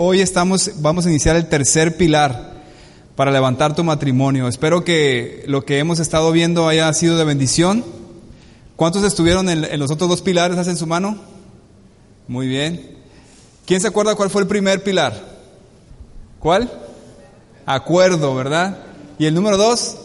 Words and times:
Hoy 0.00 0.20
estamos, 0.20 0.70
vamos 0.76 1.06
a 1.06 1.10
iniciar 1.10 1.34
el 1.34 1.48
tercer 1.48 1.96
pilar 1.96 2.52
para 3.16 3.32
levantar 3.32 3.74
tu 3.74 3.82
matrimonio. 3.82 4.46
Espero 4.46 4.84
que 4.84 5.42
lo 5.48 5.64
que 5.64 5.80
hemos 5.80 5.98
estado 5.98 6.30
viendo 6.30 6.68
haya 6.68 6.92
sido 6.92 7.18
de 7.18 7.24
bendición. 7.24 7.84
¿Cuántos 8.76 9.02
estuvieron 9.02 9.48
en, 9.48 9.76
los 9.76 9.90
otros 9.90 10.08
dos 10.08 10.22
pilares? 10.22 10.56
¿Hacen 10.56 10.76
su 10.76 10.86
mano? 10.86 11.18
Muy 12.28 12.46
bien. 12.46 12.96
¿Quién 13.66 13.80
se 13.80 13.88
acuerda 13.88 14.14
cuál 14.14 14.30
fue 14.30 14.42
el 14.42 14.46
primer 14.46 14.84
pilar? 14.84 15.20
¿Cuál? 16.38 16.70
Acuerdo, 17.66 18.36
¿verdad? 18.36 18.78
¿Y 19.18 19.26
el 19.26 19.34
número 19.34 19.56
dos? 19.56 19.96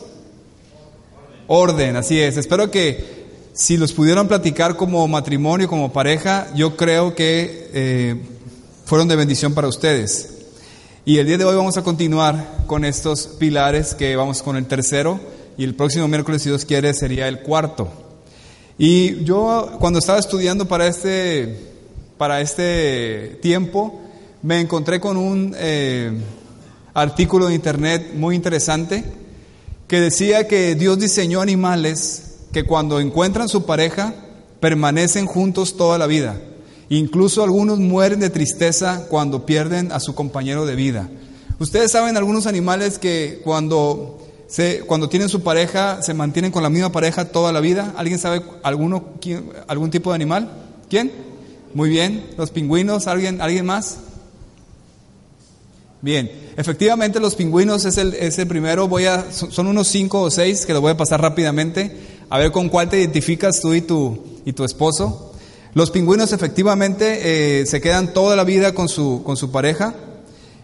Orden, 1.45 1.97
así 1.97 2.19
es. 2.19 2.38
Espero 2.38 2.71
que 2.71 3.27
si 3.53 3.77
los 3.77 3.94
pudieron 3.94 4.27
platicar 4.27 4.75
como 4.75 5.07
matrimonio, 5.07 5.67
como 5.67 5.94
pareja, 5.94 6.47
yo 6.55 6.75
creo 6.77 7.13
que 7.13 7.69
eh, 7.75 8.21
fueron 8.85 9.07
de 9.07 9.15
bendición 9.15 9.53
para 9.53 9.67
ustedes. 9.67 10.29
Y 11.05 11.17
el 11.17 11.27
día 11.27 11.37
de 11.37 11.45
hoy 11.45 11.55
vamos 11.55 11.77
a 11.77 11.83
continuar 11.83 12.63
con 12.67 12.85
estos 12.85 13.27
pilares 13.27 13.94
que 13.94 14.16
vamos 14.16 14.41
con 14.41 14.55
el 14.55 14.66
tercero 14.66 15.19
y 15.58 15.63
el 15.63 15.75
próximo 15.75 16.08
miércoles, 16.08 16.41
si 16.41 16.49
Dios 16.49 16.66
quiere, 16.66 16.93
sería 16.93 17.27
el 17.27 17.41
cuarto. 17.41 17.89
Y 18.77 19.23
yo 19.23 19.77
cuando 19.80 19.99
estaba 19.99 20.19
estudiando 20.19 20.67
para 20.67 20.88
este, 20.88 21.59
para 22.17 22.41
este 22.41 23.38
tiempo, 23.41 24.02
me 24.41 24.59
encontré 24.59 24.99
con 24.99 25.17
un 25.17 25.55
eh, 25.58 26.11
artículo 26.93 27.47
de 27.47 27.55
internet 27.55 28.11
muy 28.15 28.36
interesante 28.36 29.03
que 29.88 29.99
decía 29.99 30.47
que 30.47 30.75
Dios 30.75 30.99
diseñó 30.99 31.41
animales 31.41 32.36
que 32.52 32.63
cuando 32.63 32.99
encuentran 32.99 33.49
su 33.49 33.65
pareja 33.65 34.13
permanecen 34.59 35.25
juntos 35.25 35.77
toda 35.77 35.97
la 35.97 36.08
vida. 36.08 36.39
Incluso 36.89 37.44
algunos 37.44 37.80
mueren 37.80 38.20
de 38.20 38.30
tristeza 38.30 39.06
cuando 39.09 39.45
pierden 39.45 39.92
a 39.92 40.00
su 40.00 40.16
compañero 40.16 40.66
de 40.66 40.76
vida. 40.76 41.09
Ustedes 41.59 41.92
saben 41.92 42.17
algunos 42.17 42.45
animales 42.45 43.00
que 43.00 43.42
cuando, 43.44 44.20
se, 44.48 44.81
cuando 44.81 45.09
tienen 45.09 45.30
su 45.30 45.44
pareja 45.44 46.02
se 46.02 46.14
mantienen 46.14 46.52
con 46.52 46.64
la 46.64 46.70
misma 46.70 46.92
pareja 46.92 47.26
toda 47.26 47.52
la 47.52 47.59
vida. 47.59 47.94
¿Alguien 47.98 48.20
sabe 48.20 48.42
alguno, 48.64 49.14
algún 49.67 49.92
tipo 49.92 50.11
de 50.11 50.16
animal? 50.16 50.52
¿Quién? 50.89 51.11
Muy 51.73 51.89
bien. 51.89 52.26
¿Los 52.38 52.52
pingüinos? 52.52 53.08
¿Alguien, 53.08 53.42
¿alguien 53.42 53.66
más? 53.66 53.98
Bien, 56.04 56.30
efectivamente 56.58 57.22
los 57.22 57.36
pingüinos 57.36 57.86
es 57.86 57.98
el, 57.98 58.14
es 58.16 58.38
el 58.38 58.45
primero, 58.45 58.89
voy 58.89 59.06
a, 59.06 59.31
son 59.31 59.54
son 59.54 59.67
unos 59.67 59.88
cinco 59.88 60.22
o 60.23 60.30
seis 60.30 60.66
que 60.66 60.73
lo 60.73 60.81
voy 60.81 60.92
a 60.92 60.98
pasar 60.98 61.22
rápidamente, 61.22 61.95
a 62.30 62.39
ver 62.39 62.52
con 62.52 62.67
cuál 62.67 62.89
te 62.89 63.00
identificas 63.00 63.61
tú 63.61 63.73
y 63.73 63.80
tu, 63.80 64.22
y 64.44 64.52
tu 64.52 64.66
esposo. 64.66 65.33
Los 65.73 65.89
pingüinos 65.89 66.33
efectivamente 66.33 67.61
eh, 67.61 67.66
se 67.66 67.81
quedan 67.81 68.13
toda 68.13 68.35
la 68.35 68.43
vida 68.43 68.75
con 68.75 68.88
su, 68.88 69.23
con 69.23 69.38
su 69.38 69.49
pareja 69.49 69.95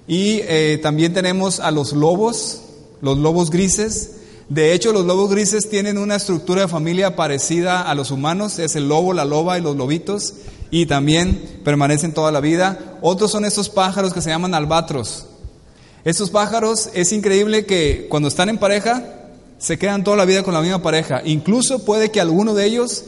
y 0.07 0.41
eh, 0.43 0.79
también 0.83 1.13
tenemos 1.13 1.59
a 1.59 1.71
los 1.71 1.93
lobos, 1.93 2.61
los 3.01 3.17
lobos 3.17 3.49
grises. 3.49 4.11
De 4.49 4.73
hecho, 4.73 4.93
los 4.93 5.05
lobos 5.05 5.31
grises 5.31 5.67
tienen 5.67 5.97
una 5.97 6.16
estructura 6.16 6.61
de 6.61 6.67
familia 6.67 7.16
parecida 7.16 7.81
a 7.81 7.95
los 7.95 8.11
humanos, 8.11 8.59
es 8.59 8.75
el 8.75 8.88
lobo, 8.88 9.13
la 9.13 9.25
loba 9.25 9.57
y 9.57 9.61
los 9.61 9.75
lobitos, 9.75 10.34
y 10.69 10.85
también 10.85 11.61
permanecen 11.63 12.13
toda 12.13 12.31
la 12.31 12.39
vida. 12.39 12.97
Otros 13.01 13.31
son 13.31 13.45
estos 13.45 13.69
pájaros 13.69 14.13
que 14.13 14.22
se 14.22 14.29
llaman 14.29 14.53
albatros. 14.53 15.25
Estos 16.05 16.29
pájaros 16.29 16.89
es 16.94 17.11
increíble 17.13 17.66
que 17.66 18.05
cuando 18.09 18.28
están 18.28 18.50
en 18.50 18.59
pareja 18.59 19.03
se 19.57 19.79
quedan 19.79 20.03
toda 20.03 20.17
la 20.17 20.25
vida 20.25 20.44
con 20.44 20.53
la 20.53 20.61
misma 20.61 20.84
pareja. 20.84 21.22
Incluso 21.25 21.84
puede 21.84 22.11
que 22.11 22.22
alguno 22.22 22.53
de 22.53 22.66
ellos 22.66 23.05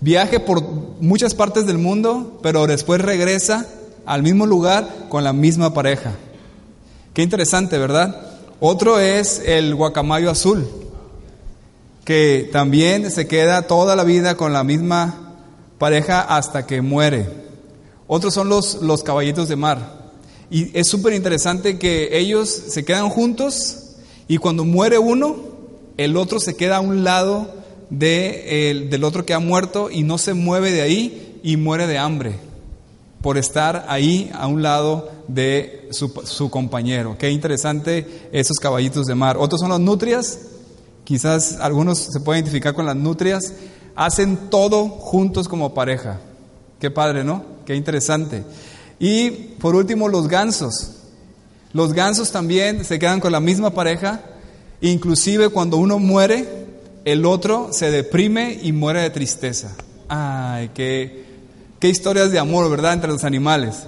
viaje 0.00 0.40
por 0.40 0.79
muchas 1.00 1.34
partes 1.34 1.66
del 1.66 1.78
mundo, 1.78 2.38
pero 2.42 2.66
después 2.66 3.00
regresa 3.00 3.66
al 4.06 4.22
mismo 4.22 4.46
lugar 4.46 5.06
con 5.08 5.24
la 5.24 5.32
misma 5.32 5.74
pareja. 5.74 6.12
Qué 7.14 7.22
interesante, 7.22 7.78
¿verdad? 7.78 8.20
Otro 8.60 8.98
es 8.98 9.42
el 9.44 9.74
guacamayo 9.74 10.30
azul, 10.30 10.66
que 12.04 12.48
también 12.52 13.10
se 13.10 13.26
queda 13.26 13.62
toda 13.62 13.96
la 13.96 14.04
vida 14.04 14.36
con 14.36 14.52
la 14.52 14.64
misma 14.64 15.36
pareja 15.78 16.20
hasta 16.20 16.66
que 16.66 16.82
muere. 16.82 17.28
Otros 18.06 18.34
son 18.34 18.48
los, 18.48 18.82
los 18.82 19.02
caballitos 19.02 19.48
de 19.48 19.56
mar. 19.56 20.00
Y 20.50 20.76
es 20.78 20.88
súper 20.88 21.14
interesante 21.14 21.78
que 21.78 22.18
ellos 22.18 22.48
se 22.50 22.84
quedan 22.84 23.08
juntos 23.08 23.90
y 24.26 24.38
cuando 24.38 24.64
muere 24.64 24.98
uno, 24.98 25.36
el 25.96 26.16
otro 26.16 26.40
se 26.40 26.56
queda 26.56 26.76
a 26.76 26.80
un 26.80 27.04
lado 27.04 27.59
de 27.90 28.70
el- 28.70 28.90
del 28.90 29.04
otro 29.04 29.26
que 29.26 29.34
ha 29.34 29.38
muerto 29.40 29.90
y 29.90 30.02
no 30.02 30.16
se 30.18 30.34
mueve 30.34 30.70
de 30.72 30.82
ahí 30.82 31.40
y 31.42 31.56
muere 31.56 31.86
de 31.86 31.98
hambre 31.98 32.34
por 33.20 33.36
estar 33.36 33.84
ahí 33.88 34.30
a 34.32 34.46
un 34.46 34.62
lado 34.62 35.10
de 35.28 35.88
su, 35.90 36.08
su 36.24 36.50
compañero. 36.50 37.16
Qué 37.18 37.30
interesante 37.30 38.28
esos 38.32 38.56
caballitos 38.58 39.06
de 39.06 39.14
mar. 39.14 39.36
Otros 39.38 39.60
son 39.60 39.70
las 39.70 39.80
nutrias, 39.80 40.38
quizás 41.04 41.58
algunos 41.60 41.98
se 41.98 42.20
pueden 42.20 42.42
identificar 42.44 42.74
con 42.74 42.86
las 42.86 42.96
nutrias, 42.96 43.52
hacen 43.94 44.48
todo 44.50 44.88
juntos 44.88 45.48
como 45.48 45.74
pareja. 45.74 46.20
Qué 46.78 46.90
padre, 46.90 47.24
¿no? 47.24 47.44
Qué 47.66 47.74
interesante. 47.74 48.44
Y 48.98 49.30
por 49.30 49.74
último, 49.74 50.08
los 50.08 50.28
gansos. 50.28 50.92
Los 51.72 51.92
gansos 51.92 52.32
también 52.32 52.84
se 52.84 52.98
quedan 52.98 53.20
con 53.20 53.32
la 53.32 53.40
misma 53.40 53.70
pareja, 53.70 54.22
inclusive 54.80 55.50
cuando 55.50 55.76
uno 55.76 55.98
muere, 55.98 56.59
el 57.04 57.24
otro 57.24 57.72
se 57.72 57.90
deprime 57.90 58.58
y 58.62 58.72
muere 58.72 59.00
de 59.00 59.10
tristeza. 59.10 59.74
Ay, 60.08 60.70
qué, 60.74 61.24
qué 61.78 61.88
historias 61.88 62.30
de 62.30 62.38
amor, 62.38 62.70
¿verdad?, 62.70 62.94
entre 62.94 63.10
los 63.10 63.24
animales. 63.24 63.84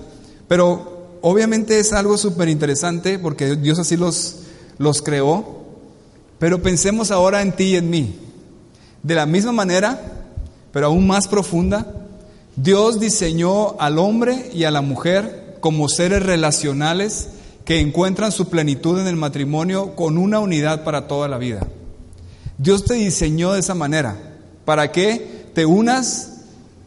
Pero 0.49 1.19
obviamente 1.21 1.79
es 1.79 1.93
algo 1.93 2.17
súper 2.19 2.49
interesante 2.49 3.19
porque 3.19 3.57
Dios 3.57 3.79
así 3.79 3.97
los, 3.97 4.41
los 4.79 5.03
creó. 5.03 5.63
Pero 6.39 6.63
pensemos 6.63 7.11
ahora 7.11 7.43
en 7.43 7.53
ti 7.53 7.65
y 7.65 7.77
en 7.77 7.91
mí. 7.91 8.19
De 9.03 9.15
la 9.15 9.27
misma 9.27 9.53
manera, 9.53 10.01
pero 10.73 10.87
aún 10.87 11.07
más 11.07 11.29
profunda, 11.29 11.87
Dios 12.57 13.01
diseñó 13.01 13.81
al 13.81 13.99
hombre 13.99 14.51
y 14.53 14.65
a 14.65 14.71
la 14.71 14.83
mujer 14.83 15.57
como 15.61 15.89
seres 15.89 16.25
relacionales 16.25 17.29
que 17.65 17.81
encuentran 17.81 18.33
su 18.33 18.49
plenitud 18.49 18.99
en 18.99 19.07
el 19.07 19.17
matrimonio 19.17 19.95
con 19.95 20.19
una 20.19 20.41
unidad 20.41 20.85
para 20.85 21.07
toda 21.07 21.29
la 21.29 21.39
vida. 21.39 21.67
Dios 22.59 22.85
te 22.85 22.95
diseñó 22.95 23.53
de 23.53 23.61
esa 23.61 23.75
manera, 23.75 24.17
para 24.65 24.93
que 24.93 25.51
te 25.55 25.67
unas 25.67 26.29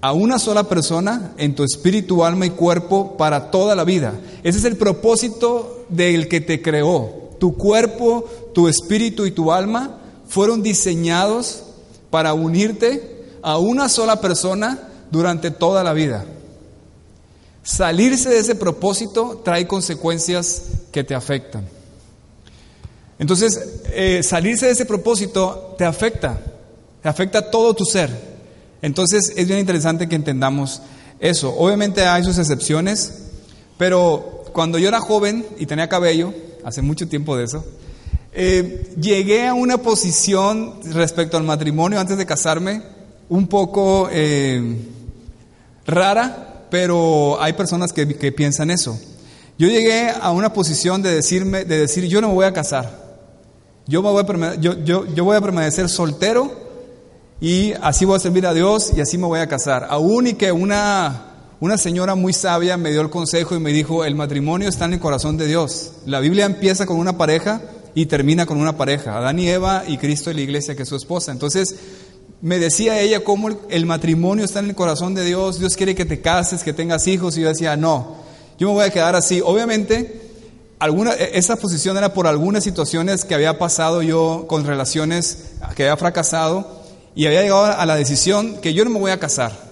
a 0.02 0.14
una 0.14 0.38
sola 0.38 0.66
persona 0.66 1.34
en 1.38 1.56
tu 1.56 1.64
espíritu, 1.64 2.24
alma 2.24 2.46
y 2.46 2.52
cuerpo 2.52 3.18
para 3.18 3.50
toda 3.50 3.76
la 3.76 3.84
vida. 3.84 4.14
Ese 4.44 4.60
es 4.60 4.66
el 4.66 4.78
propósito 4.78 5.86
del 5.90 6.28
que 6.28 6.42
te 6.42 6.62
creó. 6.62 7.32
Tu 7.40 7.58
cuerpo, 7.58 8.26
tu 8.54 8.68
espíritu 8.68 9.26
y 9.26 9.32
tu 9.32 9.52
alma 9.52 9.98
fueron 10.28 10.62
diseñados 10.62 11.64
para 12.12 12.36
unirte 12.36 13.26
a 13.42 13.58
una 13.58 13.90
sola 13.90 14.22
persona 14.22 14.80
durante 15.10 15.50
toda 15.50 15.84
la 15.84 15.94
vida. 15.94 16.24
Salirse 17.64 18.30
de 18.30 18.38
ese 18.38 18.54
propósito 18.54 19.42
trae 19.44 19.66
consecuencias 19.66 20.62
que 20.92 21.04
te 21.04 21.16
afectan. 21.16 21.68
Entonces, 23.18 23.82
eh, 23.94 24.22
salirse 24.24 24.66
de 24.66 24.74
ese 24.74 24.86
propósito 24.86 25.76
te 25.78 25.86
afecta, 25.86 26.40
te 27.02 27.10
afecta 27.10 27.50
todo 27.50 27.74
tu 27.74 27.86
ser. 27.86 28.10
Entonces, 28.82 29.34
es 29.36 29.48
bien 29.48 29.60
interesante 29.60 30.08
que 30.10 30.16
entendamos 30.16 30.82
eso. 31.20 31.56
Obviamente 31.58 32.06
hay 32.06 32.24
sus 32.24 32.38
excepciones, 32.38 33.14
pero 33.78 34.44
cuando 34.54 34.78
yo 34.78 34.88
era 34.88 35.00
joven 35.00 35.46
y 35.58 35.66
tenía 35.66 35.88
cabello, 35.88 36.34
hace 36.64 36.82
mucho 36.82 37.08
tiempo 37.08 37.38
de 37.38 37.46
eso, 37.46 37.66
eh, 38.34 38.94
llegué 39.00 39.48
a 39.48 39.54
una 39.54 39.78
posición 39.78 40.76
respecto 40.92 41.38
al 41.38 41.44
matrimonio 41.44 42.00
antes 42.00 42.18
de 42.18 42.26
casarme 42.26 42.82
un 43.30 43.48
poco 43.48 44.10
eh, 44.12 44.78
rara, 45.88 46.66
pero 46.70 47.42
hay 47.42 47.54
personas 47.54 47.94
que, 47.94 48.08
que 48.18 48.32
piensan 48.34 48.72
eso. 48.72 49.00
Yo 49.58 49.70
llegué 49.70 50.10
a 50.10 50.32
una 50.32 50.52
posición 50.52 51.02
de 51.02 51.16
decirme, 51.16 51.64
de 51.64 51.80
decir, 51.80 52.06
yo 52.08 52.20
no 52.20 52.28
me 52.28 52.34
voy 52.34 52.46
a 52.46 52.52
casar. 52.52 53.05
Yo, 53.88 54.02
me 54.02 54.10
voy 54.10 54.24
a 54.24 54.56
yo, 54.56 54.84
yo, 54.84 55.06
yo 55.14 55.24
voy 55.24 55.38
a 55.38 55.42
permanecer 55.42 55.90
soltero 55.90 56.52
y 57.40 57.74
así 57.82 58.06
voy 58.06 58.16
a 58.16 58.20
servir 58.20 58.48
a 58.48 58.54
Dios 58.54 58.92
y 58.96 59.02
así 59.02 59.18
me 59.18 59.28
voy 59.28 59.40
a 59.40 59.48
casar. 59.48 59.88
Aún 59.90 60.26
y 60.28 60.34
que 60.34 60.52
una, 60.52 61.34
una 61.60 61.78
señora 61.78 62.16
muy 62.16 62.34
sabia 62.34 62.78
me 62.78 62.92
dio 62.92 63.02
el 63.02 63.10
consejo 63.10 63.56
y 63.56 63.60
me 63.60 63.72
dijo, 63.72 64.04
el 64.04 64.16
matrimonio 64.16 64.70
está 64.70 64.86
en 64.86 64.94
el 64.94 65.00
corazón 65.00 65.38
de 65.38 65.46
Dios. 65.46 65.92
La 66.06 66.20
Biblia 66.20 66.46
empieza 66.46 66.86
con 66.86 66.98
una 66.98 67.18
pareja 67.18 67.62
y 67.94 68.08
termina 68.08 68.46
con 68.46 68.58
una 68.58 68.76
pareja, 68.76 69.18
Adán 69.18 69.38
y 69.38 69.50
Eva 69.50 69.84
y 69.88 69.98
Cristo 69.98 70.32
y 70.32 70.34
la 70.34 70.42
iglesia 70.42 70.76
que 70.76 70.84
es 70.84 70.90
su 70.90 70.96
esposa. 70.96 71.32
Entonces, 71.32 71.76
me 72.42 72.58
decía 72.60 73.00
ella 73.00 73.24
cómo 73.24 73.50
el 73.70 73.86
matrimonio 73.86 74.46
está 74.46 74.60
en 74.60 74.70
el 74.70 74.76
corazón 74.76 75.14
de 75.14 75.24
Dios, 75.24 75.60
Dios 75.60 75.76
quiere 75.76 75.96
que 75.96 76.06
te 76.06 76.22
cases, 76.22 76.64
que 76.64 76.74
tengas 76.74 77.08
hijos, 77.08 77.38
y 77.38 77.42
yo 77.42 77.50
decía, 77.50 77.78
no, 77.78 78.16
yo 78.58 78.68
me 78.68 78.74
voy 78.74 78.86
a 78.86 78.90
quedar 78.90 79.16
así. 79.16 79.42
Obviamente, 79.44 80.25
alguna, 80.80 81.14
e, 81.14 81.38
esa 81.38 81.56
posición 81.56 81.98
era 81.98 82.14
por 82.14 82.28
algunas 82.28 82.64
situaciones 82.64 83.26
que 83.26 83.36
había 83.36 83.58
pasado 83.58 84.02
yo 84.02 84.46
con 84.48 84.66
relaciones 84.66 85.54
que 85.76 85.84
había 85.84 85.98
fracasado 85.98 86.84
y 87.16 87.26
había 87.26 87.42
llegado 87.44 87.66
a 87.66 87.86
la 87.86 87.96
decisión 87.96 88.58
que 88.62 88.74
yo 88.74 88.84
no 88.84 88.92
me 88.92 89.00
voy 89.00 89.12
a 89.12 89.20
casar. 89.20 89.66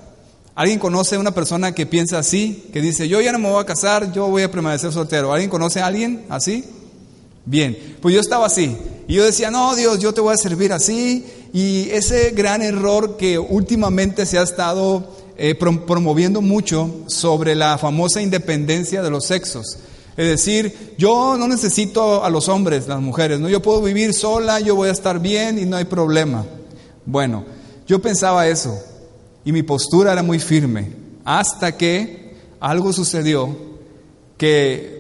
¿Alguien 0.56 0.78
conoce 0.78 1.16
a 1.16 1.20
una 1.20 1.32
persona 1.32 1.74
que 1.74 1.88
piensa 1.88 2.20
así? 2.20 2.70
Que 2.72 2.80
dice, 2.80 3.08
yo 3.08 3.20
ya 3.22 3.32
no 3.32 3.40
me 3.40 3.50
voy 3.50 3.62
a 3.62 3.66
casar, 3.66 4.12
yo 4.12 4.28
voy 4.28 4.44
a 4.44 4.52
permanecer 4.52 4.92
soltero. 4.92 5.34
¿Alguien 5.34 5.50
conoce 5.50 5.82
a 5.82 5.88
alguien 5.88 6.26
así? 6.30 6.64
Bien, 7.46 7.98
pues 8.02 8.14
yo 8.14 8.22
estaba 8.22 8.46
así. 8.46 8.78
Y 9.08 9.16
yo 9.16 9.26
decía, 9.26 9.50
no, 9.50 9.76
Dios, 9.76 9.98
yo 9.98 10.14
te 10.14 10.22
voy 10.22 10.34
a 10.34 10.38
servir 10.38 10.72
así. 10.72 11.26
Y 11.54 11.90
ese 11.90 12.32
gran 12.32 12.62
error 12.62 13.18
que 13.18 13.40
últimamente 13.40 14.28
se 14.28 14.38
ha 14.38 14.44
estado 14.44 15.16
eh, 15.38 15.56
promoviendo 15.56 16.42
mucho 16.42 17.04
sobre 17.08 17.56
la 17.56 17.80
famosa 17.80 18.22
independencia 18.22 19.02
de 19.02 19.10
los 19.10 19.26
sexos. 19.26 19.80
Es 20.16 20.28
decir, 20.28 20.96
yo 20.98 21.38
no 21.38 21.48
necesito 21.48 22.24
a 22.24 22.30
los 22.30 22.48
hombres, 22.48 22.88
las 22.88 23.02
mujeres, 23.02 23.40
¿no? 23.40 23.50
Yo 23.50 23.62
puedo 23.62 23.82
vivir 23.82 24.14
sola, 24.14 24.60
yo 24.60 24.76
voy 24.76 24.90
a 24.90 24.92
estar 24.92 25.20
bien 25.20 25.58
y 25.58 25.66
no 25.66 25.78
hay 25.78 25.86
problema. 25.86 26.46
Bueno, 27.06 27.44
yo 27.88 28.00
pensaba 28.00 28.48
eso. 28.48 28.80
Y 29.44 29.52
mi 29.52 29.64
postura 29.64 30.14
era 30.14 30.24
muy 30.24 30.40
firme, 30.40 30.92
hasta 31.26 31.76
que 31.76 32.36
algo 32.60 32.94
sucedió 32.94 33.56
que 34.38 34.94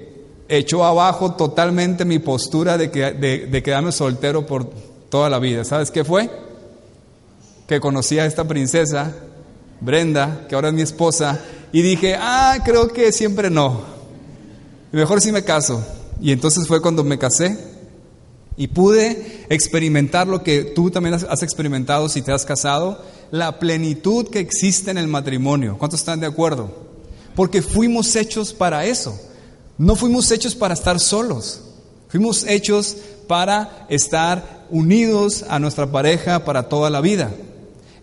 echó 0.50 0.84
abajo 0.84 1.34
totalmente 1.34 2.06
mi 2.06 2.20
postura 2.20 2.78
de, 2.78 2.92
que, 2.92 3.12
de, 3.12 3.64
quedarme 3.64 3.92
soltero 3.92 4.46
por 4.46 4.70
toda 5.10 5.30
la 5.30 5.40
vida. 5.40 5.64
¿Sabes 5.64 5.92
qué 5.92 6.04
fue? 6.04 6.30
Que 7.68 7.80
conocí 7.80 8.20
a 8.20 8.26
esta 8.26 8.48
princesa, 8.48 9.14
Brenda, 9.80 10.46
que 10.48 10.56
ahora 10.56 10.70
es 10.70 10.74
mi 10.74 10.82
esposa, 10.82 11.40
y 11.72 11.82
dije, 11.82 12.16
ah, 12.20 12.58
creo 12.66 12.90
que 12.90 13.12
siempre 13.12 13.50
no. 13.50 13.82
Mejor 14.94 15.22
si 15.22 15.32
me 15.32 15.44
caso. 15.44 15.84
Y 16.22 16.32
entonces 16.32 16.68
fue 16.68 16.82
cuando 16.82 17.04
me 17.04 17.18
casé 17.18 17.58
y 18.56 18.68
pude 18.68 19.46
experimentar 19.50 20.28
lo 20.28 20.44
que 20.44 20.64
tú 20.64 20.92
también 20.92 21.16
has 21.16 21.42
experimentado 21.42 22.08
si 22.08 22.22
te 22.22 22.32
has 22.32 22.46
casado, 22.46 23.04
la 23.32 23.58
plenitud 23.58 24.30
que 24.30 24.40
existe 24.40 24.92
en 24.92 25.00
el 25.00 25.08
matrimonio. 25.08 25.78
¿Cuántos 25.80 26.02
están 26.02 26.20
de 26.20 26.28
acuerdo? 26.28 26.72
Porque 27.36 27.64
fuimos 27.64 28.16
hechos 28.16 28.54
para 28.54 28.86
eso. 28.86 29.20
No 29.80 29.96
fuimos 29.96 30.30
hechos 30.30 30.54
para 30.54 30.76
estar 30.76 31.00
solos. 31.00 31.62
Fuimos 32.10 32.46
hechos 32.46 32.96
para 33.28 33.88
estar 33.90 34.68
unidos 34.70 35.44
a 35.50 35.58
nuestra 35.58 35.92
pareja 35.92 36.46
para 36.46 36.70
toda 36.70 36.92
la 36.92 37.02
vida. 37.02 37.32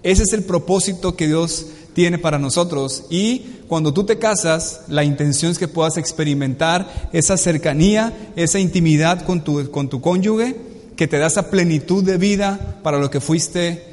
Ese 0.03 0.25
es 0.25 0.33
el 0.33 0.43
propósito 0.43 1.15
que 1.15 1.29
Dios 1.29 1.67
tiene 1.93 2.19
para 2.19 2.39
nosotros. 2.39 3.05
Y 3.11 3.61
cuando 3.69 3.93
tú 3.93 4.05
te 4.05 4.19
casas, 4.19 4.83
la 4.89 5.05
intención 5.05 5.53
es 5.53 5.59
que 5.59 5.69
puedas 5.69 5.97
experimentar 5.97 7.11
esa 7.13 7.37
cercanía, 7.37 8.33
esa 8.37 8.59
intimidad 8.59 9.25
con 9.25 9.43
tu, 9.43 9.71
con 9.71 9.89
tu 9.89 10.01
cónyuge, 10.01 10.57
que 10.97 11.09
te 11.09 11.19
da 11.19 11.29
esa 11.29 11.51
plenitud 11.51 12.05
de 12.05 12.19
vida 12.19 12.79
para 12.83 12.99
lo 12.99 13.11
que 13.11 13.21
fuiste 13.21 13.85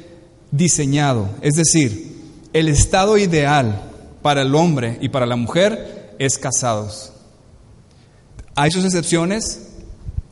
diseñado. 0.50 1.28
Es 1.40 1.54
decir, 1.54 2.16
el 2.52 2.68
estado 2.68 3.18
ideal 3.18 3.90
para 4.22 4.42
el 4.42 4.54
hombre 4.54 4.98
y 5.00 5.08
para 5.08 5.26
la 5.26 5.36
mujer 5.36 6.14
es 6.18 6.38
casados. 6.38 7.12
Hay 8.54 8.70
sus 8.70 8.84
excepciones. 8.84 9.68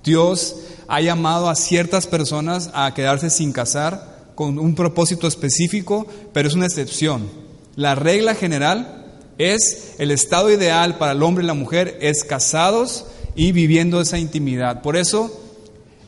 Dios 0.02 0.56
ha 0.88 1.00
llamado 1.00 1.48
a 1.48 1.54
ciertas 1.54 2.06
personas 2.06 2.70
a 2.74 2.92
quedarse 2.94 3.30
sin 3.30 3.52
casar 3.52 4.32
con 4.34 4.58
un 4.58 4.74
propósito 4.74 5.26
específico, 5.26 6.06
pero 6.32 6.48
es 6.48 6.54
una 6.54 6.66
excepción. 6.66 7.45
La 7.76 7.94
regla 7.94 8.34
general 8.34 9.04
es 9.38 9.94
el 9.98 10.10
estado 10.10 10.50
ideal 10.50 10.96
para 10.96 11.12
el 11.12 11.22
hombre 11.22 11.44
y 11.44 11.46
la 11.46 11.54
mujer 11.54 11.98
es 12.00 12.24
casados 12.24 13.04
y 13.34 13.52
viviendo 13.52 14.00
esa 14.00 14.18
intimidad. 14.18 14.82
Por 14.82 14.96
eso, 14.96 15.30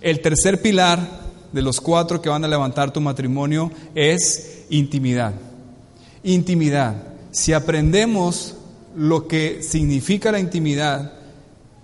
el 0.01 0.21
tercer 0.21 0.63
pilar 0.63 1.29
de 1.53 1.63
los 1.63 1.81
cuatro 1.81 2.23
que 2.23 2.29
van 2.29 2.45
a 2.45 2.49
levantar 2.49 2.93
tu 2.93 3.01
matrimonio 3.01 3.71
es 3.95 4.65
intimidad. 4.71 5.35
Intimidad. 6.23 6.97
Si 7.31 7.53
aprendemos 7.53 8.57
lo 8.97 9.29
que 9.29 9.63
significa 9.63 10.33
la 10.33 10.41
intimidad 10.41 11.13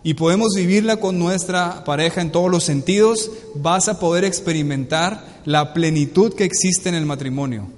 y 0.03 0.15
podemos 0.15 0.55
vivirla 0.55 0.97
con 0.97 1.19
nuestra 1.19 1.85
pareja 1.85 2.21
en 2.21 2.33
todos 2.33 2.51
los 2.51 2.65
sentidos, 2.65 3.31
vas 3.55 3.89
a 3.89 4.01
poder 4.01 4.25
experimentar 4.25 5.25
la 5.45 5.75
plenitud 5.75 6.35
que 6.35 6.45
existe 6.45 6.89
en 6.89 6.95
el 6.95 7.07
matrimonio, 7.07 7.69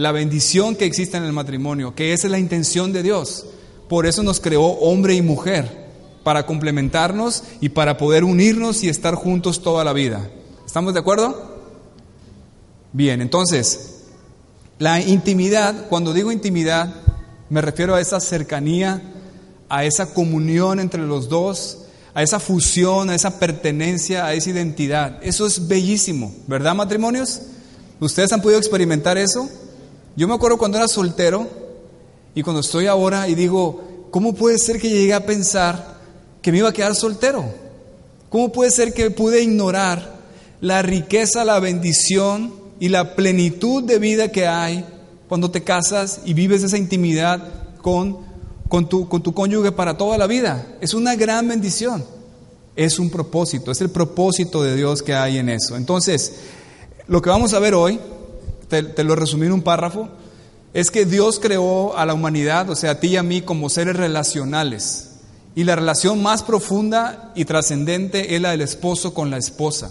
la 0.00 0.12
bendición 0.12 0.76
que 0.76 0.86
existe 0.86 1.18
en 1.18 1.24
el 1.24 1.32
matrimonio, 1.34 1.94
que 1.94 2.14
esa 2.14 2.26
es 2.26 2.30
la 2.30 2.38
intención 2.38 2.90
de 2.90 3.02
Dios. 3.02 3.44
Por 3.86 4.06
eso 4.06 4.22
nos 4.22 4.40
creó 4.40 4.62
hombre 4.62 5.14
y 5.14 5.20
mujer, 5.20 5.90
para 6.22 6.46
complementarnos 6.46 7.42
y 7.60 7.70
para 7.70 7.98
poder 7.98 8.24
unirnos 8.24 8.82
y 8.82 8.88
estar 8.88 9.14
juntos 9.14 9.62
toda 9.62 9.84
la 9.84 9.92
vida. 9.92 10.30
¿Estamos 10.64 10.94
de 10.94 11.00
acuerdo? 11.00 11.60
Bien, 12.92 13.20
entonces, 13.20 14.04
la 14.78 15.00
intimidad, 15.00 15.88
cuando 15.88 16.14
digo 16.14 16.32
intimidad, 16.32 16.94
me 17.50 17.60
refiero 17.60 17.94
a 17.94 18.00
esa 18.00 18.20
cercanía, 18.20 19.02
a 19.68 19.84
esa 19.84 20.14
comunión 20.14 20.80
entre 20.80 21.02
los 21.02 21.28
dos, 21.28 21.78
a 22.14 22.22
esa 22.22 22.40
fusión, 22.40 23.10
a 23.10 23.14
esa 23.14 23.38
pertenencia, 23.38 24.24
a 24.24 24.32
esa 24.32 24.48
identidad. 24.48 25.18
Eso 25.22 25.46
es 25.46 25.68
bellísimo, 25.68 26.34
¿verdad, 26.46 26.74
matrimonios? 26.74 27.42
¿Ustedes 28.00 28.32
han 28.32 28.40
podido 28.40 28.58
experimentar 28.58 29.18
eso? 29.18 29.48
Yo 30.16 30.28
me 30.28 30.34
acuerdo 30.34 30.58
cuando 30.58 30.78
era 30.78 30.88
soltero 30.88 31.46
y 32.34 32.42
cuando 32.42 32.60
estoy 32.60 32.86
ahora 32.86 33.28
y 33.28 33.34
digo, 33.34 34.08
¿cómo 34.10 34.34
puede 34.34 34.58
ser 34.58 34.80
que 34.80 34.88
llegué 34.88 35.14
a 35.14 35.24
pensar 35.24 35.98
que 36.42 36.52
me 36.52 36.58
iba 36.58 36.68
a 36.68 36.72
quedar 36.72 36.94
soltero? 36.94 37.44
¿Cómo 38.28 38.52
puede 38.52 38.70
ser 38.70 38.92
que 38.92 39.10
pude 39.10 39.42
ignorar 39.42 40.20
la 40.60 40.82
riqueza, 40.82 41.44
la 41.44 41.58
bendición 41.58 42.54
y 42.78 42.88
la 42.88 43.14
plenitud 43.16 43.82
de 43.82 43.98
vida 43.98 44.30
que 44.30 44.46
hay 44.46 44.84
cuando 45.28 45.50
te 45.50 45.62
casas 45.62 46.20
y 46.24 46.34
vives 46.34 46.62
esa 46.62 46.78
intimidad 46.78 47.40
con, 47.82 48.18
con, 48.68 48.88
tu, 48.88 49.08
con 49.08 49.22
tu 49.22 49.32
cónyuge 49.32 49.72
para 49.72 49.96
toda 49.96 50.18
la 50.18 50.26
vida. 50.26 50.66
Es 50.80 50.94
una 50.94 51.14
gran 51.14 51.48
bendición. 51.48 52.04
Es 52.76 52.98
un 52.98 53.10
propósito, 53.10 53.70
es 53.72 53.80
el 53.80 53.90
propósito 53.90 54.62
de 54.62 54.76
Dios 54.76 55.02
que 55.02 55.14
hay 55.14 55.38
en 55.38 55.48
eso. 55.48 55.76
Entonces, 55.76 56.34
lo 57.08 57.20
que 57.20 57.28
vamos 57.28 57.52
a 57.52 57.58
ver 57.58 57.74
hoy, 57.74 58.00
te, 58.70 59.04
lo 59.04 59.16
resumí 59.16 59.46
en 59.46 59.52
un 59.52 59.62
párrafo, 59.62 60.08
es 60.72 60.90
que 60.90 61.04
Dios 61.04 61.40
creó 61.40 61.96
a 61.96 62.06
la 62.06 62.14
humanidad, 62.14 62.70
o 62.70 62.76
sea, 62.76 62.92
a 62.92 63.00
ti 63.00 63.08
y 63.08 63.16
a 63.16 63.22
mí, 63.22 63.42
como 63.42 63.68
seres 63.68 63.96
relacionales. 63.96 65.08
Y 65.56 65.64
la 65.64 65.74
relación 65.74 66.22
más 66.22 66.44
profunda 66.44 67.32
y 67.34 67.44
trascendente 67.44 68.36
es 68.36 68.40
la 68.40 68.52
del 68.52 68.60
esposo 68.60 69.12
con 69.12 69.30
la 69.30 69.36
esposa. 69.36 69.90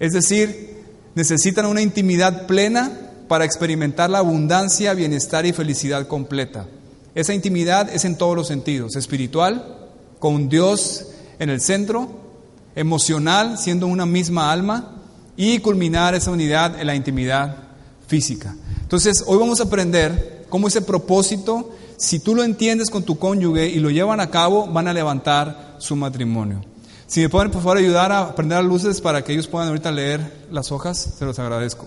Es 0.00 0.12
decir, 0.12 0.82
necesitan 1.14 1.66
una 1.66 1.82
intimidad 1.82 2.46
plena 2.46 2.90
para 3.28 3.44
experimentar 3.44 4.08
la 4.08 4.18
abundancia, 4.18 4.94
bienestar 4.94 5.44
y 5.44 5.52
felicidad 5.52 6.06
completa. 6.06 6.66
Esa 7.14 7.34
intimidad 7.34 7.90
es 7.94 8.04
en 8.04 8.16
todos 8.16 8.34
los 8.34 8.48
sentidos, 8.48 8.96
espiritual, 8.96 9.76
con 10.18 10.48
Dios 10.48 11.08
en 11.38 11.50
el 11.50 11.60
centro, 11.60 12.08
emocional, 12.74 13.58
siendo 13.58 13.86
una 13.86 14.06
misma 14.06 14.52
alma, 14.52 14.92
y 15.36 15.58
culminar 15.58 16.14
esa 16.14 16.30
unidad 16.30 16.80
en 16.80 16.86
la 16.86 16.94
intimidad 16.94 17.65
física. 18.06 18.54
Entonces, 18.82 19.24
hoy 19.26 19.38
vamos 19.38 19.60
a 19.60 19.64
aprender 19.64 20.46
cómo 20.48 20.68
ese 20.68 20.82
propósito, 20.82 21.70
si 21.96 22.18
tú 22.20 22.34
lo 22.34 22.44
entiendes 22.44 22.90
con 22.90 23.02
tu 23.02 23.18
cónyuge 23.18 23.68
y 23.68 23.80
lo 23.80 23.90
llevan 23.90 24.20
a 24.20 24.30
cabo, 24.30 24.66
van 24.66 24.88
a 24.88 24.92
levantar 24.92 25.76
su 25.78 25.96
matrimonio. 25.96 26.64
Si 27.06 27.20
me 27.20 27.28
pueden 27.28 27.50
por 27.50 27.62
favor 27.62 27.78
ayudar 27.78 28.10
a 28.10 28.34
prender 28.34 28.58
las 28.58 28.66
luces 28.66 29.00
para 29.00 29.22
que 29.22 29.32
ellos 29.32 29.46
puedan 29.46 29.68
ahorita 29.68 29.92
leer 29.92 30.46
las 30.50 30.72
hojas, 30.72 31.14
se 31.18 31.24
los 31.24 31.38
agradezco. 31.38 31.86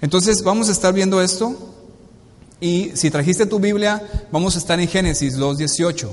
Entonces 0.00 0.42
vamos 0.42 0.68
a 0.68 0.72
estar 0.72 0.92
viendo 0.92 1.22
esto 1.22 1.56
y 2.60 2.92
si 2.94 3.10
trajiste 3.10 3.46
tu 3.46 3.60
Biblia, 3.60 4.02
vamos 4.32 4.56
a 4.56 4.58
estar 4.58 4.78
en 4.80 4.88
Génesis 4.88 5.38
2.18. 5.38 6.08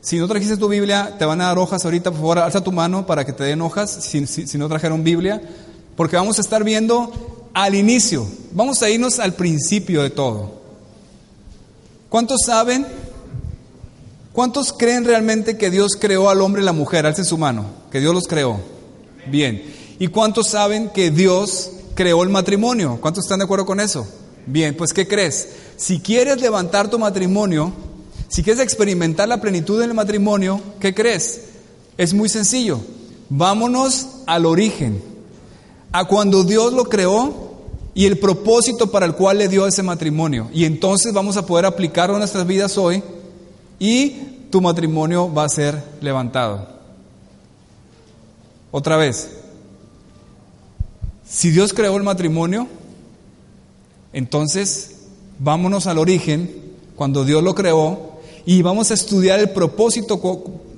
Si 0.00 0.18
no 0.18 0.28
trajiste 0.28 0.56
tu 0.56 0.68
Biblia, 0.68 1.16
te 1.18 1.24
van 1.24 1.40
a 1.40 1.46
dar 1.46 1.58
hojas 1.58 1.84
ahorita, 1.84 2.10
por 2.10 2.20
favor, 2.20 2.38
alza 2.38 2.62
tu 2.62 2.70
mano 2.70 3.04
para 3.06 3.24
que 3.24 3.32
te 3.32 3.42
den 3.42 3.60
hojas, 3.60 3.90
si, 3.90 4.26
si 4.26 4.58
no 4.58 4.68
trajeron 4.68 5.02
Biblia, 5.02 5.42
porque 5.96 6.14
vamos 6.14 6.38
a 6.38 6.42
estar 6.42 6.62
viendo 6.62 7.37
al 7.54 7.74
inicio, 7.74 8.26
vamos 8.52 8.82
a 8.82 8.90
irnos 8.90 9.18
al 9.18 9.34
principio 9.34 10.02
de 10.02 10.10
todo. 10.10 10.58
¿Cuántos 12.08 12.42
saben 12.46 12.86
¿Cuántos 14.38 14.72
creen 14.72 15.04
realmente 15.04 15.56
que 15.56 15.68
Dios 15.68 15.96
creó 16.00 16.30
al 16.30 16.42
hombre 16.42 16.62
y 16.62 16.64
la 16.64 16.72
mujer? 16.72 17.06
Alcen 17.06 17.24
su 17.24 17.36
mano, 17.36 17.64
que 17.90 17.98
Dios 17.98 18.14
los 18.14 18.28
creó. 18.28 18.60
Bien. 19.26 19.64
¿Y 19.98 20.06
cuántos 20.06 20.46
saben 20.46 20.90
que 20.90 21.10
Dios 21.10 21.72
creó 21.96 22.22
el 22.22 22.28
matrimonio? 22.28 22.98
¿Cuántos 23.00 23.24
están 23.24 23.40
de 23.40 23.46
acuerdo 23.46 23.66
con 23.66 23.80
eso? 23.80 24.06
Bien, 24.46 24.76
pues 24.76 24.92
¿qué 24.92 25.08
crees? 25.08 25.48
Si 25.76 25.98
quieres 25.98 26.40
levantar 26.40 26.88
tu 26.88 27.00
matrimonio, 27.00 27.72
si 28.28 28.44
quieres 28.44 28.62
experimentar 28.62 29.28
la 29.28 29.40
plenitud 29.40 29.80
del 29.80 29.92
matrimonio, 29.92 30.60
¿qué 30.78 30.94
crees? 30.94 31.40
Es 31.96 32.14
muy 32.14 32.28
sencillo. 32.28 32.78
Vámonos 33.30 34.06
al 34.26 34.46
origen, 34.46 35.02
a 35.92 36.04
cuando 36.04 36.44
Dios 36.44 36.72
lo 36.72 36.84
creó 36.84 37.48
y 37.94 38.06
el 38.06 38.18
propósito 38.18 38.90
para 38.90 39.06
el 39.06 39.14
cual 39.14 39.38
le 39.38 39.48
dio 39.48 39.66
ese 39.66 39.82
matrimonio. 39.82 40.48
Y 40.52 40.64
entonces 40.64 41.12
vamos 41.12 41.36
a 41.36 41.46
poder 41.46 41.66
aplicarlo 41.66 42.16
a 42.16 42.18
nuestras 42.18 42.46
vidas 42.46 42.78
hoy 42.78 43.02
y 43.78 44.10
tu 44.50 44.60
matrimonio 44.60 45.32
va 45.32 45.44
a 45.44 45.48
ser 45.48 45.82
levantado. 46.00 46.66
Otra 48.70 48.96
vez, 48.96 49.30
si 51.28 51.50
Dios 51.50 51.72
creó 51.72 51.96
el 51.96 52.02
matrimonio, 52.02 52.68
entonces 54.12 55.06
vámonos 55.38 55.86
al 55.86 55.98
origen, 55.98 56.68
cuando 56.96 57.24
Dios 57.24 57.42
lo 57.42 57.54
creó, 57.54 58.12
y 58.44 58.62
vamos 58.62 58.90
a 58.90 58.94
estudiar 58.94 59.40
el 59.40 59.50
propósito 59.50 60.20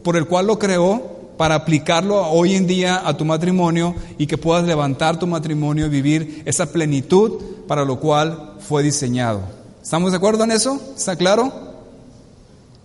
por 0.03 0.17
el 0.17 0.27
cual 0.27 0.47
lo 0.47 0.59
creó 0.59 1.20
para 1.41 1.55
aplicarlo 1.55 2.23
hoy 2.29 2.55
en 2.55 2.67
día 2.67 3.01
a 3.03 3.17
tu 3.17 3.25
matrimonio 3.25 3.95
y 4.19 4.27
que 4.27 4.37
puedas 4.37 4.67
levantar 4.67 5.19
tu 5.19 5.27
matrimonio 5.27 5.87
y 5.87 5.89
vivir 5.89 6.43
esa 6.45 6.71
plenitud 6.71 7.41
para 7.67 7.83
lo 7.83 7.99
cual 7.99 8.57
fue 8.69 8.83
diseñado. 8.83 9.41
¿Estamos 9.83 10.11
de 10.11 10.19
acuerdo 10.19 10.45
en 10.45 10.51
eso? 10.51 10.79
¿Está 10.95 11.17
claro? 11.17 11.51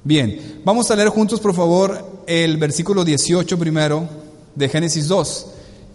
Bien, 0.06 0.62
vamos 0.64 0.90
a 0.90 0.96
leer 0.96 1.10
juntos 1.10 1.42
por 1.42 1.54
favor 1.54 2.22
el 2.28 2.56
versículo 2.56 3.04
18 3.04 3.60
primero 3.60 4.08
de 4.56 4.70
Génesis 4.70 5.10
2, 5.10 5.48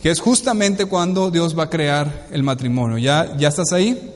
que 0.03 0.11
es 0.11 0.21
justamente 0.21 0.85
cuando 0.85 1.31
Dios 1.31 1.59
va 1.59 1.63
a 1.63 1.71
crear 1.71 2.27
el 2.31 2.43
matrimonio. 2.43 2.99
¿Ya, 2.99 3.39
ya 3.39 3.49
estás 3.49 3.73
ahí? 3.73 4.13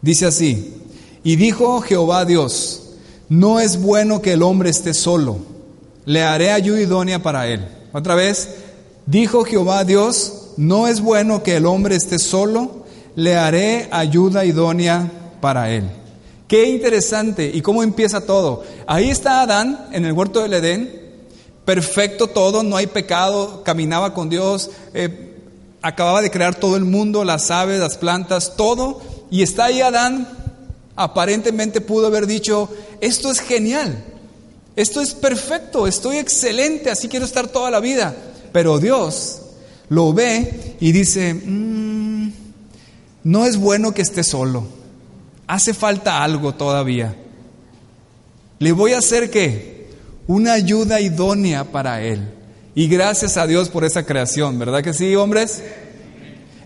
Dice 0.00 0.26
así, 0.26 0.74
y 1.24 1.34
dijo 1.34 1.80
Jehová 1.80 2.24
Dios, 2.24 2.90
no 3.28 3.58
es 3.58 3.82
bueno 3.82 4.22
que 4.22 4.34
el 4.34 4.44
hombre 4.44 4.70
esté 4.70 4.94
solo 4.94 5.53
le 6.06 6.22
haré 6.22 6.50
ayuda 6.50 6.80
idónea 6.80 7.22
para 7.22 7.46
él. 7.48 7.66
Otra 7.92 8.14
vez, 8.14 8.48
dijo 9.06 9.44
Jehová 9.44 9.84
Dios, 9.84 10.52
no 10.56 10.88
es 10.88 11.00
bueno 11.00 11.42
que 11.42 11.56
el 11.56 11.66
hombre 11.66 11.96
esté 11.96 12.18
solo, 12.18 12.84
le 13.16 13.36
haré 13.36 13.88
ayuda 13.90 14.44
idónea 14.44 15.10
para 15.40 15.70
él. 15.70 15.84
Qué 16.48 16.68
interesante. 16.68 17.50
¿Y 17.52 17.62
cómo 17.62 17.82
empieza 17.82 18.26
todo? 18.26 18.62
Ahí 18.86 19.10
está 19.10 19.42
Adán 19.42 19.88
en 19.92 20.04
el 20.04 20.12
huerto 20.12 20.42
del 20.42 20.54
Edén, 20.54 21.02
perfecto 21.64 22.28
todo, 22.28 22.62
no 22.62 22.76
hay 22.76 22.86
pecado, 22.86 23.62
caminaba 23.64 24.12
con 24.12 24.28
Dios, 24.28 24.70
eh, 24.92 25.36
acababa 25.80 26.22
de 26.22 26.30
crear 26.30 26.54
todo 26.54 26.76
el 26.76 26.84
mundo, 26.84 27.24
las 27.24 27.50
aves, 27.50 27.80
las 27.80 27.96
plantas, 27.96 28.56
todo. 28.56 29.00
Y 29.30 29.42
está 29.42 29.66
ahí 29.66 29.80
Adán, 29.80 30.28
aparentemente 30.96 31.80
pudo 31.80 32.06
haber 32.06 32.26
dicho, 32.26 32.68
esto 33.00 33.30
es 33.30 33.40
genial, 33.40 34.04
esto 34.76 35.00
es 35.00 35.14
perfecto, 35.14 35.86
estoy 35.86 36.18
excelente, 36.18 36.90
así 36.90 37.08
quiero 37.08 37.24
estar 37.24 37.48
toda 37.48 37.70
la 37.70 37.80
vida. 37.80 38.14
Pero 38.52 38.78
Dios 38.78 39.40
lo 39.88 40.12
ve 40.12 40.76
y 40.80 40.92
dice, 40.92 41.34
mm, 41.34 42.32
no 43.24 43.44
es 43.46 43.56
bueno 43.56 43.92
que 43.92 44.02
esté 44.02 44.24
solo, 44.24 44.66
hace 45.46 45.74
falta 45.74 46.22
algo 46.22 46.54
todavía. 46.54 47.14
Le 48.58 48.72
voy 48.72 48.92
a 48.92 48.98
hacer 48.98 49.30
qué? 49.30 49.88
Una 50.26 50.54
ayuda 50.54 51.00
idónea 51.00 51.64
para 51.64 52.02
él. 52.02 52.30
Y 52.74 52.88
gracias 52.88 53.36
a 53.36 53.46
Dios 53.46 53.68
por 53.68 53.84
esa 53.84 54.04
creación, 54.04 54.58
¿verdad 54.58 54.82
que 54.82 54.94
sí, 54.94 55.14
hombres? 55.14 55.62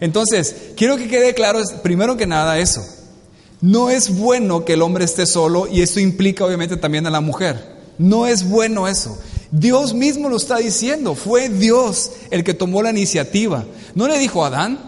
Entonces, 0.00 0.72
quiero 0.76 0.96
que 0.96 1.08
quede 1.08 1.34
claro, 1.34 1.60
primero 1.82 2.16
que 2.16 2.26
nada, 2.26 2.58
eso. 2.58 2.82
No 3.60 3.90
es 3.90 4.16
bueno 4.16 4.64
que 4.64 4.74
el 4.74 4.82
hombre 4.82 5.04
esté 5.04 5.26
solo 5.26 5.66
y 5.66 5.82
esto 5.82 6.00
implica 6.00 6.44
obviamente 6.44 6.76
también 6.76 7.06
a 7.06 7.10
la 7.10 7.20
mujer. 7.20 7.77
No 7.98 8.26
es 8.26 8.48
bueno 8.48 8.88
eso. 8.88 9.18
Dios 9.50 9.94
mismo 9.94 10.28
lo 10.28 10.36
está 10.36 10.58
diciendo. 10.58 11.14
Fue 11.14 11.48
Dios 11.48 12.12
el 12.30 12.44
que 12.44 12.54
tomó 12.54 12.82
la 12.82 12.90
iniciativa. 12.90 13.64
No 13.94 14.08
le 14.08 14.18
dijo 14.18 14.44
a 14.44 14.48
Adán. 14.48 14.78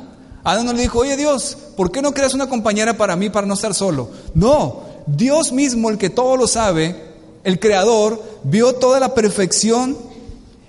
Adán 0.45 0.67
no 0.67 0.73
le 0.73 0.83
dijo, 0.83 1.00
oye 1.00 1.17
Dios, 1.17 1.57
¿por 1.76 1.90
qué 1.90 2.00
no 2.02 2.12
creas 2.12 2.35
una 2.35 2.49
compañera 2.49 2.97
para 2.97 3.17
mí 3.17 3.29
para 3.29 3.47
no 3.47 3.55
estar 3.55 3.75
solo? 3.75 4.11
No, 4.35 4.81
Dios 5.07 5.52
mismo, 5.52 5.90
el 5.90 5.99
que 5.99 6.09
todo 6.09 6.37
lo 6.37 6.47
sabe, 6.47 6.97
el 7.45 7.59
creador, 7.59 8.23
vio 8.45 8.75
toda 8.75 9.00
la 9.00 9.14
perfección 9.14 9.97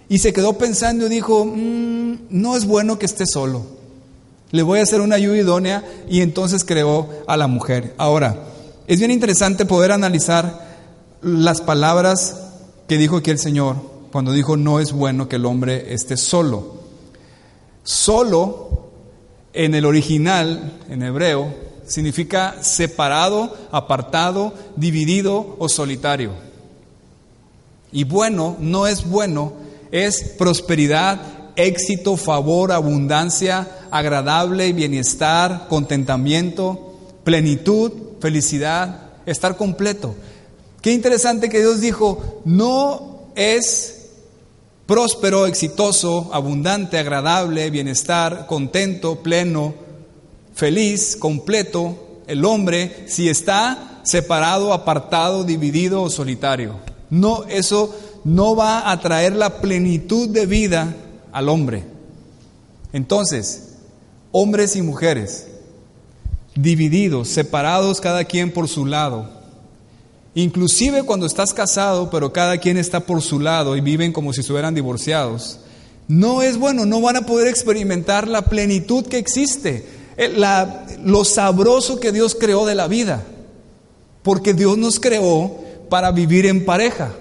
y 0.10 0.20
se 0.20 0.34
quedó 0.34 0.58
pensando 0.58 1.06
y 1.06 1.10
dijo, 1.10 1.46
mm, 1.46 2.28
no 2.30 2.58
es 2.58 2.66
bueno 2.66 3.00
que 3.00 3.06
esté 3.06 3.26
solo. 3.26 3.64
Le 4.52 4.64
voy 4.64 4.80
a 4.80 4.84
hacer 4.84 5.00
una 5.00 5.16
ayuda 5.16 5.38
idónea 5.38 5.86
y 6.10 6.22
entonces 6.22 6.66
creó 6.66 7.10
a 7.28 7.38
la 7.38 7.48
mujer. 7.48 7.94
Ahora, 7.98 8.44
es 8.88 9.00
bien 9.00 9.12
interesante 9.12 9.66
poder 9.66 9.94
analizar 9.94 10.71
las 11.22 11.62
palabras 11.62 12.38
que 12.88 12.98
dijo 12.98 13.18
aquí 13.18 13.32
el 13.32 13.40
Señor 13.40 13.76
cuando 14.12 14.32
dijo 14.34 14.58
no 14.58 14.80
es 14.80 14.92
bueno 14.92 15.30
que 15.30 15.38
el 15.38 15.46
hombre 15.46 15.94
esté 15.94 16.18
solo. 16.18 16.82
Solo 17.84 18.90
en 19.54 19.74
el 19.76 19.86
original, 19.86 20.80
en 20.90 21.04
hebreo, 21.04 21.54
significa 21.86 22.62
separado, 22.62 23.56
apartado, 23.72 24.54
dividido 24.76 25.56
o 25.60 25.70
solitario. 25.70 26.32
Y 27.92 28.04
bueno 28.04 28.56
no 28.60 28.88
es 28.88 29.10
bueno, 29.10 29.54
es 29.92 30.36
prosperidad, 30.38 31.22
éxito, 31.56 32.18
favor, 32.18 32.72
abundancia, 32.72 33.68
agradable, 33.92 34.72
bienestar, 34.74 35.68
contentamiento, 35.68 36.96
plenitud, 37.24 37.92
felicidad, 38.20 39.12
estar 39.26 39.58
completo. 39.58 40.16
Qué 40.82 40.92
interesante 40.94 41.50
que 41.50 41.60
Dios 41.60 41.80
dijo, 41.80 42.42
no 42.44 43.28
es 43.36 44.10
próspero, 44.88 45.46
exitoso, 45.46 46.30
abundante, 46.34 46.98
agradable, 46.98 47.70
bienestar, 47.70 48.48
contento, 48.48 49.22
pleno, 49.22 49.74
feliz, 50.54 51.16
completo 51.16 52.22
el 52.28 52.46
hombre 52.46 53.06
si 53.08 53.30
está 53.30 54.02
separado, 54.04 54.74
apartado, 54.74 55.44
dividido 55.44 56.02
o 56.02 56.10
solitario. 56.10 56.76
No, 57.10 57.44
eso 57.46 57.96
no 58.24 58.56
va 58.56 58.90
a 58.92 59.00
traer 59.00 59.36
la 59.36 59.62
plenitud 59.62 60.30
de 60.30 60.46
vida 60.46 60.96
al 61.32 61.50
hombre. 61.50 61.84
Entonces, 62.94 63.76
hombres 64.32 64.76
y 64.76 64.82
mujeres, 64.82 65.48
divididos, 66.56 67.28
separados 67.28 68.02
cada 68.02 68.26
quien 68.26 68.52
por 68.52 68.68
su 68.68 68.86
lado, 68.86 69.41
Inclusive 70.34 71.04
cuando 71.04 71.26
estás 71.26 71.54
casado, 71.54 72.10
pero 72.10 72.32
cada 72.32 72.58
quien 72.58 72.78
está 72.78 73.02
por 73.02 73.22
su 73.22 73.40
lado 73.40 73.76
y 73.76 73.82
viven 73.82 74.14
como 74.14 74.32
si 74.32 74.42
estuvieran 74.42 74.74
divorciados, 74.74 75.60
no 76.08 76.42
es 76.42 76.58
bueno, 76.58 76.86
no 76.86 77.02
van 77.02 77.18
a 77.18 77.26
poder 77.26 77.48
experimentar 77.48 78.28
la 78.28 78.44
plenitud 78.44 79.06
que 79.06 79.18
existe, 79.18 79.86
eh, 80.18 80.34
lo 81.04 81.26
sabroso 81.26 82.00
que 82.00 82.12
Dios 82.12 82.36
creó 82.40 82.66
de 82.66 82.76
la 82.76 82.88
vida, 82.88 83.24
porque 84.24 84.54
Dios 84.54 84.78
nos 84.78 85.00
creó 85.00 85.52
para 85.90 86.12
vivir 86.12 86.46
en 86.46 86.64
pareja, 86.64 87.12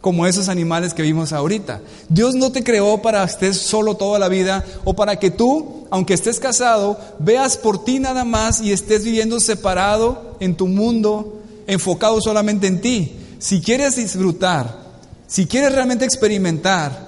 como 0.00 0.26
esos 0.26 0.48
animales 0.48 0.94
que 0.94 1.02
vimos 1.02 1.32
ahorita. 1.32 1.80
Dios 2.08 2.34
no 2.34 2.50
te 2.50 2.64
creó 2.64 3.02
para 3.02 3.24
que 3.24 3.32
estés 3.32 3.58
solo 3.58 3.96
toda 3.96 4.18
la 4.18 4.28
vida 4.28 4.64
o 4.84 4.94
para 4.94 5.16
que 5.16 5.30
tú, 5.30 5.86
aunque 5.90 6.14
estés 6.14 6.40
casado, 6.40 6.98
veas 7.18 7.56
por 7.56 7.84
ti 7.84 7.98
nada 7.98 8.24
más 8.24 8.60
y 8.60 8.72
estés 8.72 9.04
viviendo 9.04 9.38
separado 9.40 10.36
en 10.40 10.56
tu 10.56 10.66
mundo 10.66 11.37
enfocado 11.68 12.20
solamente 12.20 12.66
en 12.66 12.80
ti. 12.80 13.12
Si 13.38 13.60
quieres 13.60 13.94
disfrutar, 13.94 14.88
si 15.28 15.46
quieres 15.46 15.72
realmente 15.72 16.04
experimentar 16.04 17.06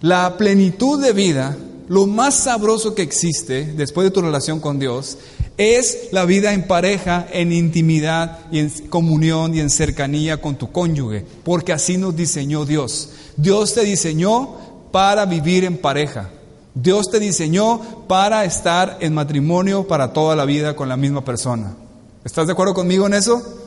la 0.00 0.36
plenitud 0.36 1.02
de 1.02 1.12
vida, 1.12 1.56
lo 1.88 2.06
más 2.06 2.34
sabroso 2.34 2.94
que 2.94 3.02
existe 3.02 3.64
después 3.64 4.04
de 4.04 4.10
tu 4.10 4.20
relación 4.20 4.60
con 4.60 4.78
Dios 4.78 5.18
es 5.56 6.08
la 6.12 6.24
vida 6.24 6.52
en 6.52 6.66
pareja, 6.66 7.26
en 7.32 7.52
intimidad 7.52 8.40
y 8.50 8.58
en 8.58 8.70
comunión 8.88 9.54
y 9.54 9.60
en 9.60 9.70
cercanía 9.70 10.40
con 10.40 10.56
tu 10.56 10.70
cónyuge, 10.72 11.24
porque 11.42 11.72
así 11.72 11.96
nos 11.96 12.16
diseñó 12.16 12.64
Dios. 12.64 13.10
Dios 13.36 13.74
te 13.74 13.82
diseñó 13.82 14.56
para 14.90 15.26
vivir 15.26 15.64
en 15.64 15.78
pareja. 15.78 16.30
Dios 16.74 17.08
te 17.10 17.20
diseñó 17.20 17.80
para 18.08 18.44
estar 18.44 18.98
en 19.00 19.14
matrimonio 19.14 19.86
para 19.86 20.12
toda 20.12 20.34
la 20.34 20.44
vida 20.44 20.74
con 20.74 20.88
la 20.88 20.96
misma 20.96 21.24
persona. 21.24 21.76
¿Estás 22.24 22.46
de 22.46 22.52
acuerdo 22.52 22.74
conmigo 22.74 23.06
en 23.06 23.14
eso? 23.14 23.63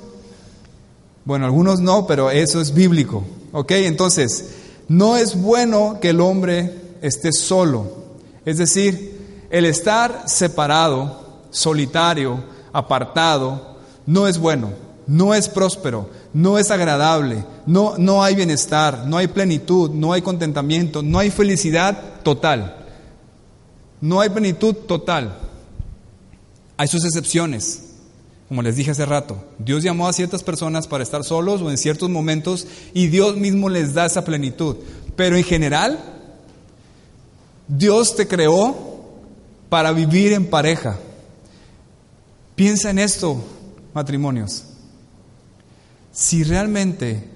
Bueno, 1.28 1.46
algunos 1.46 1.82
no, 1.82 2.08
pero 2.08 2.32
eso 2.32 2.62
es 2.62 2.74
bíblico. 2.74 3.22
¿Ok? 3.52 3.72
Entonces, 3.72 4.52
no 4.88 5.18
es 5.18 5.36
bueno 5.36 6.00
que 6.02 6.12
el 6.12 6.22
hombre 6.22 6.74
esté 7.02 7.34
solo. 7.34 7.92
Es 8.46 8.58
decir, 8.58 9.46
el 9.50 9.66
estar 9.66 10.24
separado, 10.28 11.42
solitario, 11.52 12.42
apartado, 12.72 13.76
no 14.06 14.30
es 14.30 14.38
bueno, 14.38 14.72
no 15.06 15.34
es 15.34 15.50
próspero, 15.50 16.10
no 16.32 16.58
es 16.58 16.72
agradable, 16.72 17.44
no, 17.66 17.96
no 17.98 18.24
hay 18.24 18.34
bienestar, 18.34 19.04
no 19.06 19.18
hay 19.18 19.28
plenitud, 19.28 19.90
no 19.90 20.14
hay 20.14 20.22
contentamiento, 20.22 21.04
no 21.04 21.20
hay 21.20 21.30
felicidad 21.30 22.22
total. 22.24 22.86
No 24.00 24.22
hay 24.22 24.30
plenitud 24.30 24.74
total. 24.74 25.38
Hay 26.78 26.88
sus 26.88 27.04
excepciones. 27.04 27.87
Como 28.48 28.62
les 28.62 28.78
dije 28.78 28.92
hace 28.92 29.06
rato, 29.06 29.44
Dios 29.60 29.84
llamó 29.84 30.08
a 30.08 30.14
ciertas 30.14 30.42
personas 30.42 30.88
para 30.88 31.04
estar 31.04 31.24
solos 31.24 31.62
o 31.62 31.70
en 31.70 31.78
ciertos 31.78 32.10
momentos 32.10 32.66
y 32.94 33.08
Dios 33.08 33.36
mismo 33.36 33.68
les 33.68 33.94
da 33.94 34.06
esa 34.06 34.24
plenitud. 34.24 34.78
Pero 35.18 35.36
en 35.36 35.44
general, 35.44 36.00
Dios 37.68 38.16
te 38.16 38.28
creó 38.28 38.76
para 39.68 39.92
vivir 39.92 40.32
en 40.32 40.46
pareja. 40.46 40.98
Piensa 42.56 42.90
en 42.90 43.00
esto, 43.00 43.44
matrimonios. 43.94 44.64
Si 46.14 46.44
realmente 46.44 47.28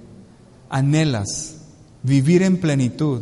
anhelas 0.70 1.56
vivir 2.04 2.42
en 2.42 2.58
plenitud 2.58 3.22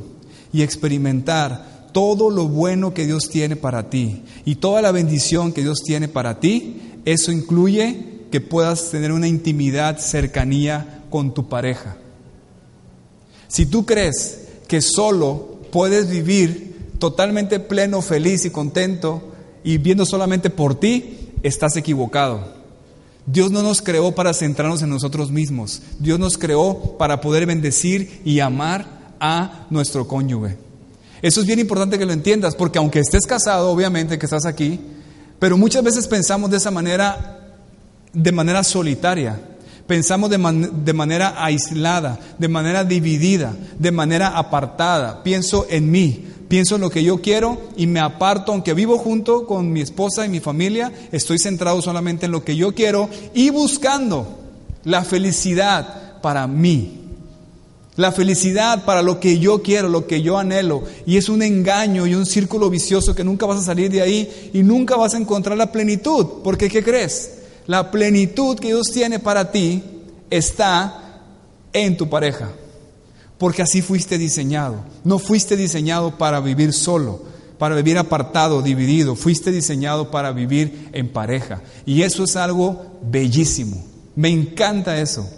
y 0.53 0.61
experimentar 0.61 1.89
todo 1.91 2.29
lo 2.29 2.47
bueno 2.47 2.93
que 2.93 3.05
Dios 3.07 3.23
tiene 3.29 3.55
para 3.55 3.89
ti 3.89 4.23
y 4.45 4.55
toda 4.55 4.81
la 4.81 4.91
bendición 4.91 5.51
que 5.51 5.63
Dios 5.63 5.79
tiene 5.83 6.07
para 6.07 6.39
ti, 6.39 6.88
eso 7.13 7.31
incluye 7.31 8.05
que 8.31 8.41
puedas 8.41 8.91
tener 8.91 9.11
una 9.11 9.27
intimidad, 9.27 9.97
cercanía 9.99 11.03
con 11.09 11.33
tu 11.33 11.49
pareja. 11.49 11.97
Si 13.47 13.65
tú 13.65 13.85
crees 13.85 14.47
que 14.67 14.81
solo 14.81 15.59
puedes 15.71 16.09
vivir 16.09 16.91
totalmente 16.99 17.59
pleno, 17.59 18.01
feliz 18.01 18.45
y 18.45 18.51
contento 18.51 19.31
y 19.63 19.77
viendo 19.79 20.05
solamente 20.05 20.49
por 20.49 20.79
ti, 20.79 21.31
estás 21.41 21.75
equivocado. 21.77 22.59
Dios 23.25 23.51
no 23.51 23.63
nos 23.63 23.81
creó 23.81 24.13
para 24.13 24.33
centrarnos 24.33 24.81
en 24.81 24.89
nosotros 24.89 25.31
mismos. 25.31 25.81
Dios 25.99 26.19
nos 26.19 26.37
creó 26.37 26.97
para 26.97 27.21
poder 27.21 27.45
bendecir 27.45 28.21
y 28.23 28.39
amar 28.39 29.15
a 29.19 29.65
nuestro 29.69 30.07
cónyuge. 30.07 30.57
Eso 31.21 31.41
es 31.41 31.47
bien 31.47 31.59
importante 31.59 31.97
que 31.97 32.05
lo 32.05 32.13
entiendas, 32.13 32.55
porque 32.55 32.77
aunque 32.77 32.99
estés 32.99 33.25
casado, 33.25 33.71
obviamente 33.71 34.17
que 34.17 34.25
estás 34.25 34.45
aquí, 34.45 34.79
pero 35.39 35.57
muchas 35.57 35.83
veces 35.83 36.07
pensamos 36.07 36.51
de 36.51 36.57
esa 36.57 36.69
manera, 36.69 37.39
de 38.13 38.31
manera 38.31 38.63
solitaria. 38.63 39.39
Pensamos 39.87 40.29
de, 40.29 40.37
de, 40.37 40.93
manera 40.93 41.43
aislada, 41.43 42.19
de 42.37 42.47
manera 42.47 42.83
dividida, 42.83 43.55
de 43.79 43.91
manera 43.91 44.37
apartada. 44.37 45.23
Pienso 45.23 45.65
en 45.69 45.89
mí, 45.89 46.27
pienso 46.47 46.75
en 46.75 46.81
lo 46.81 46.91
que 46.91 47.03
yo 47.03 47.21
quiero 47.21 47.59
y 47.75 47.87
me 47.87 47.99
aparto, 47.99 48.51
aunque 48.51 48.75
vivo 48.75 48.99
junto 48.99 49.47
con 49.47 49.71
mi 49.71 49.81
esposa 49.81 50.25
y 50.25 50.29
mi 50.29 50.41
familia, 50.41 50.91
estoy 51.11 51.39
centrado 51.39 51.81
solamente 51.81 52.27
en 52.27 52.33
lo 52.33 52.43
que 52.43 52.55
yo 52.55 52.75
quiero 52.75 53.09
y 53.33 53.49
buscando 53.49 54.39
la 54.83 55.03
felicidad 55.03 56.21
para 56.21 56.45
mí. 56.45 56.98
La 57.99 58.13
felicidad 58.13 58.85
para 58.85 59.01
lo 59.01 59.19
que 59.19 59.39
yo 59.39 59.61
quiero, 59.61 59.89
lo 59.89 60.07
que 60.07 60.21
yo 60.21 60.37
anhelo. 60.37 60.83
Y 61.05 61.17
es 61.17 61.27
un 61.27 61.41
engaño 61.41 62.07
y 62.07 62.15
un 62.15 62.25
círculo 62.25 62.69
vicioso 62.69 63.13
que 63.13 63.25
nunca 63.25 63.45
vas 63.45 63.59
a 63.59 63.65
salir 63.65 63.91
de 63.91 64.01
ahí 64.01 64.51
y 64.53 64.63
nunca 64.63 64.95
vas 64.95 65.15
a 65.15 65.17
encontrar 65.17 65.57
la 65.57 65.73
plenitud. 65.73 66.25
Porque, 66.41 66.69
¿qué 66.69 66.81
crees? 66.81 67.39
La 67.67 67.91
plenitud 67.91 68.57
que 68.57 68.69
Dios 68.69 68.87
tiene 68.93 69.19
para 69.19 69.51
ti 69.51 69.83
está 70.29 71.23
en 71.73 71.97
tu 71.97 72.09
pareja. 72.09 72.49
Porque 73.37 73.63
así 73.63 73.81
fuiste 73.81 74.17
diseñado. 74.17 74.77
No 75.03 75.19
fuiste 75.19 75.57
diseñado 75.57 76.17
para 76.17 76.39
vivir 76.39 76.71
solo, 76.71 77.21
para 77.57 77.75
vivir 77.75 77.97
apartado, 77.97 78.61
dividido. 78.61 79.17
Fuiste 79.17 79.51
diseñado 79.51 80.09
para 80.09 80.31
vivir 80.31 80.87
en 80.93 81.09
pareja. 81.09 81.63
Y 81.85 82.03
eso 82.03 82.23
es 82.23 82.37
algo 82.37 82.97
bellísimo. 83.01 83.85
Me 84.15 84.29
encanta 84.29 85.01
eso. 85.01 85.29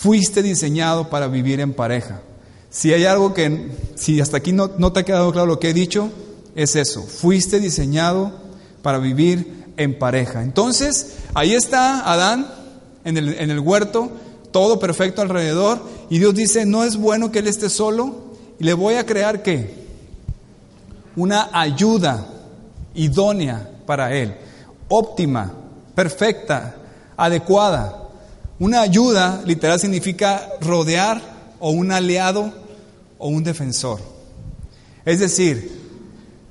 Fuiste 0.00 0.42
diseñado 0.42 1.10
para 1.10 1.26
vivir 1.26 1.60
en 1.60 1.74
pareja. 1.74 2.22
Si 2.70 2.90
hay 2.94 3.04
algo 3.04 3.34
que, 3.34 3.70
si 3.96 4.18
hasta 4.18 4.38
aquí 4.38 4.50
no, 4.50 4.70
no, 4.78 4.94
te 4.94 5.00
ha 5.00 5.04
quedado 5.04 5.30
claro 5.30 5.46
lo 5.46 5.60
que 5.60 5.68
he 5.68 5.74
dicho, 5.74 6.08
es 6.54 6.74
eso. 6.74 7.02
Fuiste 7.02 7.60
diseñado 7.60 8.32
para 8.80 8.96
vivir 8.96 9.66
en 9.76 9.98
pareja. 9.98 10.42
Entonces, 10.42 11.16
ahí 11.34 11.52
está 11.52 12.10
Adán 12.10 12.50
en 13.04 13.18
el, 13.18 13.34
en 13.34 13.50
el 13.50 13.60
huerto, 13.60 14.10
todo 14.52 14.78
perfecto 14.78 15.20
alrededor, 15.20 15.82
y 16.08 16.18
Dios 16.18 16.34
dice, 16.34 16.64
no 16.64 16.82
es 16.82 16.96
bueno 16.96 17.30
que 17.30 17.40
él 17.40 17.46
esté 17.46 17.68
solo, 17.68 18.30
y 18.58 18.64
le 18.64 18.72
voy 18.72 18.94
a 18.94 19.04
crear 19.04 19.42
qué? 19.42 19.84
Una 21.14 21.50
ayuda 21.52 22.26
idónea 22.94 23.70
para 23.84 24.16
él, 24.16 24.34
óptima, 24.88 25.52
perfecta, 25.94 26.76
adecuada. 27.18 27.99
Una 28.60 28.82
ayuda 28.82 29.42
literal 29.46 29.80
significa 29.80 30.48
rodear 30.60 31.20
o 31.58 31.70
un 31.70 31.90
aliado 31.90 32.52
o 33.18 33.28
un 33.28 33.42
defensor. 33.42 34.00
Es 35.04 35.18
decir, 35.18 35.80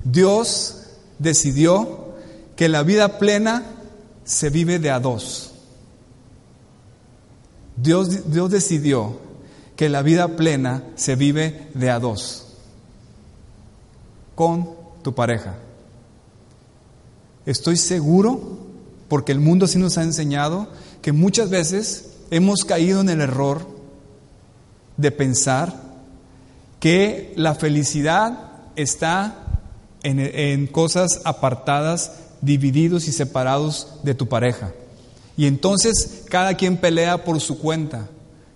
Dios 0.02 0.88
decidió 1.20 2.10
que 2.56 2.68
la 2.68 2.82
vida 2.82 3.18
plena 3.18 3.64
se 4.24 4.50
vive 4.50 4.80
de 4.80 4.90
a 4.90 4.98
dos. 4.98 5.52
Dios, 7.76 8.30
Dios 8.32 8.50
decidió 8.50 9.20
que 9.76 9.88
la 9.88 10.02
vida 10.02 10.36
plena 10.36 10.82
se 10.96 11.14
vive 11.14 11.68
de 11.74 11.90
a 11.90 12.00
dos 12.00 12.48
con 14.34 14.68
tu 15.02 15.14
pareja. 15.14 15.54
Estoy 17.46 17.76
seguro, 17.76 18.58
porque 19.08 19.32
el 19.32 19.38
mundo 19.38 19.66
así 19.66 19.78
nos 19.78 19.96
ha 19.96 20.02
enseñado, 20.02 20.68
que 21.02 21.12
muchas 21.12 21.50
veces 21.50 22.10
hemos 22.30 22.64
caído 22.64 23.00
en 23.00 23.08
el 23.08 23.20
error 23.20 23.66
de 24.96 25.10
pensar 25.10 25.74
que 26.78 27.32
la 27.36 27.54
felicidad 27.54 28.52
está 28.76 29.46
en, 30.02 30.20
en, 30.20 30.66
cosas 30.66 31.20
apartadas, 31.24 32.12
divididos 32.40 33.08
y 33.08 33.12
separados 33.12 33.88
de 34.02 34.14
tu 34.14 34.28
pareja. 34.28 34.72
Y 35.36 35.46
entonces 35.46 36.24
cada 36.28 36.54
quien 36.54 36.76
pelea 36.76 37.24
por 37.24 37.40
su 37.40 37.58
cuenta, 37.58 38.08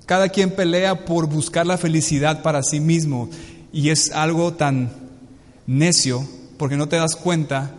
cada 0.06 0.28
quien 0.28 0.50
pelea 0.50 1.04
por 1.04 1.26
buscar 1.26 1.66
la 1.66 1.78
felicidad 1.78 2.42
para 2.42 2.62
sí 2.62 2.80
mismo. 2.80 3.28
Y 3.72 3.90
es 3.90 4.12
algo 4.12 4.54
tan 4.54 4.90
necio 5.66 6.26
porque 6.58 6.76
no 6.76 6.88
te 6.88 6.96
das 6.96 7.16
cuenta 7.16 7.70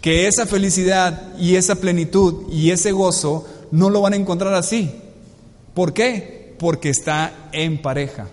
que 0.00 0.26
esa 0.26 0.46
felicidad 0.46 1.34
y 1.38 1.56
esa 1.56 1.76
plenitud 1.76 2.52
y 2.52 2.70
ese 2.70 2.92
gozo 2.92 3.46
no 3.74 3.90
lo 3.90 4.00
van 4.00 4.12
a 4.12 4.16
encontrar 4.16 4.54
así. 4.54 4.90
¿Por 5.74 5.92
qué? 5.92 6.54
Porque 6.60 6.90
está 6.90 7.48
en 7.50 7.82
pareja. 7.82 8.28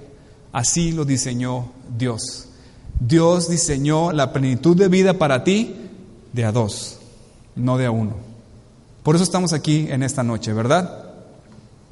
Así 0.51 0.91
lo 0.91 1.03
diseñó 1.03 1.71
Dios. 1.97 2.47
Dios 2.99 3.49
diseñó 3.49 4.11
la 4.11 4.33
plenitud 4.33 4.77
de 4.77 4.87
vida 4.87 5.15
para 5.15 5.43
ti 5.43 5.75
de 6.31 6.45
a 6.45 6.51
dos, 6.51 6.99
no 7.55 7.79
de 7.79 7.87
a 7.87 7.91
uno. 7.91 8.17
Por 9.01 9.15
eso 9.15 9.23
estamos 9.23 9.51
aquí 9.51 9.87
en 9.89 10.03
esta 10.03 10.21
noche, 10.21 10.53
¿verdad? 10.53 11.05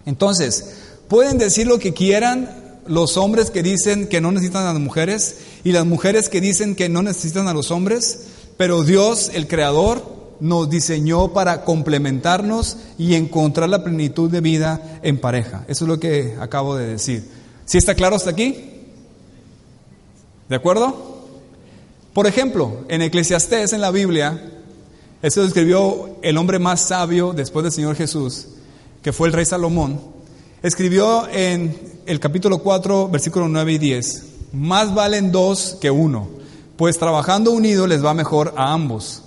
Entonces, 0.06 0.76
pueden 1.08 1.40
decir 1.40 1.66
lo 1.66 1.80
que 1.80 1.92
quieran 1.94 2.82
los 2.86 3.18
hombres 3.18 3.50
que 3.50 3.64
dicen 3.64 4.08
que 4.08 4.22
no 4.22 4.32
necesitan 4.32 4.68
a 4.68 4.74
las 4.74 4.82
mujeres 4.82 5.38
y 5.64 5.72
las 5.72 5.88
mujeres 5.88 6.30
que 6.30 6.40
dicen 6.40 6.76
que 6.76 6.88
no 6.88 7.02
necesitan 7.02 7.48
a 7.48 7.54
los 7.54 7.72
hombres, 7.72 8.28
pero 8.58 8.84
Dios, 8.84 9.32
el 9.34 9.48
Creador, 9.48 10.19
nos 10.40 10.70
diseñó 10.70 11.34
para 11.34 11.64
complementarnos 11.64 12.78
y 12.98 13.16
encontrar 13.16 13.70
la 13.70 13.84
plenitud 13.84 14.30
de 14.30 14.42
vida 14.42 15.00
en 15.04 15.20
pareja. 15.20 15.66
Eso 15.68 15.86
es 15.86 15.90
lo 15.90 16.00
que 16.00 16.36
acabo 16.40 16.76
de 16.76 16.88
decir. 16.88 17.30
¿Sí 17.66 17.78
está 17.78 17.96
claro 17.96 18.16
hasta 18.16 18.32
aquí? 18.32 18.56
¿De 20.48 20.56
acuerdo? 20.56 21.10
Por 22.14 22.26
ejemplo, 22.26 22.86
en 22.88 23.02
Eclesiastés, 23.02 23.74
en 23.74 23.82
la 23.82 23.92
Biblia, 23.92 24.52
eso 25.22 25.44
escribió 25.44 26.18
el 26.22 26.38
hombre 26.38 26.60
más 26.60 26.82
sabio 26.82 27.34
después 27.34 27.64
del 27.64 27.72
Señor 27.72 27.96
Jesús, 27.96 28.48
que 29.04 29.14
fue 29.14 29.28
el 29.28 29.34
rey 29.34 29.46
Salomón. 29.46 30.00
Escribió 30.64 31.28
en 31.30 31.78
el 32.06 32.20
capítulo 32.20 32.60
4, 32.60 33.10
versículos 33.10 33.50
9 33.50 33.74
y 33.74 33.78
10, 33.78 34.26
más 34.54 34.94
valen 34.94 35.32
dos 35.32 35.78
que 35.80 35.92
uno, 35.92 36.28
pues 36.76 36.98
trabajando 36.98 37.52
unidos 37.52 37.88
les 37.88 38.04
va 38.04 38.14
mejor 38.14 38.54
a 38.58 38.74
ambos. 38.74 39.24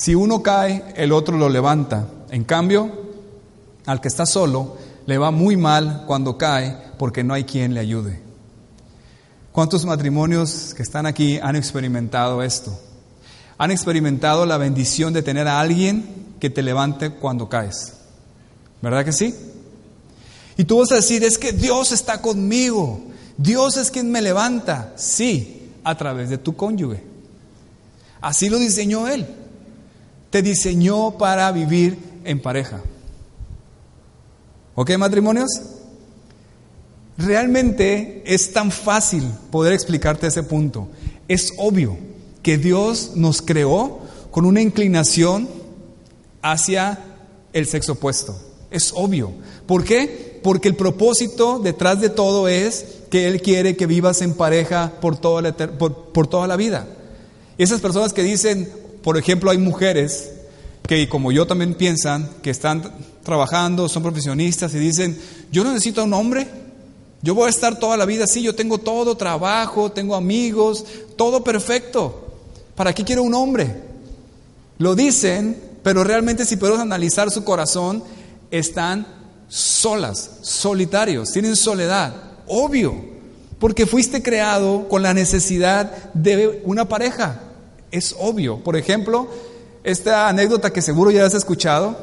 Si 0.00 0.14
uno 0.14 0.42
cae, 0.42 0.82
el 0.96 1.12
otro 1.12 1.36
lo 1.36 1.50
levanta. 1.50 2.08
En 2.30 2.44
cambio, 2.44 2.90
al 3.84 4.00
que 4.00 4.08
está 4.08 4.24
solo, 4.24 4.78
le 5.04 5.18
va 5.18 5.30
muy 5.30 5.58
mal 5.58 6.04
cuando 6.06 6.38
cae 6.38 6.74
porque 6.96 7.22
no 7.22 7.34
hay 7.34 7.44
quien 7.44 7.74
le 7.74 7.80
ayude. 7.80 8.18
¿Cuántos 9.52 9.84
matrimonios 9.84 10.72
que 10.74 10.82
están 10.82 11.04
aquí 11.04 11.38
han 11.42 11.54
experimentado 11.54 12.42
esto? 12.42 12.80
Han 13.58 13.72
experimentado 13.72 14.46
la 14.46 14.56
bendición 14.56 15.12
de 15.12 15.22
tener 15.22 15.46
a 15.46 15.60
alguien 15.60 16.34
que 16.40 16.48
te 16.48 16.62
levante 16.62 17.10
cuando 17.10 17.50
caes. 17.50 17.92
¿Verdad 18.80 19.04
que 19.04 19.12
sí? 19.12 19.34
Y 20.56 20.64
tú 20.64 20.78
vas 20.78 20.92
a 20.92 20.94
decir, 20.94 21.24
es 21.24 21.36
que 21.36 21.52
Dios 21.52 21.92
está 21.92 22.22
conmigo. 22.22 23.02
Dios 23.36 23.76
es 23.76 23.90
quien 23.90 24.10
me 24.10 24.22
levanta. 24.22 24.94
Sí, 24.96 25.72
a 25.84 25.94
través 25.98 26.30
de 26.30 26.38
tu 26.38 26.56
cónyuge. 26.56 27.04
Así 28.22 28.48
lo 28.48 28.58
diseñó 28.58 29.06
Él 29.06 29.39
te 30.30 30.42
diseñó 30.42 31.18
para 31.18 31.50
vivir 31.52 31.98
en 32.24 32.40
pareja. 32.40 32.80
¿Ok, 34.74 34.96
matrimonios? 34.96 35.50
Realmente 37.18 38.22
es 38.24 38.52
tan 38.52 38.70
fácil 38.70 39.24
poder 39.50 39.72
explicarte 39.72 40.28
ese 40.28 40.42
punto. 40.42 40.88
Es 41.28 41.52
obvio 41.58 41.98
que 42.42 42.56
Dios 42.56 43.12
nos 43.14 43.42
creó 43.42 43.98
con 44.30 44.46
una 44.46 44.62
inclinación 44.62 45.48
hacia 46.40 46.98
el 47.52 47.66
sexo 47.66 47.92
opuesto. 47.92 48.40
Es 48.70 48.92
obvio. 48.94 49.32
¿Por 49.66 49.84
qué? 49.84 50.40
Porque 50.42 50.68
el 50.68 50.76
propósito 50.76 51.58
detrás 51.58 52.00
de 52.00 52.08
todo 52.08 52.48
es 52.48 52.86
que 53.10 53.26
Él 53.26 53.42
quiere 53.42 53.76
que 53.76 53.86
vivas 53.86 54.22
en 54.22 54.34
pareja 54.34 54.92
por 55.00 55.18
toda 55.18 55.42
la, 55.42 55.54
por, 55.54 56.12
por 56.12 56.26
toda 56.28 56.46
la 56.46 56.56
vida. 56.56 56.86
Esas 57.58 57.80
personas 57.80 58.14
que 58.14 58.22
dicen, 58.22 58.72
por 59.02 59.16
ejemplo, 59.16 59.50
hay 59.50 59.58
mujeres 59.58 60.30
que 60.86 61.08
como 61.08 61.32
yo 61.32 61.46
también 61.46 61.74
piensan 61.74 62.28
que 62.42 62.50
están 62.50 62.82
trabajando, 63.22 63.88
son 63.88 64.02
profesionistas 64.02 64.74
y 64.74 64.78
dicen, 64.78 65.18
yo 65.52 65.62
no 65.62 65.72
necesito 65.72 66.00
a 66.00 66.04
un 66.04 66.14
hombre, 66.14 66.48
yo 67.22 67.34
voy 67.34 67.46
a 67.46 67.50
estar 67.50 67.78
toda 67.78 67.96
la 67.96 68.06
vida 68.06 68.24
así, 68.24 68.42
yo 68.42 68.54
tengo 68.54 68.78
todo, 68.78 69.16
trabajo, 69.16 69.92
tengo 69.92 70.16
amigos, 70.16 70.84
todo 71.16 71.44
perfecto. 71.44 72.28
¿Para 72.74 72.94
qué 72.94 73.04
quiero 73.04 73.22
un 73.22 73.34
hombre? 73.34 73.76
Lo 74.78 74.94
dicen, 74.94 75.56
pero 75.82 76.02
realmente 76.02 76.46
si 76.46 76.56
podemos 76.56 76.80
analizar 76.80 77.30
su 77.30 77.44
corazón, 77.44 78.02
están 78.50 79.06
solas, 79.48 80.38
solitarios, 80.40 81.30
tienen 81.30 81.56
soledad, 81.56 82.14
obvio, 82.46 82.94
porque 83.58 83.84
fuiste 83.84 84.22
creado 84.22 84.88
con 84.88 85.02
la 85.02 85.12
necesidad 85.12 86.12
de 86.14 86.62
una 86.64 86.88
pareja, 86.88 87.42
es 87.90 88.14
obvio. 88.18 88.58
Por 88.58 88.76
ejemplo, 88.76 89.28
esta 89.84 90.28
anécdota 90.28 90.72
que 90.72 90.82
seguro 90.82 91.10
ya 91.10 91.24
has 91.24 91.34
escuchado, 91.34 91.96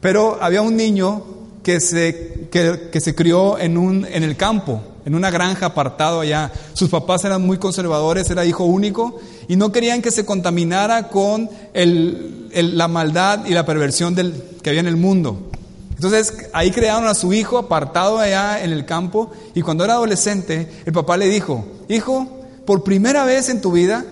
pero 0.00 0.38
había 0.40 0.62
un 0.62 0.76
niño 0.76 1.24
que 1.62 1.80
se, 1.80 2.48
que, 2.50 3.00
se 3.00 3.14
crió 3.14 3.58
en, 3.58 3.78
un, 3.78 4.04
en 4.04 4.22
el 4.24 4.36
campo, 4.36 4.82
en 5.04 5.14
una 5.14 5.30
granja 5.30 5.66
apartado 5.66 6.20
allá. 6.20 6.50
Sus 6.72 6.90
papás 6.90 7.24
eran 7.24 7.42
muy 7.42 7.58
conservadores, 7.58 8.28
era 8.30 8.44
hijo 8.44 8.64
único, 8.64 9.20
y 9.48 9.56
no 9.56 9.70
querían 9.70 10.02
que 10.02 10.10
se 10.10 10.24
contaminara 10.24 11.08
con 11.08 11.48
el, 11.72 12.76
la 12.76 12.88
maldad 12.88 13.46
y 13.46 13.54
la 13.54 13.64
perversión 13.64 14.16
que 14.62 14.70
había 14.70 14.80
en 14.80 14.88
el 14.88 14.96
mundo. 14.96 15.50
Entonces 15.94 16.48
ahí 16.52 16.72
crearon 16.72 17.06
a 17.06 17.14
su 17.14 17.32
hijo 17.32 17.58
apartado 17.58 18.18
allá 18.18 18.62
en 18.64 18.72
el 18.72 18.84
campo, 18.84 19.30
y 19.54 19.62
cuando 19.62 19.84
era 19.84 19.94
adolescente, 19.94 20.68
el 20.84 20.92
papá 20.92 21.16
le 21.16 21.28
dijo, 21.28 21.64
hijo, 21.88 22.26
por 22.66 22.82
primera 22.82 23.24
vez 23.24 23.48
en 23.48 23.60
tu 23.60 23.70
vida, 23.70 24.04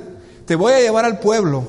te 0.51 0.57
voy 0.57 0.73
a 0.73 0.81
llevar 0.81 1.05
al 1.05 1.21
pueblo 1.21 1.63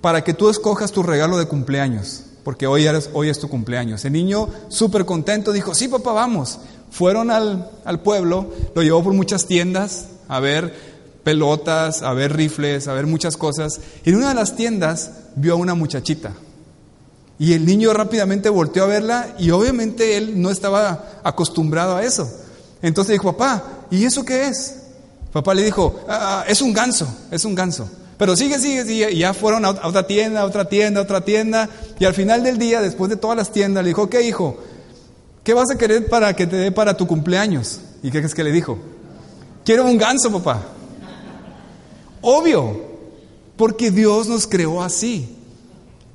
para 0.00 0.24
que 0.24 0.32
tú 0.32 0.48
escojas 0.48 0.92
tu 0.92 1.02
regalo 1.02 1.36
de 1.36 1.44
cumpleaños 1.44 2.22
porque 2.42 2.66
hoy, 2.66 2.86
es 2.86 3.38
tu 3.38 3.50
cumpleaños. 3.50 4.02
El 4.06 4.14
niño 4.14 4.48
súper 4.68 5.04
contento 5.04 5.52
dijo, 5.52 5.74
sí 5.74 5.88
papá, 5.88 6.14
vamos. 6.14 6.58
Fueron 6.90 7.30
al, 7.30 7.70
al 7.84 8.00
pueblo, 8.00 8.46
lo 8.74 8.82
llevó 8.82 9.04
por 9.04 9.12
muchas 9.12 9.44
tiendas 9.44 10.06
a 10.26 10.40
ver 10.40 10.74
pelotas, 11.22 12.00
a 12.00 12.14
ver 12.14 12.34
rifles, 12.34 12.88
a 12.88 12.94
ver 12.94 13.06
muchas 13.06 13.36
cosas. 13.36 13.78
Y 14.06 14.08
en 14.08 14.16
una 14.16 14.30
de 14.30 14.36
las 14.36 14.56
tiendas 14.56 15.10
vio 15.36 15.52
a 15.52 15.56
una 15.56 15.74
muchachita. 15.74 16.32
Y 17.38 17.52
el 17.52 17.66
niño 17.66 17.92
rápidamente 17.92 18.48
volteó 18.48 18.84
a 18.84 18.86
verla 18.86 19.34
y 19.38 19.50
obviamente 19.50 20.16
él 20.16 20.40
no 20.40 20.50
estaba 20.50 21.20
acostumbrado 21.24 21.94
a 21.96 22.04
eso. 22.04 22.26
Entonces 22.80 23.12
dijo, 23.12 23.36
papá, 23.36 23.86
¿y 23.90 24.06
eso 24.06 24.24
qué 24.24 24.46
es? 24.46 24.76
Papá 25.30 25.52
le 25.52 25.62
dijo, 25.62 26.00
ah, 26.08 26.40
ah, 26.40 26.44
es 26.48 26.62
un 26.62 26.72
ganso, 26.72 27.06
es 27.30 27.44
un 27.44 27.54
ganso. 27.54 27.86
Pero 28.16 28.36
sigue, 28.36 28.58
sigue, 28.58 28.84
sigue. 28.84 29.12
Y 29.12 29.18
ya 29.18 29.34
fueron 29.34 29.64
a 29.64 29.70
otra 29.70 30.06
tienda, 30.06 30.42
a 30.42 30.44
otra 30.44 30.68
tienda, 30.68 31.00
a 31.00 31.02
otra 31.02 31.24
tienda. 31.24 31.68
Y 31.98 32.04
al 32.04 32.14
final 32.14 32.42
del 32.42 32.58
día, 32.58 32.80
después 32.80 33.10
de 33.10 33.16
todas 33.16 33.36
las 33.36 33.52
tiendas, 33.52 33.82
le 33.82 33.88
dijo, 33.88 34.08
¿qué 34.08 34.22
hijo? 34.22 34.58
¿Qué 35.42 35.54
vas 35.54 35.70
a 35.70 35.78
querer 35.78 36.06
para 36.06 36.34
que 36.34 36.46
te 36.46 36.56
dé 36.56 36.72
para 36.72 36.96
tu 36.96 37.06
cumpleaños? 37.06 37.80
¿Y 38.02 38.10
qué 38.10 38.18
es 38.18 38.34
que 38.34 38.44
le 38.44 38.52
dijo? 38.52 38.78
Quiero 39.64 39.84
un 39.84 39.98
ganso, 39.98 40.30
papá. 40.30 40.62
Obvio, 42.20 42.82
porque 43.56 43.90
Dios 43.90 44.28
nos 44.28 44.46
creó 44.46 44.82
así. 44.82 45.28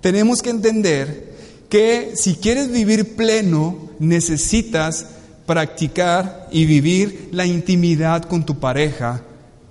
Tenemos 0.01 0.41
que 0.41 0.49
entender 0.49 1.35
que 1.69 2.13
si 2.15 2.35
quieres 2.35 2.71
vivir 2.71 3.15
pleno, 3.15 3.89
necesitas 3.99 5.05
practicar 5.45 6.47
y 6.51 6.65
vivir 6.65 7.29
la 7.31 7.45
intimidad 7.45 8.23
con 8.23 8.45
tu 8.45 8.59
pareja 8.59 9.23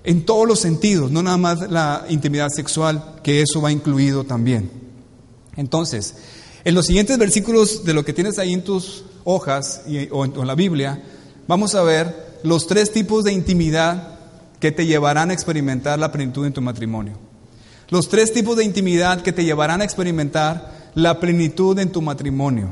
en 0.09 0.25
todos 0.25 0.49
los 0.49 0.59
sentidos, 0.59 1.11
no 1.11 1.23
nada 1.23 1.37
más 1.37 1.71
la 1.71 2.07
intimidad 2.09 2.49
sexual, 2.49 3.17
que 3.23 3.43
eso 3.43 3.61
va 3.61 3.71
incluido 3.71 4.25
también. 4.25 4.71
Entonces, 5.55 6.15
en 6.65 6.75
los 6.75 6.87
siguientes 6.87 7.19
versículos 7.19 7.85
de 7.85 7.93
lo 7.93 8.07
que 8.07 8.15
tienes 8.15 8.39
ahí 8.39 8.55
en 8.55 8.65
tus 8.65 9.05
hojas 9.25 9.83
o, 10.11 10.25
en, 10.25 10.47
la 10.47 10.55
Biblia, 10.55 11.03
vamos 11.47 11.75
a 11.75 11.83
ver 11.83 12.39
los 12.43 12.67
tres 12.67 12.91
tipos 12.91 13.23
de 13.25 13.35
intimidad 13.35 14.19
que 14.61 14.73
te 14.73 14.87
llevarán 14.87 15.29
a 15.29 15.35
experimentar 15.35 15.99
la 15.99 16.11
plenitud 16.11 16.47
en 16.47 16.55
tu 16.55 16.63
matrimonio. 16.63 17.13
Los 17.91 18.09
tres 18.09 18.33
tipos 18.33 18.57
de 18.57 18.65
intimidad 18.65 19.21
que 19.21 19.35
te 19.35 19.45
llevarán 19.45 19.83
a 19.83 19.85
experimentar 19.85 20.91
la 20.95 21.21
plenitud 21.21 21.79
en 21.79 21.93
tu 21.93 22.01
matrimonio. 22.01 22.71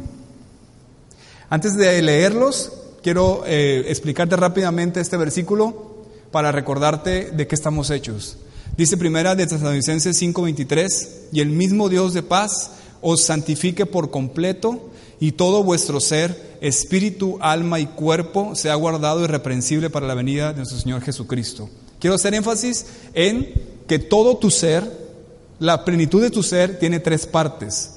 Antes 1.50 1.76
de 1.76 2.00
leerlos, 2.00 2.72
quiero 3.02 3.42
eh, 3.46 3.84
explicarte 3.88 4.36
rápidamente 4.36 5.02
este 5.02 5.18
versículo 5.18 5.95
para 6.36 6.52
recordarte 6.52 7.30
de 7.30 7.46
qué 7.46 7.54
estamos 7.54 7.88
hechos. 7.88 8.36
Dice 8.76 8.98
primera 8.98 9.34
de 9.34 9.46
Tesalonicenses 9.46 10.20
5:23, 10.20 11.30
y 11.32 11.40
el 11.40 11.48
mismo 11.48 11.88
Dios 11.88 12.12
de 12.12 12.22
paz 12.22 12.72
os 13.00 13.22
santifique 13.22 13.86
por 13.86 14.10
completo 14.10 14.90
y 15.18 15.32
todo 15.32 15.64
vuestro 15.64 15.98
ser, 15.98 16.58
espíritu, 16.60 17.38
alma 17.40 17.80
y 17.80 17.86
cuerpo 17.86 18.54
sea 18.54 18.74
guardado 18.74 19.24
irreprensible 19.24 19.88
para 19.88 20.06
la 20.06 20.12
venida 20.12 20.50
de 20.50 20.58
nuestro 20.58 20.78
Señor 20.78 21.00
Jesucristo. 21.00 21.70
Quiero 22.00 22.16
hacer 22.16 22.34
énfasis 22.34 22.84
en 23.14 23.54
que 23.88 23.98
todo 23.98 24.36
tu 24.36 24.50
ser, 24.50 24.84
la 25.58 25.86
plenitud 25.86 26.20
de 26.20 26.28
tu 26.28 26.42
ser 26.42 26.78
tiene 26.78 27.00
tres 27.00 27.26
partes. 27.26 27.92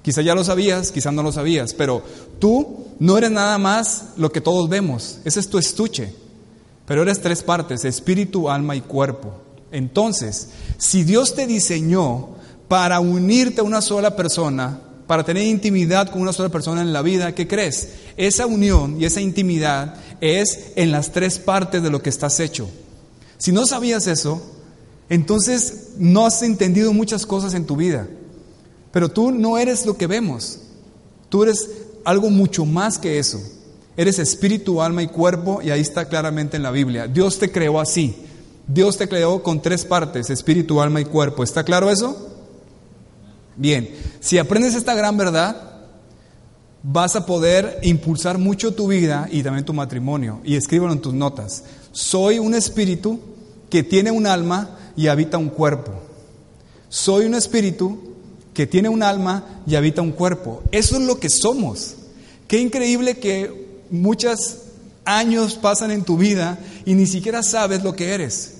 Quizá 0.00 0.22
ya 0.22 0.34
lo 0.34 0.44
sabías, 0.44 0.92
quizá 0.92 1.12
no 1.12 1.22
lo 1.22 1.30
sabías, 1.30 1.74
pero 1.74 2.02
tú 2.38 2.86
no 2.98 3.18
eres 3.18 3.32
nada 3.32 3.58
más 3.58 4.14
lo 4.16 4.32
que 4.32 4.40
todos 4.40 4.66
vemos. 4.70 5.18
Ese 5.26 5.40
es 5.40 5.50
tu 5.50 5.58
estuche. 5.58 6.14
Pero 6.90 7.02
eres 7.02 7.20
tres 7.20 7.44
partes, 7.44 7.84
espíritu, 7.84 8.50
alma 8.50 8.74
y 8.74 8.80
cuerpo. 8.80 9.32
Entonces, 9.70 10.48
si 10.76 11.04
Dios 11.04 11.36
te 11.36 11.46
diseñó 11.46 12.30
para 12.66 12.98
unirte 12.98 13.60
a 13.60 13.62
una 13.62 13.80
sola 13.80 14.16
persona, 14.16 14.80
para 15.06 15.22
tener 15.22 15.44
intimidad 15.44 16.10
con 16.10 16.20
una 16.20 16.32
sola 16.32 16.48
persona 16.48 16.80
en 16.80 16.92
la 16.92 17.02
vida, 17.02 17.32
¿qué 17.32 17.46
crees? 17.46 17.90
Esa 18.16 18.46
unión 18.46 19.00
y 19.00 19.04
esa 19.04 19.20
intimidad 19.20 19.94
es 20.20 20.72
en 20.74 20.90
las 20.90 21.12
tres 21.12 21.38
partes 21.38 21.80
de 21.80 21.90
lo 21.90 22.02
que 22.02 22.10
estás 22.10 22.40
hecho. 22.40 22.68
Si 23.38 23.52
no 23.52 23.66
sabías 23.66 24.08
eso, 24.08 24.42
entonces 25.08 25.90
no 25.96 26.26
has 26.26 26.42
entendido 26.42 26.92
muchas 26.92 27.24
cosas 27.24 27.54
en 27.54 27.66
tu 27.66 27.76
vida. 27.76 28.08
Pero 28.90 29.10
tú 29.10 29.30
no 29.30 29.58
eres 29.58 29.86
lo 29.86 29.96
que 29.96 30.08
vemos. 30.08 30.58
Tú 31.28 31.44
eres 31.44 31.70
algo 32.04 32.30
mucho 32.30 32.66
más 32.66 32.98
que 32.98 33.20
eso. 33.20 33.40
Eres 33.96 34.18
espíritu, 34.18 34.82
alma 34.82 35.02
y 35.02 35.08
cuerpo 35.08 35.60
y 35.62 35.70
ahí 35.70 35.80
está 35.80 36.08
claramente 36.08 36.56
en 36.56 36.62
la 36.62 36.70
Biblia. 36.70 37.06
Dios 37.06 37.38
te 37.38 37.50
creó 37.50 37.80
así. 37.80 38.16
Dios 38.66 38.96
te 38.96 39.08
creó 39.08 39.42
con 39.42 39.60
tres 39.60 39.84
partes, 39.84 40.30
espíritu, 40.30 40.80
alma 40.80 41.00
y 41.00 41.04
cuerpo. 41.04 41.42
¿Está 41.42 41.64
claro 41.64 41.90
eso? 41.90 42.28
Bien, 43.56 43.90
si 44.20 44.38
aprendes 44.38 44.74
esta 44.74 44.94
gran 44.94 45.16
verdad, 45.16 45.70
vas 46.82 47.16
a 47.16 47.26
poder 47.26 47.78
impulsar 47.82 48.38
mucho 48.38 48.72
tu 48.72 48.86
vida 48.86 49.28
y 49.30 49.42
también 49.42 49.64
tu 49.64 49.72
matrimonio. 49.72 50.40
Y 50.44 50.54
escríbelo 50.54 50.92
en 50.92 51.00
tus 51.00 51.14
notas. 51.14 51.64
Soy 51.92 52.38
un 52.38 52.54
espíritu 52.54 53.20
que 53.68 53.82
tiene 53.82 54.10
un 54.10 54.26
alma 54.26 54.78
y 54.96 55.08
habita 55.08 55.36
un 55.36 55.48
cuerpo. 55.48 55.92
Soy 56.88 57.26
un 57.26 57.34
espíritu 57.34 57.98
que 58.54 58.66
tiene 58.66 58.88
un 58.88 59.02
alma 59.02 59.62
y 59.66 59.74
habita 59.74 60.02
un 60.02 60.12
cuerpo. 60.12 60.62
Eso 60.72 60.96
es 60.96 61.02
lo 61.02 61.18
que 61.18 61.28
somos. 61.28 61.96
Qué 62.46 62.58
increíble 62.58 63.18
que 63.18 63.69
muchos 63.90 64.58
años 65.04 65.54
pasan 65.54 65.90
en 65.90 66.04
tu 66.04 66.16
vida 66.16 66.58
y 66.84 66.94
ni 66.94 67.06
siquiera 67.06 67.42
sabes 67.42 67.82
lo 67.82 67.94
que 67.94 68.14
eres. 68.14 68.54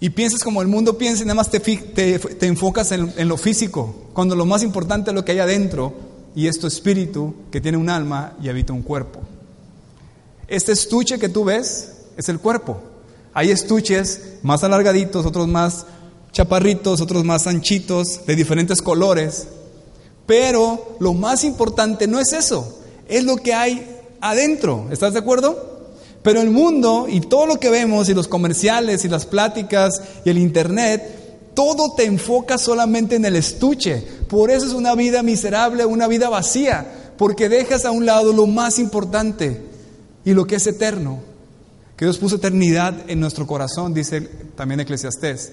Y 0.00 0.10
piensas 0.10 0.42
como 0.42 0.60
el 0.60 0.68
mundo 0.68 0.98
piensa 0.98 1.22
y 1.22 1.26
nada 1.26 1.36
más 1.36 1.50
te, 1.50 1.60
te, 1.60 2.46
enfocas 2.46 2.92
en, 2.92 3.28
lo 3.28 3.36
físico, 3.36 4.08
cuando 4.12 4.36
lo 4.36 4.44
más 4.44 4.62
importante 4.62 5.10
es 5.10 5.14
lo 5.14 5.24
que 5.24 5.32
hay 5.32 5.38
adentro 5.38 5.94
y 6.34 6.46
es 6.46 6.58
tu 6.58 6.66
espíritu 6.66 7.34
que 7.50 7.60
tiene 7.60 7.78
un 7.78 7.88
alma 7.88 8.34
y 8.42 8.48
habita 8.48 8.72
un 8.72 8.82
cuerpo. 8.82 9.20
Este 10.46 10.72
estuche 10.72 11.18
que 11.18 11.28
tú 11.28 11.44
ves 11.44 11.92
es 12.16 12.28
el 12.28 12.38
cuerpo. 12.38 12.82
Hay 13.32 13.50
estuches 13.50 14.20
más 14.42 14.62
alargaditos, 14.62 15.24
otros 15.24 15.48
más 15.48 15.86
chaparritos, 16.32 17.00
otros 17.00 17.24
más 17.24 17.46
anchitos, 17.46 18.26
de 18.26 18.36
diferentes 18.36 18.82
colores. 18.82 19.46
Pero 20.26 20.96
lo 21.00 21.14
más 21.14 21.44
importante 21.44 22.06
no 22.06 22.20
es 22.20 22.32
eso 22.32 22.83
es 23.08 23.24
lo 23.24 23.36
que 23.36 23.54
hay 23.54 23.86
adentro. 24.20 24.88
¿Estás 24.90 25.12
de 25.12 25.20
acuerdo? 25.20 25.74
Pero 26.22 26.40
el 26.40 26.50
mundo 26.50 27.06
y 27.08 27.20
todo 27.20 27.46
lo 27.46 27.60
que 27.60 27.70
vemos 27.70 28.08
y 28.08 28.14
los 28.14 28.28
comerciales 28.28 29.04
y 29.04 29.08
las 29.08 29.26
pláticas 29.26 30.00
y 30.24 30.30
el 30.30 30.38
internet, 30.38 31.52
todo 31.54 31.94
te 31.94 32.04
enfoca 32.04 32.56
solamente 32.56 33.16
en 33.16 33.24
el 33.24 33.36
estuche. 33.36 34.02
Por 34.28 34.50
eso 34.50 34.66
es 34.66 34.72
una 34.72 34.94
vida 34.94 35.22
miserable, 35.22 35.84
una 35.84 36.08
vida 36.08 36.30
vacía, 36.30 37.12
porque 37.18 37.48
dejas 37.48 37.84
a 37.84 37.90
un 37.90 38.06
lado 38.06 38.32
lo 38.32 38.46
más 38.46 38.78
importante 38.78 39.60
y 40.24 40.32
lo 40.32 40.46
que 40.46 40.56
es 40.56 40.66
eterno. 40.66 41.20
Que 41.96 42.06
Dios 42.06 42.18
puso 42.18 42.36
eternidad 42.36 42.94
en 43.08 43.20
nuestro 43.20 43.46
corazón, 43.46 43.94
dice 43.94 44.22
también 44.56 44.80
Eclesiastés, 44.80 45.52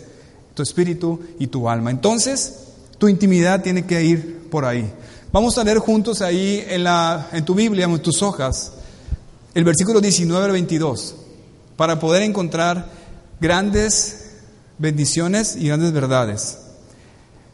tu 0.54 0.64
espíritu 0.64 1.20
y 1.38 1.48
tu 1.48 1.70
alma. 1.70 1.92
Entonces, 1.92 2.54
Tu 3.02 3.10
intimidad 3.10 3.64
tiene 3.64 3.88
que 3.88 4.04
ir 4.04 4.48
por 4.52 4.64
ahí. 4.64 4.88
Vamos 5.34 5.58
a 5.58 5.63
leer 5.63 5.78
juntos 5.78 6.22
ahí 6.22 6.62
en, 6.67 6.84
la, 6.84 7.30
en 7.32 7.46
tu 7.46 7.56
Biblia, 7.56 7.86
en 7.86 8.00
tus 8.02 8.22
hojas, 8.22 8.74
el 9.54 9.63
versículo 9.63 10.02
19 10.02 10.44
al 10.44 10.52
22, 10.52 11.15
para 11.78 12.02
poder 12.02 12.24
encontrar 12.24 12.89
grandes 13.39 14.32
bendiciones 14.78 15.56
y 15.56 15.70
grandes 15.70 15.94
verdades. 15.94 16.58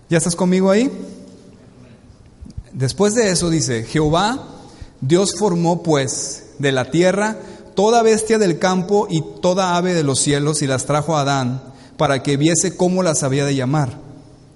¿Ya 0.09 0.17
estás 0.17 0.35
conmigo 0.35 0.71
ahí? 0.71 0.91
Después 2.73 3.13
de 3.13 3.29
eso 3.29 3.51
dice, 3.51 3.83
Jehová, 3.83 4.43
Dios 4.99 5.35
formó 5.37 5.83
pues 5.83 6.45
de 6.57 6.71
la 6.71 6.89
tierra 6.89 7.37
toda 7.75 8.01
bestia 8.01 8.39
del 8.39 8.57
campo 8.57 9.05
y 9.07 9.21
toda 9.39 9.77
ave 9.77 9.93
de 9.93 10.01
los 10.01 10.19
cielos 10.19 10.63
y 10.63 10.67
las 10.67 10.87
trajo 10.87 11.15
a 11.15 11.21
Adán 11.21 11.61
para 11.95 12.23
que 12.23 12.37
viese 12.37 12.75
cómo 12.75 13.03
las 13.03 13.21
había 13.21 13.45
de 13.45 13.53
llamar. 13.53 14.06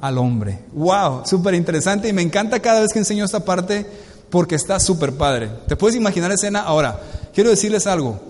al 0.00 0.18
hombre. 0.18 0.60
¡Wow! 0.72 1.22
Súper 1.24 1.54
interesante 1.54 2.08
y 2.08 2.12
me 2.12 2.22
encanta 2.22 2.60
cada 2.60 2.80
vez 2.80 2.92
que 2.92 2.98
enseño 2.98 3.24
esta 3.24 3.44
parte 3.44 3.86
porque 4.30 4.54
está 4.54 4.78
súper 4.80 5.14
padre. 5.14 5.50
¿Te 5.66 5.76
puedes 5.76 5.96
imaginar 5.96 6.32
escena? 6.32 6.60
Ahora, 6.60 7.00
quiero 7.34 7.50
decirles 7.50 7.86
algo. 7.86 8.20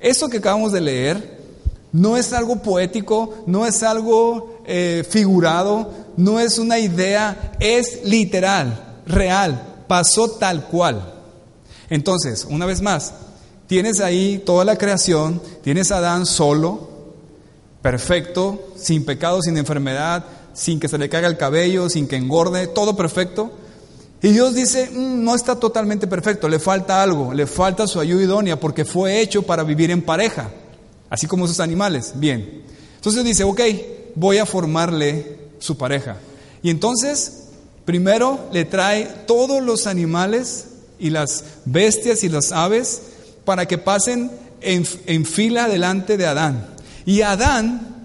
Eso 0.00 0.28
que 0.28 0.38
acabamos 0.38 0.72
de 0.72 0.80
leer 0.80 1.36
no 1.92 2.16
es 2.16 2.32
algo 2.32 2.56
poético, 2.56 3.44
no 3.46 3.66
es 3.66 3.82
algo 3.82 4.60
eh, 4.66 5.04
figurado, 5.08 5.90
no 6.16 6.40
es 6.40 6.58
una 6.58 6.78
idea, 6.78 7.52
es 7.58 8.04
literal, 8.04 9.00
real, 9.06 9.84
pasó 9.86 10.30
tal 10.32 10.66
cual. 10.66 11.14
Entonces, 11.88 12.46
una 12.50 12.66
vez 12.66 12.82
más, 12.82 13.14
tienes 13.66 14.00
ahí 14.00 14.42
toda 14.44 14.64
la 14.64 14.76
creación, 14.76 15.40
tienes 15.62 15.90
a 15.90 15.98
Adán 15.98 16.26
solo, 16.26 16.88
perfecto, 17.80 18.72
sin 18.76 19.04
pecado, 19.04 19.40
sin 19.40 19.56
enfermedad, 19.56 20.24
sin 20.56 20.80
que 20.80 20.88
se 20.88 20.98
le 20.98 21.08
caiga 21.08 21.28
el 21.28 21.36
cabello, 21.36 21.88
sin 21.88 22.08
que 22.08 22.16
engorde, 22.16 22.66
todo 22.66 22.96
perfecto. 22.96 23.52
Y 24.22 24.28
Dios 24.28 24.54
dice, 24.54 24.90
mm, 24.90 25.22
no 25.22 25.34
está 25.34 25.60
totalmente 25.60 26.06
perfecto, 26.06 26.48
le 26.48 26.58
falta 26.58 27.02
algo, 27.02 27.34
le 27.34 27.46
falta 27.46 27.86
su 27.86 28.00
ayuda 28.00 28.24
idónea 28.24 28.58
porque 28.58 28.84
fue 28.84 29.20
hecho 29.20 29.42
para 29.42 29.62
vivir 29.62 29.90
en 29.90 30.02
pareja, 30.02 30.50
así 31.10 31.26
como 31.26 31.46
sus 31.46 31.60
animales. 31.60 32.12
Bien. 32.16 32.62
Entonces 32.96 33.22
dice, 33.22 33.44
ok, 33.44 33.60
voy 34.14 34.38
a 34.38 34.46
formarle 34.46 35.36
su 35.58 35.76
pareja. 35.76 36.16
Y 36.62 36.70
entonces, 36.70 37.48
primero 37.84 38.48
le 38.52 38.64
trae 38.64 39.04
todos 39.26 39.62
los 39.62 39.86
animales 39.86 40.68
y 40.98 41.10
las 41.10 41.44
bestias 41.66 42.24
y 42.24 42.28
las 42.28 42.50
aves 42.50 43.02
para 43.44 43.66
que 43.66 43.78
pasen 43.78 44.30
en, 44.60 45.24
fila 45.24 45.68
delante 45.68 46.16
de 46.16 46.26
Adán. 46.26 46.66
Y 47.04 47.22
Adán 47.22 47.95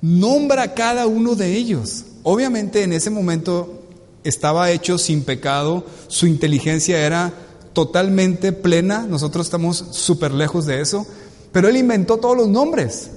nombra 0.00 0.62
a 0.62 0.74
cada 0.74 1.06
uno 1.06 1.34
de 1.34 1.56
ellos. 1.56 2.04
Obviamente 2.22 2.82
en 2.82 2.92
ese 2.92 3.10
momento 3.10 3.82
estaba 4.24 4.70
hecho 4.70 4.98
sin 4.98 5.22
pecado, 5.22 5.84
su 6.08 6.26
inteligencia 6.26 6.98
era 6.98 7.32
totalmente 7.72 8.52
plena, 8.52 9.06
nosotros 9.08 9.46
estamos 9.46 9.84
súper 9.90 10.32
lejos 10.32 10.66
de 10.66 10.80
eso, 10.80 11.06
pero 11.52 11.68
él 11.68 11.76
inventó 11.76 12.16
todos 12.16 12.36
los 12.36 12.48
nombres. 12.48 13.10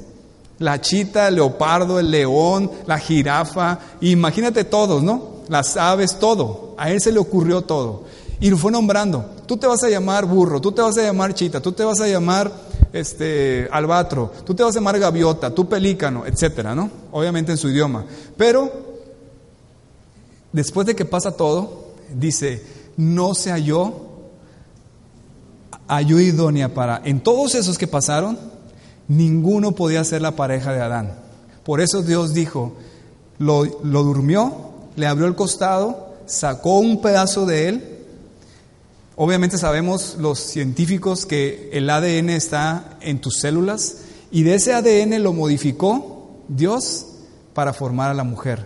La 0.59 0.81
chita, 0.81 1.29
el 1.29 1.35
leopardo, 1.35 1.99
el 1.99 2.11
león, 2.11 2.69
la 2.85 2.99
jirafa, 2.99 3.79
imagínate 4.01 4.65
todos, 4.65 5.01
¿no? 5.01 5.39
Las 5.47 5.77
aves, 5.77 6.19
todo. 6.19 6.75
A 6.77 6.91
él 6.91 6.99
se 6.99 7.11
le 7.13 7.19
ocurrió 7.19 7.61
todo. 7.61 8.03
Y 8.41 8.49
lo 8.49 8.57
fue 8.57 8.71
nombrando. 8.71 9.25
Tú 9.45 9.57
te 9.57 9.67
vas 9.67 9.83
a 9.83 9.89
llamar 9.89 10.25
burro, 10.25 10.61
tú 10.61 10.71
te 10.71 10.81
vas 10.81 10.97
a 10.97 11.03
llamar 11.03 11.33
chita, 11.33 11.61
tú 11.61 11.71
te 11.71 11.83
vas 11.83 12.01
a 12.01 12.07
llamar 12.07 12.51
este, 12.93 13.67
albatro, 13.71 14.31
tú 14.45 14.55
te 14.55 14.63
vas 14.63 14.75
a 14.75 14.79
llamar 14.79 14.99
gaviota, 14.99 15.53
tú 15.53 15.67
pelícano, 15.67 16.25
etcétera, 16.25 16.75
¿no? 16.75 16.89
Obviamente 17.11 17.51
en 17.51 17.57
su 17.57 17.69
idioma. 17.69 18.05
Pero 18.37 18.71
después 20.51 20.87
de 20.87 20.95
que 20.95 21.05
pasa 21.05 21.31
todo, 21.31 21.93
dice, 22.13 22.63
no 22.97 23.35
se 23.35 23.51
halló 23.51 24.07
ayuda 25.87 26.21
idónea 26.21 26.73
para. 26.73 27.01
En 27.03 27.19
todos 27.19 27.55
esos 27.55 27.77
que 27.77 27.87
pasaron, 27.87 28.37
ninguno 29.07 29.73
podía 29.73 30.03
ser 30.03 30.21
la 30.21 30.35
pareja 30.35 30.71
de 30.71 30.81
Adán. 30.81 31.13
Por 31.63 31.81
eso 31.81 32.01
Dios 32.01 32.33
dijo, 32.33 32.73
lo, 33.37 33.65
lo 33.83 34.03
durmió, 34.03 34.53
le 34.95 35.07
abrió 35.07 35.27
el 35.27 35.35
costado, 35.35 36.13
sacó 36.25 36.79
un 36.79 37.01
pedazo 37.01 37.45
de 37.45 37.69
él 37.69 37.98
Obviamente 39.21 39.57
sabemos 39.57 40.15
los 40.17 40.39
científicos 40.39 41.25
que 41.25 41.69
el 41.73 41.89
ADN 41.89 42.29
está 42.29 42.97
en 43.01 43.19
tus 43.19 43.41
células 43.41 43.97
y 44.31 44.43
de 44.43 44.55
ese 44.55 44.73
ADN 44.73 45.21
lo 45.21 45.33
modificó 45.33 46.37
Dios 46.47 47.05
para 47.53 47.73
formar 47.73 48.11
a 48.11 48.13
la 48.13 48.23
mujer, 48.23 48.65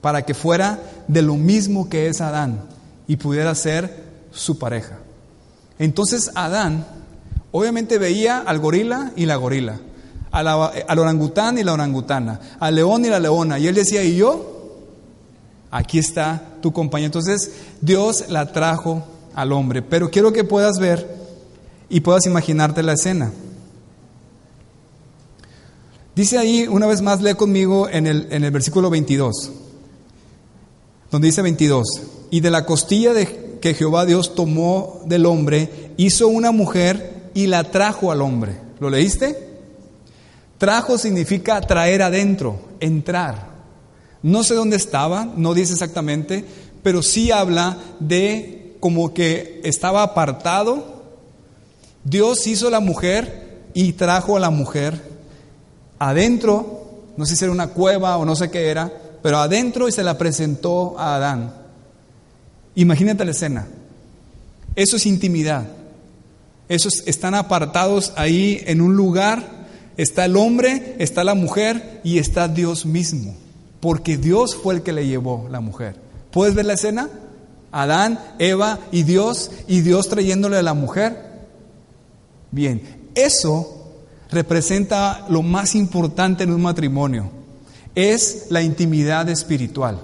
para 0.00 0.22
que 0.22 0.34
fuera 0.34 0.78
de 1.08 1.22
lo 1.22 1.34
mismo 1.34 1.88
que 1.88 2.06
es 2.06 2.20
Adán 2.20 2.62
y 3.08 3.16
pudiera 3.16 3.52
ser 3.56 4.04
su 4.30 4.56
pareja. 4.56 5.00
Entonces 5.80 6.30
Adán 6.36 6.86
obviamente 7.50 7.98
veía 7.98 8.38
al 8.38 8.60
gorila 8.60 9.10
y 9.16 9.26
la 9.26 9.34
gorila, 9.34 9.80
al 10.30 10.98
orangután 11.00 11.58
y 11.58 11.64
la 11.64 11.72
orangutana, 11.72 12.38
al 12.60 12.76
león 12.76 13.04
y 13.04 13.08
la 13.08 13.18
leona, 13.18 13.58
y 13.58 13.66
él 13.66 13.74
decía, 13.74 14.04
¿y 14.04 14.14
yo? 14.14 14.78
Aquí 15.72 15.98
está 15.98 16.40
tu 16.60 16.72
compañero. 16.72 17.08
Entonces 17.08 17.50
Dios 17.80 18.26
la 18.28 18.52
trajo 18.52 19.08
al 19.34 19.52
hombre. 19.52 19.82
Pero 19.82 20.10
quiero 20.10 20.32
que 20.32 20.44
puedas 20.44 20.78
ver 20.78 21.16
y 21.88 22.00
puedas 22.00 22.26
imaginarte 22.26 22.82
la 22.82 22.94
escena. 22.94 23.32
Dice 26.14 26.38
ahí, 26.38 26.66
una 26.68 26.86
vez 26.86 27.00
más, 27.00 27.22
lee 27.22 27.34
conmigo 27.34 27.88
en 27.88 28.06
el, 28.06 28.28
en 28.30 28.44
el 28.44 28.50
versículo 28.50 28.90
22, 28.90 29.50
donde 31.10 31.26
dice 31.26 31.40
22, 31.40 31.84
y 32.30 32.40
de 32.40 32.50
la 32.50 32.66
costilla 32.66 33.14
de 33.14 33.58
que 33.62 33.74
Jehová 33.74 34.04
Dios 34.04 34.34
tomó 34.34 35.00
del 35.06 35.24
hombre, 35.24 35.92
hizo 35.96 36.28
una 36.28 36.50
mujer 36.50 37.30
y 37.32 37.46
la 37.46 37.64
trajo 37.64 38.12
al 38.12 38.20
hombre. 38.20 38.58
¿Lo 38.80 38.90
leíste? 38.90 39.52
Trajo 40.58 40.98
significa 40.98 41.60
traer 41.62 42.02
adentro, 42.02 42.60
entrar. 42.80 43.52
No 44.22 44.44
sé 44.44 44.54
dónde 44.54 44.76
estaba, 44.76 45.24
no 45.36 45.54
dice 45.54 45.72
exactamente, 45.72 46.44
pero 46.82 47.02
sí 47.02 47.30
habla 47.30 47.78
de 48.00 48.61
como 48.82 49.14
que 49.14 49.60
estaba 49.62 50.02
apartado, 50.02 51.04
Dios 52.02 52.48
hizo 52.48 52.68
la 52.68 52.80
mujer 52.80 53.60
y 53.74 53.92
trajo 53.92 54.36
a 54.36 54.40
la 54.40 54.50
mujer 54.50 55.00
adentro, 56.00 57.04
no 57.16 57.24
sé 57.24 57.36
si 57.36 57.44
era 57.44 57.52
una 57.52 57.68
cueva 57.68 58.16
o 58.16 58.24
no 58.24 58.34
sé 58.34 58.50
qué 58.50 58.70
era, 58.70 58.92
pero 59.22 59.38
adentro 59.38 59.86
y 59.86 59.92
se 59.92 60.02
la 60.02 60.18
presentó 60.18 60.98
a 60.98 61.14
Adán. 61.14 61.54
Imagínate 62.74 63.24
la 63.24 63.30
escena. 63.30 63.68
Eso 64.74 64.96
es 64.96 65.06
intimidad. 65.06 65.64
Esos 66.68 67.04
están 67.06 67.36
apartados 67.36 68.12
ahí 68.16 68.64
en 68.66 68.80
un 68.80 68.96
lugar. 68.96 69.44
Está 69.96 70.24
el 70.24 70.36
hombre, 70.36 70.96
está 70.98 71.22
la 71.22 71.36
mujer 71.36 72.00
y 72.02 72.18
está 72.18 72.48
Dios 72.48 72.84
mismo. 72.84 73.36
Porque 73.78 74.16
Dios 74.16 74.56
fue 74.56 74.74
el 74.74 74.82
que 74.82 74.90
le 74.90 75.06
llevó 75.06 75.46
la 75.52 75.60
mujer. 75.60 75.94
¿Puedes 76.32 76.56
ver 76.56 76.66
la 76.66 76.72
escena? 76.72 77.08
Adán, 77.72 78.20
Eva 78.38 78.78
y 78.92 79.02
Dios, 79.02 79.50
y 79.66 79.80
Dios 79.80 80.08
trayéndole 80.08 80.58
a 80.58 80.62
la 80.62 80.74
mujer. 80.74 81.32
Bien, 82.50 83.10
eso 83.14 83.82
representa 84.30 85.26
lo 85.28 85.42
más 85.42 85.74
importante 85.74 86.44
en 86.44 86.52
un 86.52 86.62
matrimonio, 86.62 87.30
es 87.94 88.46
la 88.50 88.62
intimidad 88.62 89.28
espiritual. 89.28 89.98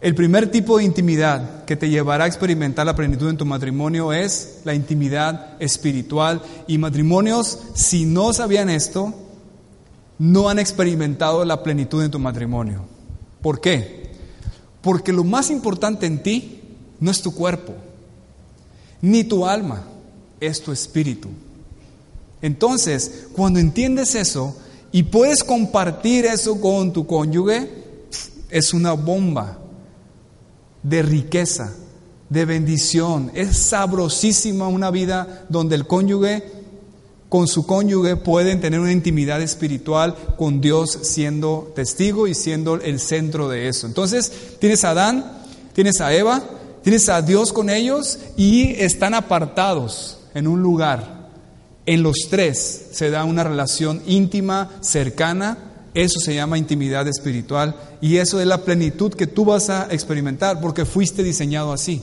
El 0.00 0.14
primer 0.14 0.50
tipo 0.50 0.76
de 0.78 0.84
intimidad 0.84 1.64
que 1.64 1.74
te 1.74 1.88
llevará 1.88 2.24
a 2.24 2.28
experimentar 2.28 2.84
la 2.84 2.94
plenitud 2.94 3.30
en 3.30 3.38
tu 3.38 3.46
matrimonio 3.46 4.12
es 4.12 4.60
la 4.64 4.74
intimidad 4.74 5.60
espiritual. 5.60 6.42
Y 6.66 6.76
matrimonios, 6.78 7.58
si 7.74 8.04
no 8.04 8.32
sabían 8.32 8.68
esto, 8.68 9.14
no 10.18 10.48
han 10.48 10.58
experimentado 10.58 11.44
la 11.44 11.62
plenitud 11.62 12.04
en 12.04 12.10
tu 12.10 12.18
matrimonio. 12.18 12.84
¿Por 13.40 13.60
qué? 13.60 14.05
Porque 14.86 15.12
lo 15.12 15.24
más 15.24 15.50
importante 15.50 16.06
en 16.06 16.22
ti 16.22 16.60
no 17.00 17.10
es 17.10 17.20
tu 17.20 17.34
cuerpo, 17.34 17.74
ni 19.02 19.24
tu 19.24 19.44
alma, 19.44 19.82
es 20.38 20.62
tu 20.62 20.70
espíritu. 20.70 21.28
Entonces, 22.40 23.26
cuando 23.32 23.58
entiendes 23.58 24.14
eso 24.14 24.54
y 24.92 25.02
puedes 25.02 25.42
compartir 25.42 26.24
eso 26.24 26.60
con 26.60 26.92
tu 26.92 27.04
cónyuge, 27.04 27.68
es 28.48 28.72
una 28.72 28.92
bomba 28.92 29.58
de 30.84 31.02
riqueza, 31.02 31.74
de 32.30 32.44
bendición. 32.44 33.32
Es 33.34 33.56
sabrosísima 33.56 34.68
una 34.68 34.92
vida 34.92 35.46
donde 35.48 35.74
el 35.74 35.88
cónyuge 35.88 36.44
con 37.36 37.48
su 37.48 37.66
cónyuge 37.66 38.16
pueden 38.16 38.62
tener 38.62 38.80
una 38.80 38.92
intimidad 38.92 39.42
espiritual 39.42 40.16
con 40.38 40.62
Dios 40.62 41.00
siendo 41.02 41.70
testigo 41.76 42.26
y 42.26 42.34
siendo 42.34 42.76
el 42.76 42.98
centro 42.98 43.50
de 43.50 43.68
eso. 43.68 43.86
Entonces, 43.86 44.32
tienes 44.58 44.84
a 44.84 44.92
Adán, 44.92 45.42
tienes 45.74 46.00
a 46.00 46.14
Eva, 46.14 46.42
tienes 46.82 47.10
a 47.10 47.20
Dios 47.20 47.52
con 47.52 47.68
ellos 47.68 48.18
y 48.38 48.70
están 48.80 49.12
apartados 49.12 50.16
en 50.32 50.46
un 50.46 50.62
lugar. 50.62 51.28
En 51.84 52.02
los 52.02 52.16
tres 52.30 52.86
se 52.92 53.10
da 53.10 53.24
una 53.24 53.44
relación 53.44 54.00
íntima, 54.06 54.70
cercana, 54.80 55.58
eso 55.92 56.18
se 56.20 56.34
llama 56.34 56.56
intimidad 56.56 57.06
espiritual 57.06 57.76
y 58.00 58.16
eso 58.16 58.40
es 58.40 58.46
la 58.46 58.64
plenitud 58.64 59.12
que 59.12 59.26
tú 59.26 59.44
vas 59.44 59.68
a 59.68 59.88
experimentar 59.90 60.58
porque 60.62 60.86
fuiste 60.86 61.22
diseñado 61.22 61.74
así. 61.74 62.02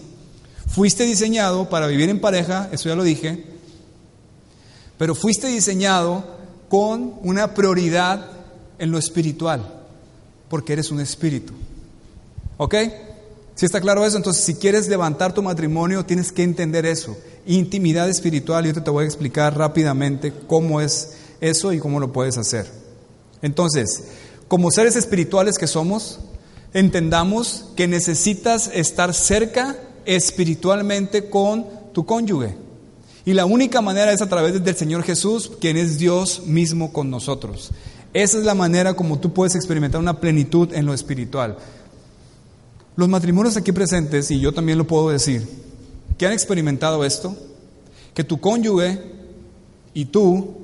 Fuiste 0.68 1.06
diseñado 1.06 1.70
para 1.70 1.88
vivir 1.88 2.12
en 2.12 2.22
pareja, 2.22 2.70
eso 2.72 2.88
ya 2.88 2.96
lo 2.96 3.04
dije, 3.04 3.53
pero 4.98 5.16
fuiste 5.16 5.48
diseñado 5.48 6.24
con 6.70 7.16
una 7.24 7.54
prioridad 7.54 8.32
en 8.80 8.92
lo 8.92 8.98
espiritual, 8.98 9.86
porque 10.50 10.74
eres 10.74 10.92
un 10.92 11.00
espíritu. 11.00 11.54
¿Ok? 12.58 12.76
Si 13.56 13.66
está 13.66 13.80
claro 13.80 14.06
eso, 14.06 14.18
entonces 14.18 14.44
si 14.44 14.56
quieres 14.56 14.88
levantar 14.88 15.34
tu 15.34 15.44
matrimonio, 15.44 16.06
tienes 16.06 16.32
que 16.32 16.44
entender 16.44 16.86
eso. 16.86 17.16
Intimidad 17.46 18.10
espiritual, 18.10 18.66
yo 18.66 18.82
te 18.82 18.90
voy 18.90 19.04
a 19.04 19.08
explicar 19.08 19.58
rápidamente 19.58 20.34
cómo 20.48 20.82
es 20.82 21.14
eso 21.40 21.72
y 21.74 21.80
cómo 21.80 22.00
lo 22.00 22.12
puedes 22.12 22.38
hacer. 22.38 22.66
Entonces, 23.42 24.06
como 24.48 24.72
seres 24.72 24.96
espirituales 24.96 25.58
que 25.58 25.68
somos, 25.68 26.20
entendamos 26.74 27.66
que 27.76 27.88
necesitas 27.88 28.70
estar 28.74 29.14
cerca 29.14 29.78
espiritualmente 30.06 31.30
con 31.30 31.66
tu 31.94 32.06
cónyuge. 32.06 32.63
Y 33.26 33.34
la 33.34 33.46
única 33.46 33.82
manera 33.82 34.12
es 34.12 34.22
a 34.22 34.28
través 34.28 34.62
del 34.64 34.76
Señor 34.76 35.04
Jesús, 35.04 35.52
quien 35.62 35.78
es 35.78 35.98
Dios 35.98 36.44
mismo 36.46 36.92
con 36.92 37.10
nosotros. 37.10 37.72
Esa 38.14 38.38
es 38.38 38.44
la 38.44 38.54
manera 38.54 38.96
como 38.96 39.20
tú 39.20 39.34
puedes 39.34 39.56
experimentar 39.56 40.02
una 40.02 40.20
plenitud 40.20 40.74
en 40.74 40.86
lo 40.86 40.94
espiritual. 40.94 41.58
Los 42.96 43.10
matrimonios 43.10 43.58
aquí 43.58 43.72
presentes, 43.72 44.30
y 44.30 44.40
yo 44.40 44.52
también 44.52 44.78
lo 44.78 44.86
puedo 44.86 45.10
decir, 45.10 45.48
que 46.18 46.28
han 46.28 46.34
experimentado 46.34 47.04
esto, 47.06 47.36
que 48.14 48.24
tu 48.24 48.40
cónyuge 48.40 49.02
y 49.94 50.06
tú 50.06 50.56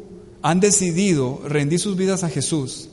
han 0.42 0.60
decidido 0.60 1.42
rendir 1.48 1.80
sus 1.80 1.96
vidas 1.96 2.24
a 2.24 2.30
Jesús, 2.30 2.90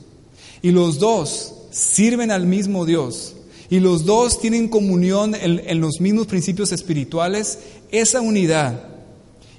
y 0.61 0.71
los 0.71 0.97
dos 0.97 1.53
sirven 1.69 2.31
al 2.31 2.47
mismo 2.47 2.85
Dios, 2.85 3.35
y 3.69 3.79
los 3.79 4.05
dos 4.05 4.39
tienen 4.39 4.69
comunión 4.69 5.35
en, 5.35 5.61
en 5.67 5.81
los 5.81 5.99
mismos 5.99 6.25
principios 6.25 6.71
espirituales, 6.71 7.59
esa 7.91 8.21
unidad 8.21 8.96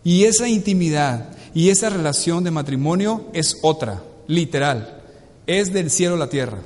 y 0.09 0.25
esa 0.25 0.49
intimidad 0.49 1.29
y 1.53 1.69
esa 1.69 1.91
relación 1.91 2.43
de 2.43 2.51
matrimonio 2.51 3.27
es 3.35 3.59
otra, 3.61 4.03
literal, 4.27 5.03
es 5.47 5.71
del 5.71 5.91
cielo 5.91 6.15
a 6.15 6.19
la 6.19 6.31
tierra. 6.31 6.61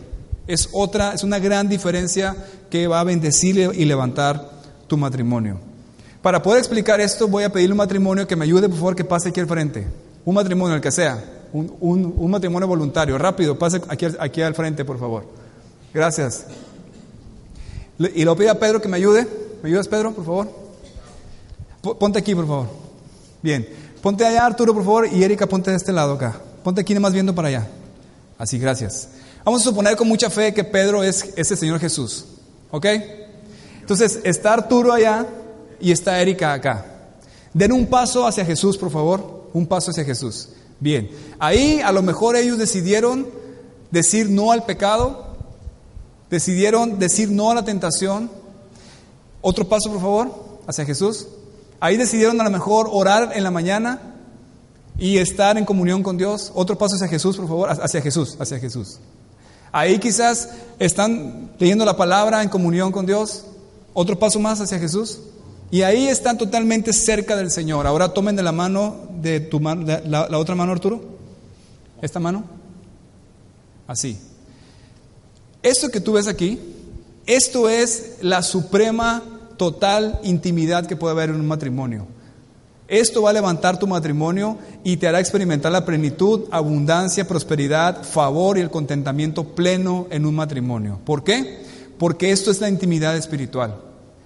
Es 0.47 0.69
otra, 0.73 1.13
es 1.13 1.25
una 1.25 1.41
gran 1.41 1.69
diferencia 1.69 2.37
que 2.71 2.87
va 2.87 3.01
a 3.01 3.05
bendecir 3.05 3.73
y 3.75 3.85
levantar 3.85 4.49
tu 4.87 4.97
matrimonio. 4.97 5.59
Para 6.23 6.41
poder 6.41 6.61
explicar 6.61 7.01
esto, 7.01 7.27
voy 7.27 7.43
a 7.43 7.51
pedirle 7.51 7.73
un 7.73 7.79
matrimonio 7.79 8.29
que 8.29 8.37
me 8.37 8.45
ayude, 8.45 8.69
por 8.69 8.79
favor, 8.79 8.95
que 8.95 9.05
pase 9.05 9.31
aquí 9.31 9.41
al 9.41 9.49
frente. 9.49 9.89
Un 10.25 10.37
matrimonio, 10.37 10.77
el 10.77 10.81
que 10.81 10.93
sea. 10.93 11.21
Un, 11.53 12.31
matrimonio 12.31 12.69
voluntario. 12.69 13.19
Rápido, 13.19 13.59
pase 13.59 13.81
aquí, 13.89 14.07
aquí 14.21 14.41
al 14.41 14.55
frente, 14.55 14.85
por 14.85 15.01
favor. 15.01 15.25
Gracias. 15.93 16.47
Y 17.99 18.25
lo 18.25 18.37
pido 18.37 18.53
a 18.53 18.55
Pedro 18.55 18.81
que 18.81 18.87
me 18.87 18.99
ayude. 18.99 19.27
¿Me 19.65 19.69
ayudas, 19.69 19.89
Pedro, 19.89 20.13
por 20.13 20.25
favor? 20.25 20.49
Ponte 21.99 22.21
aquí, 22.21 22.37
por 22.37 22.47
favor. 22.47 22.92
Bien. 23.43 23.69
Ponte 24.01 24.25
allá, 24.25 24.47
Arturo, 24.47 24.75
por 24.75 24.85
favor. 24.85 25.09
Y 25.13 25.23
Erika, 25.23 25.47
ponte 25.47 25.71
de 25.71 25.77
este 25.77 25.93
lado 25.93 26.15
acá. 26.15 26.41
Ponte 26.63 26.81
aquí, 26.81 26.99
más 26.99 27.13
viendo 27.13 27.35
para 27.35 27.49
allá. 27.49 27.69
Así, 28.39 28.59
gracias. 28.59 29.09
Vamos 29.45 29.63
a 29.63 29.65
suponer 29.65 29.97
con 29.97 30.09
mucha 30.09 30.31
fe 30.31 30.55
que 30.55 30.65
Pedro 30.65 31.03
es, 31.03 31.33
ese 31.37 31.57
Señor 31.57 31.81
Jesús. 31.81 32.27
¿Ok? 32.71 32.87
Entonces, 33.81 34.21
está 34.25 34.55
Arturo 34.55 34.93
allá 34.93 35.27
y 35.81 35.93
está 35.93 36.21
Erika 36.21 36.53
acá. 36.53 36.87
Den 37.53 37.73
un 37.73 37.87
paso 37.87 38.27
hacia 38.27 38.45
Jesús, 38.45 38.79
por 38.79 38.91
favor. 38.91 39.49
Un 39.53 39.67
paso 39.67 39.91
hacia 39.91 40.05
Jesús. 40.05 40.49
Bien. 40.81 41.11
Ahí 41.39 41.81
a 41.81 41.93
lo 41.93 42.03
mejor 42.03 42.37
ellos 42.37 42.59
decidieron 42.59 43.29
decir 43.91 44.31
no 44.31 44.53
al 44.53 44.65
pecado. 44.65 45.37
Decidieron 46.31 46.99
decir 46.99 47.31
no 47.31 47.51
a 47.51 47.55
la 47.55 47.65
tentación. 47.65 48.31
Otro 49.41 49.69
paso, 49.69 49.91
por 49.91 50.01
favor, 50.01 50.61
hacia 50.67 50.85
Jesús. 50.85 51.27
Ahí 51.83 51.97
decidieron 51.97 52.41
a 52.41 52.45
lo 52.45 52.51
mejor 52.51 52.89
orar 52.93 53.33
en 53.35 53.43
la 53.43 53.51
mañana 53.51 54.01
y 54.97 55.19
estar 55.19 55.59
en 55.59 55.65
comunión 55.65 56.05
con 56.05 56.17
Dios. 56.17 56.53
Otro 56.55 56.79
paso 56.79 56.95
hacia 56.95 57.09
Jesús, 57.09 57.37
por 57.37 57.49
favor, 57.49 57.71
hacia 57.71 58.01
Jesús, 58.01 58.37
hacia 58.39 58.61
Jesús. 58.61 59.01
Ahí 59.73 59.99
quizás 59.99 60.51
están 60.79 61.51
leyendo 61.59 61.85
la 61.85 61.97
palabra 61.97 62.41
en 62.45 62.51
comunión 62.51 62.93
con 62.93 63.05
Dios. 63.05 63.47
Otro 63.95 64.17
paso 64.17 64.39
más 64.39 64.61
hacia 64.61 64.79
Jesús. 64.79 65.23
Y 65.73 65.83
ahí 65.83 66.07
están 66.07 66.39
totalmente 66.39 66.93
cerca 66.93 67.35
del 67.35 67.51
Señor. 67.51 67.85
Ahora 67.89 68.15
tomen 68.15 68.37
de 68.37 68.45
la 68.45 68.53
mano 68.53 69.09
de 69.21 69.41
tu 69.41 69.59
mano, 69.59 69.85
la, 69.85 70.29
la 70.29 70.39
otra 70.39 70.55
mano, 70.55 70.71
Arturo. 70.71 71.03
Esta 72.01 72.21
mano. 72.21 72.45
Así. 73.89 74.21
Esto 75.65 75.91
que 75.91 76.01
tú 76.01 76.13
ves 76.13 76.29
aquí, 76.29 76.61
esto 77.27 77.69
es 77.69 78.19
la 78.21 78.45
suprema 78.45 79.32
total 79.63 80.19
intimidad 80.25 80.87
que 80.87 80.97
puede 80.97 81.13
haber 81.13 81.31
en 81.31 81.37
un 81.37 81.47
matrimonio. 81.47 82.09
Esto 82.89 83.23
va 83.23 83.31
a 83.31 83.33
levantar 83.33 83.79
tu 83.79 83.87
matrimonio 83.87 84.59
y 84.83 84.97
te 84.97 85.07
hará 85.07 85.21
experimentar 85.21 85.71
la 85.71 85.85
plenitud, 85.85 86.49
abundancia, 86.51 87.29
prosperidad, 87.29 88.03
favor 88.03 88.59
y 88.59 88.61
el 88.61 88.73
contentamiento 88.73 89.45
pleno 89.45 90.09
en 90.11 90.27
un 90.27 90.35
matrimonio. 90.35 90.99
¿Por 91.05 91.23
qué? 91.23 91.63
Porque 91.97 92.33
esto 92.33 92.51
es 92.51 92.61
la 92.61 92.69
intimidad 92.69 93.17
espiritual. 93.17 93.77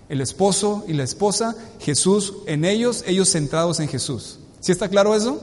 El 0.08 0.22
esposo 0.22 0.86
y 0.88 0.94
la 0.94 1.04
esposa, 1.04 1.54
Jesús 1.80 2.32
en 2.46 2.64
ellos, 2.64 3.04
ellos 3.06 3.30
centrados 3.30 3.78
en 3.80 3.88
Jesús. 3.88 4.38
¿Sí 4.60 4.72
está 4.72 4.88
claro 4.88 5.14
eso? 5.14 5.38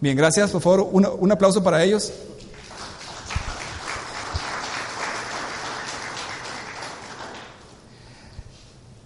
Bien, 0.00 0.16
gracias. 0.16 0.50
Por 0.50 0.62
favor, 0.62 0.88
un, 0.90 1.06
un 1.06 1.30
aplauso 1.30 1.62
para 1.62 1.84
ellos. 1.84 2.10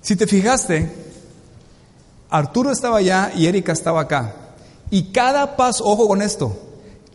Si 0.03 0.17
te 0.17 0.27
fijaste, 0.27 0.91
Arturo 2.29 2.73
estaba 2.73 2.99
allá 2.99 3.33
y 3.37 3.47
Erika 3.47 3.73
estaba 3.73 4.03
acá. 4.03 4.35
Y 4.91 5.05
cada 5.05 5.57
paso, 5.57 5.85
ojo 5.85 6.09
con 6.09 6.21
esto, 6.21 6.59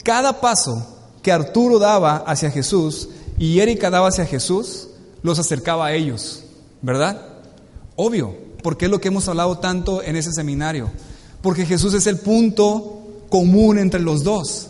cada 0.03 0.39
paso 0.39 0.95
que 1.21 1.31
Arturo 1.31 1.79
daba 1.79 2.17
hacia 2.17 2.49
Jesús 2.49 3.09
y 3.37 3.59
Erika 3.59 3.89
daba 3.89 4.07
hacia 4.07 4.25
Jesús, 4.25 4.87
los 5.21 5.37
acercaba 5.37 5.87
a 5.87 5.93
ellos, 5.93 6.45
¿verdad? 6.81 7.21
Obvio, 7.97 8.35
porque 8.63 8.85
es 8.85 8.91
lo 8.91 9.01
que 9.01 9.09
hemos 9.09 9.27
hablado 9.27 9.59
tanto 9.59 10.01
en 10.01 10.15
ese 10.15 10.31
seminario. 10.31 10.89
Porque 11.41 11.65
Jesús 11.65 11.93
es 11.93 12.07
el 12.07 12.17
punto 12.17 13.25
común 13.29 13.79
entre 13.79 13.99
los 13.99 14.23
dos. 14.23 14.69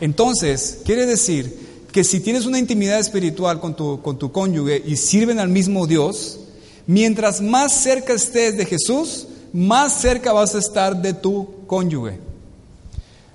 Entonces, 0.00 0.80
quiere 0.84 1.06
decir 1.06 1.86
que 1.92 2.02
si 2.02 2.20
tienes 2.20 2.46
una 2.46 2.58
intimidad 2.58 2.98
espiritual 2.98 3.60
con 3.60 3.76
tu, 3.76 4.02
con 4.02 4.18
tu 4.18 4.32
cónyuge 4.32 4.82
y 4.84 4.96
sirven 4.96 5.38
al 5.38 5.48
mismo 5.48 5.86
Dios, 5.86 6.40
mientras 6.86 7.40
más 7.40 7.72
cerca 7.72 8.12
estés 8.12 8.56
de 8.56 8.66
Jesús, 8.66 9.26
más 9.52 10.00
cerca 10.00 10.32
vas 10.32 10.54
a 10.54 10.58
estar 10.58 11.00
de 11.00 11.12
tu 11.12 11.66
cónyuge. 11.66 12.18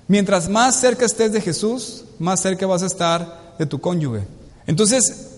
Mientras 0.08 0.48
más 0.48 0.80
cerca 0.80 1.04
estés 1.04 1.32
de 1.32 1.40
Jesús, 1.40 2.04
más 2.18 2.40
cerca 2.40 2.66
vas 2.66 2.82
a 2.82 2.86
estar 2.86 3.56
de 3.58 3.66
tu 3.66 3.80
cónyuge. 3.80 4.22
Entonces, 4.66 5.28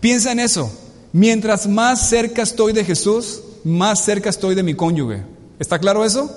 piensa 0.00 0.32
en 0.32 0.40
eso. 0.40 0.70
Mientras 1.12 1.66
más 1.66 2.08
cerca 2.08 2.42
estoy 2.42 2.72
de 2.72 2.84
Jesús, 2.84 3.40
más 3.64 4.04
cerca 4.04 4.30
estoy 4.30 4.54
de 4.54 4.62
mi 4.62 4.74
cónyuge. 4.74 5.22
¿Está 5.58 5.78
claro 5.78 6.04
eso? 6.04 6.30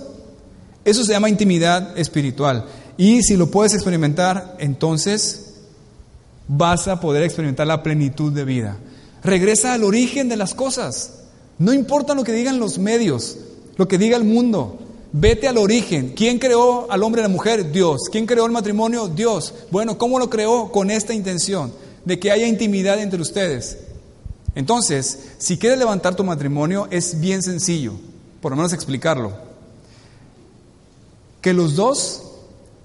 Eso 0.85 1.03
se 1.03 1.13
llama 1.13 1.29
intimidad 1.29 1.97
espiritual. 1.97 2.65
Y 2.97 3.23
si 3.23 3.37
lo 3.37 3.49
puedes 3.49 3.73
experimentar, 3.73 4.55
entonces 4.59 5.53
vas 6.47 6.87
a 6.87 6.99
poder 6.99 7.23
experimentar 7.23 7.67
la 7.67 7.81
plenitud 7.81 8.31
de 8.31 8.45
vida. 8.45 8.77
Regresa 9.23 9.73
al 9.73 9.83
origen 9.83 10.29
de 10.29 10.37
las 10.37 10.53
cosas. 10.53 11.11
No 11.57 11.73
importa 11.73 12.13
lo 12.13 12.23
que 12.23 12.33
digan 12.33 12.59
los 12.59 12.77
medios, 12.77 13.37
lo 13.77 13.87
que 13.87 13.97
diga 13.97 14.17
el 14.17 14.23
mundo. 14.23 14.79
Vete 15.13 15.47
al 15.47 15.57
origen. 15.57 16.13
¿Quién 16.15 16.39
creó 16.39 16.91
al 16.91 17.03
hombre 17.03 17.21
y 17.21 17.23
a 17.23 17.27
la 17.27 17.33
mujer? 17.33 17.71
Dios. 17.71 18.01
¿Quién 18.11 18.25
creó 18.25 18.45
el 18.45 18.51
matrimonio? 18.51 19.07
Dios. 19.07 19.53
Bueno, 19.71 19.97
¿cómo 19.97 20.19
lo 20.19 20.29
creó? 20.29 20.71
Con 20.71 20.89
esta 20.89 21.13
intención, 21.13 21.71
de 22.03 22.19
que 22.19 22.31
haya 22.31 22.47
intimidad 22.47 22.99
entre 22.99 23.21
ustedes. 23.21 23.77
Entonces, 24.55 25.19
si 25.37 25.57
quieres 25.57 25.79
levantar 25.79 26.15
tu 26.15 26.23
matrimonio, 26.23 26.87
es 26.91 27.19
bien 27.19 27.41
sencillo, 27.41 27.93
por 28.41 28.51
lo 28.51 28.55
menos 28.57 28.73
explicarlo. 28.73 29.33
Que 31.41 31.53
los 31.53 31.75
dos 31.75 32.23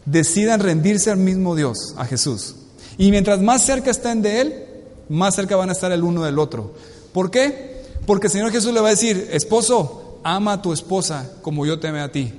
decidan 0.05 0.61
rendirse 0.61 1.11
al 1.11 1.19
mismo 1.19 1.55
Dios, 1.55 1.95
a 1.97 2.05
Jesús. 2.05 2.57
Y 2.97 3.11
mientras 3.11 3.41
más 3.41 3.63
cerca 3.63 3.91
estén 3.91 4.23
de 4.23 4.41
Él, 4.41 4.65
más 5.09 5.35
cerca 5.35 5.57
van 5.57 5.71
a 5.71 5.73
estar 5.73 5.93
el 5.93 6.03
uno 6.03 6.25
del 6.25 6.39
otro. 6.39 6.75
¿Por 7.13 7.31
qué? 7.31 7.83
Porque 8.07 8.27
el 8.27 8.33
Señor 8.33 8.53
Jesús 8.53 8.73
le 8.73 8.81
va 8.81 8.89
a 8.89 8.93
decir, 8.93 9.29
esposo, 9.33 10.21
ama 10.23 10.55
a 10.55 10.63
tu 10.63 10.73
esposa 10.73 11.31
como 11.43 11.67
yo 11.67 11.79
te 11.79 11.89
amé 11.89 12.01
a 12.01 12.13
ti. 12.13 12.33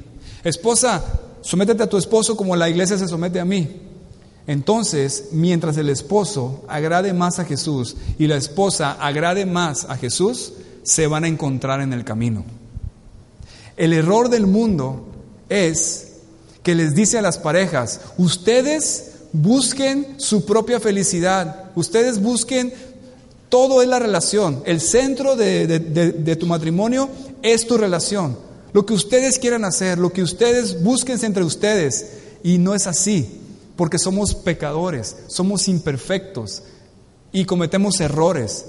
Esposa, 0.43 1.03
sométete 1.41 1.83
a 1.83 1.89
tu 1.89 1.97
esposo 1.97 2.35
como 2.35 2.55
la 2.55 2.69
iglesia 2.69 2.97
se 2.97 3.07
somete 3.07 3.39
a 3.39 3.45
mí. 3.45 3.81
Entonces, 4.47 5.29
mientras 5.31 5.77
el 5.77 5.89
esposo 5.89 6.63
agrade 6.67 7.13
más 7.13 7.39
a 7.39 7.45
Jesús 7.45 7.97
y 8.17 8.27
la 8.27 8.35
esposa 8.35 8.93
agrade 8.93 9.45
más 9.45 9.85
a 9.85 9.95
Jesús, 9.95 10.53
se 10.81 11.05
van 11.05 11.23
a 11.23 11.27
encontrar 11.27 11.81
en 11.81 11.93
el 11.93 12.03
camino. 12.03 12.43
El 13.77 13.93
error 13.93 14.29
del 14.29 14.47
mundo 14.47 15.05
es 15.49 16.13
que 16.63 16.75
les 16.75 16.95
dice 16.95 17.17
a 17.17 17.21
las 17.21 17.37
parejas, 17.37 18.01
ustedes 18.17 19.18
busquen 19.33 20.15
su 20.17 20.45
propia 20.45 20.79
felicidad, 20.79 21.71
ustedes 21.75 22.21
busquen, 22.21 22.73
todo 23.49 23.81
es 23.81 23.87
la 23.87 23.99
relación, 23.99 24.61
el 24.65 24.81
centro 24.81 25.35
de, 25.35 25.67
de 25.67 26.35
tu 26.35 26.45
matrimonio 26.45 27.09
es 27.41 27.67
tu 27.67 27.77
relación, 27.77 28.37
lo 28.73 28.85
que 28.85 28.93
ustedes 28.93 29.39
quieran 29.39 29.65
hacer, 29.65 29.97
lo 29.97 30.11
que 30.11 30.23
ustedes 30.23 30.83
busquen 30.83 31.23
entre 31.23 31.43
ustedes, 31.43 32.07
y 32.43 32.57
no 32.57 32.75
es 32.75 32.87
así 32.87 33.39
porque 33.79 33.97
somos 33.97 34.35
pecadores, 34.35 35.15
somos 35.27 35.69
imperfectos 35.69 36.63
y 37.31 37.45
cometemos 37.45 38.01
errores 38.01 38.65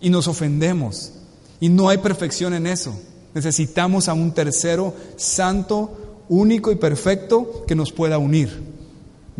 y 0.00 0.10
nos 0.10 0.26
ofendemos. 0.26 1.12
Y 1.60 1.68
no 1.68 1.88
hay 1.88 1.98
perfección 1.98 2.54
en 2.54 2.66
eso. 2.66 2.92
Necesitamos 3.32 4.08
a 4.08 4.12
un 4.12 4.32
tercero 4.32 4.92
santo, 5.14 6.24
único 6.28 6.72
y 6.72 6.74
perfecto 6.74 7.64
que 7.64 7.76
nos 7.76 7.92
pueda 7.92 8.18
unir. 8.18 8.60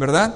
¿Verdad? 0.00 0.34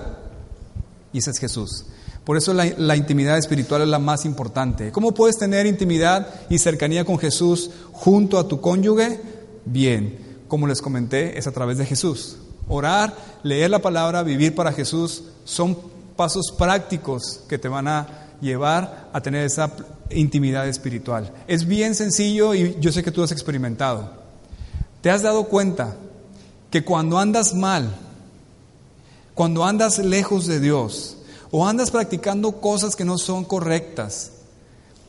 Y 1.10 1.20
ese 1.20 1.30
es 1.30 1.38
Jesús. 1.38 1.86
Por 2.22 2.36
eso 2.36 2.52
la, 2.52 2.66
la, 2.76 2.96
intimidad 2.96 3.38
espiritual 3.38 3.80
es 3.80 3.88
la 3.88 3.98
más 3.98 4.26
importante. 4.26 4.92
¿Cómo 4.92 5.14
puedes 5.14 5.38
tener 5.38 5.64
intimidad 5.64 6.28
y 6.50 6.58
cercanía 6.58 7.06
con 7.06 7.18
Jesús 7.18 7.70
junto 7.92 8.38
a 8.38 8.46
tu 8.46 8.60
cónyuge? 8.60 9.22
Bien, 9.64 10.18
como 10.48 10.66
les 10.66 10.82
comenté, 10.82 11.38
es 11.38 11.46
a 11.46 11.52
través 11.52 11.78
de 11.78 11.86
Jesús. 11.86 12.36
Orar, 12.68 13.16
leer 13.42 13.70
la 13.70 13.78
palabra, 13.78 14.22
vivir 14.22 14.54
para 14.54 14.70
Jesús 14.70 15.24
son 15.44 15.78
pasos 16.14 16.52
prácticos 16.58 17.40
que 17.48 17.56
te 17.56 17.68
van 17.68 17.88
a 17.88 18.36
llevar 18.42 19.08
a 19.14 19.22
tener 19.22 19.46
esa 19.46 19.72
intimidad 20.10 20.68
espiritual. 20.68 21.32
Es 21.48 21.66
bien 21.66 21.94
sencillo 21.94 22.52
y 22.52 22.76
yo 22.80 22.92
sé 22.92 23.02
que 23.02 23.12
tú 23.12 23.22
has 23.22 23.32
experimentado. 23.32 24.10
¿Te 25.00 25.10
has 25.10 25.22
dado 25.22 25.44
cuenta 25.44 25.96
que 26.70 26.84
cuando 26.84 27.18
andas 27.18 27.54
mal, 27.54 27.94
cuando 29.34 29.64
andas 29.64 29.98
lejos 29.98 30.46
de 30.46 30.60
Dios 30.60 31.16
o 31.50 31.66
andas 31.66 31.90
practicando 31.90 32.60
cosas 32.60 32.96
que 32.96 33.04
no 33.04 33.18
son 33.18 33.44
correctas, 33.44 34.32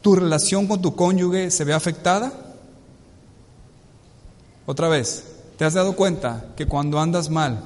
tu 0.01 0.15
relación 0.15 0.67
con 0.67 0.81
tu 0.81 0.95
cónyuge 0.95 1.51
se 1.51 1.63
ve 1.63 1.73
afectada? 1.73 2.31
Otra 4.65 4.87
vez, 4.87 5.23
¿Te 5.57 5.63
has 5.63 5.73
dado 5.73 5.95
cuenta 5.95 6.47
que 6.55 6.65
cuando 6.65 6.99
andas 6.99 7.29
mal, 7.29 7.59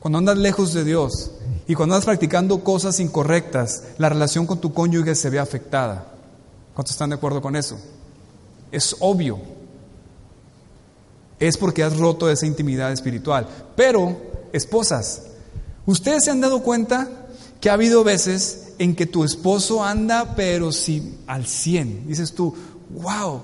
cuando 0.00 0.18
andas 0.18 0.38
lejos 0.38 0.72
de 0.72 0.84
Dios 0.84 1.32
y 1.66 1.74
cuando 1.74 1.94
andas 1.94 2.06
practicando 2.06 2.64
cosas 2.64 3.00
incorrectas, 3.00 3.84
la 3.98 4.08
relación 4.08 4.46
con 4.46 4.60
tu 4.60 4.72
cónyuge 4.72 5.14
se 5.14 5.28
ve 5.28 5.38
afectada? 5.38 6.06
¿Cuántos 6.74 6.94
están 6.94 7.10
de 7.10 7.16
acuerdo 7.16 7.42
con 7.42 7.54
eso? 7.54 7.78
Es 8.72 8.96
obvio. 9.00 9.38
Es 11.38 11.56
porque 11.56 11.82
has 11.82 11.98
roto 11.98 12.30
esa 12.30 12.46
intimidad 12.46 12.92
espiritual. 12.92 13.46
Pero, 13.76 14.16
esposas, 14.52 15.24
¿ustedes 15.88 16.24
se 16.24 16.30
han 16.30 16.40
dado 16.40 16.62
cuenta 16.62 17.08
que 17.60 17.70
ha 17.70 17.72
habido 17.72 18.04
veces 18.04 18.74
en 18.78 18.94
que 18.94 19.06
tu 19.06 19.24
esposo 19.24 19.82
anda 19.82 20.34
pero 20.36 20.70
si 20.70 21.14
al 21.26 21.46
100? 21.46 22.06
Dices 22.06 22.32
tú, 22.34 22.54
wow, 22.90 23.42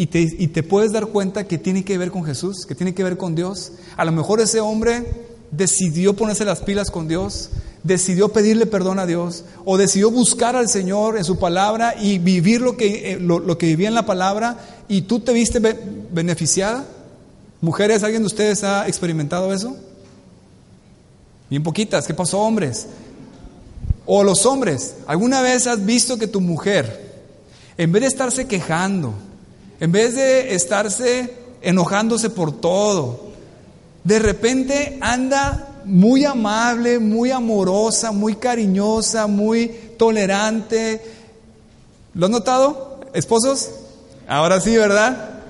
y 0.00 0.06
te, 0.06 0.62
puedes 0.62 0.92
dar 0.92 1.08
cuenta 1.08 1.48
que 1.48 1.58
tiene 1.58 1.84
que 1.84 1.98
ver 1.98 2.12
con 2.12 2.24
Jesús, 2.24 2.66
que 2.66 2.76
tiene 2.76 2.94
que 2.94 3.02
ver 3.02 3.16
con 3.16 3.34
Dios. 3.34 3.72
A 3.96 4.04
lo 4.04 4.12
mejor 4.12 4.40
ese 4.40 4.60
hombre 4.60 5.26
decidió 5.50 6.14
ponerse 6.14 6.44
las 6.44 6.60
pilas 6.60 6.92
con 6.92 7.08
Dios, 7.08 7.50
decidió 7.82 8.28
pedirle 8.28 8.66
perdón 8.66 9.00
a 9.00 9.06
Dios, 9.06 9.44
o 9.64 9.76
decidió 9.76 10.12
buscar 10.12 10.54
al 10.54 10.68
Señor 10.68 11.18
en 11.18 11.24
su 11.24 11.40
palabra 11.40 11.96
y 12.00 12.20
vivir 12.20 12.60
lo 12.60 12.76
que, 12.76 13.14
eh, 13.14 13.18
lo, 13.18 13.58
que 13.58 13.66
vivía 13.66 13.88
en 13.88 13.94
la 13.94 14.06
palabra, 14.06 14.58
y 14.86 15.02
tú 15.02 15.18
te 15.18 15.32
viste 15.32 15.58
beneficiada. 16.12 16.86
Mujeres, 17.60 18.04
¿alguien 18.04 18.22
de 18.22 18.26
ustedes 18.26 18.62
ha 18.62 18.86
experimentado 18.86 19.52
eso? 19.52 19.76
Bien 21.50 21.62
poquitas, 21.62 22.06
¿qué 22.06 22.14
pasó 22.14 22.40
hombres? 22.40 22.86
O 24.04 24.22
los 24.22 24.44
hombres, 24.46 24.96
¿alguna 25.06 25.40
vez 25.40 25.66
has 25.66 25.84
visto 25.84 26.18
que 26.18 26.26
tu 26.26 26.40
mujer, 26.40 27.08
en 27.76 27.92
vez 27.92 28.02
de 28.02 28.08
estarse 28.08 28.46
quejando, 28.46 29.14
en 29.80 29.92
vez 29.92 30.14
de 30.14 30.54
estarse 30.54 31.32
enojándose 31.62 32.30
por 32.30 32.60
todo, 32.60 33.28
de 34.04 34.18
repente 34.18 34.98
anda 35.00 35.68
muy 35.84 36.24
amable, 36.24 36.98
muy 36.98 37.30
amorosa, 37.30 38.12
muy 38.12 38.36
cariñosa, 38.36 39.26
muy 39.26 39.68
tolerante. 39.96 41.00
¿Lo 42.14 42.26
han 42.26 42.32
notado, 42.32 43.00
esposos? 43.14 43.70
Ahora 44.26 44.60
sí, 44.60 44.76
¿verdad? 44.76 45.40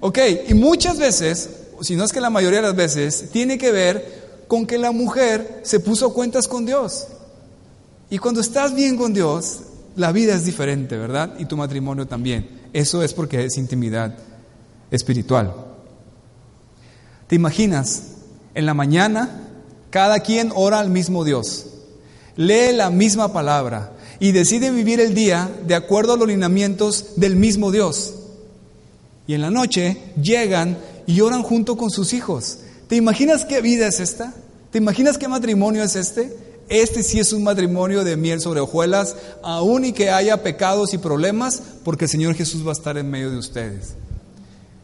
Ok, 0.00 0.18
y 0.48 0.54
muchas 0.54 0.98
veces, 0.98 1.50
si 1.82 1.94
no 1.94 2.04
es 2.04 2.12
que 2.12 2.20
la 2.20 2.30
mayoría 2.30 2.60
de 2.60 2.68
las 2.68 2.76
veces, 2.76 3.30
tiene 3.32 3.58
que 3.58 3.70
ver 3.70 4.25
con 4.48 4.66
que 4.66 4.78
la 4.78 4.92
mujer 4.92 5.60
se 5.64 5.80
puso 5.80 6.12
cuentas 6.12 6.48
con 6.48 6.66
Dios. 6.66 7.08
Y 8.10 8.18
cuando 8.18 8.40
estás 8.40 8.74
bien 8.74 8.96
con 8.96 9.12
Dios, 9.12 9.60
la 9.96 10.12
vida 10.12 10.34
es 10.34 10.44
diferente, 10.44 10.96
¿verdad? 10.96 11.34
Y 11.38 11.46
tu 11.46 11.56
matrimonio 11.56 12.06
también. 12.06 12.68
Eso 12.72 13.02
es 13.02 13.12
porque 13.12 13.44
es 13.44 13.56
intimidad 13.56 14.16
espiritual. 14.90 15.54
¿Te 17.26 17.34
imaginas? 17.34 18.02
En 18.54 18.66
la 18.66 18.74
mañana, 18.74 19.48
cada 19.90 20.20
quien 20.20 20.52
ora 20.54 20.78
al 20.78 20.90
mismo 20.90 21.24
Dios, 21.24 21.66
lee 22.36 22.72
la 22.72 22.90
misma 22.90 23.32
palabra 23.32 23.92
y 24.20 24.32
decide 24.32 24.70
vivir 24.70 25.00
el 25.00 25.14
día 25.14 25.50
de 25.66 25.74
acuerdo 25.74 26.14
a 26.14 26.16
los 26.16 26.28
lineamientos 26.28 27.16
del 27.16 27.36
mismo 27.36 27.70
Dios. 27.70 28.14
Y 29.26 29.34
en 29.34 29.42
la 29.42 29.50
noche 29.50 29.98
llegan 30.20 30.78
y 31.06 31.20
oran 31.20 31.42
junto 31.42 31.76
con 31.76 31.90
sus 31.90 32.12
hijos. 32.12 32.58
¿Te 32.88 32.96
imaginas 32.96 33.44
qué 33.44 33.60
vida 33.60 33.88
es 33.88 33.98
esta? 33.98 34.32
¿Te 34.70 34.78
imaginas 34.78 35.18
qué 35.18 35.26
matrimonio 35.26 35.82
es 35.82 35.96
este? 35.96 36.36
Este 36.68 37.02
sí 37.02 37.18
es 37.18 37.32
un 37.32 37.42
matrimonio 37.42 38.04
de 38.04 38.16
miel 38.16 38.40
sobre 38.40 38.60
hojuelas, 38.60 39.16
aun 39.42 39.84
y 39.84 39.92
que 39.92 40.10
haya 40.10 40.42
pecados 40.42 40.94
y 40.94 40.98
problemas, 40.98 41.62
porque 41.84 42.04
el 42.04 42.10
Señor 42.10 42.34
Jesús 42.34 42.64
va 42.64 42.70
a 42.70 42.72
estar 42.72 42.96
en 42.96 43.10
medio 43.10 43.30
de 43.30 43.38
ustedes. 43.38 43.94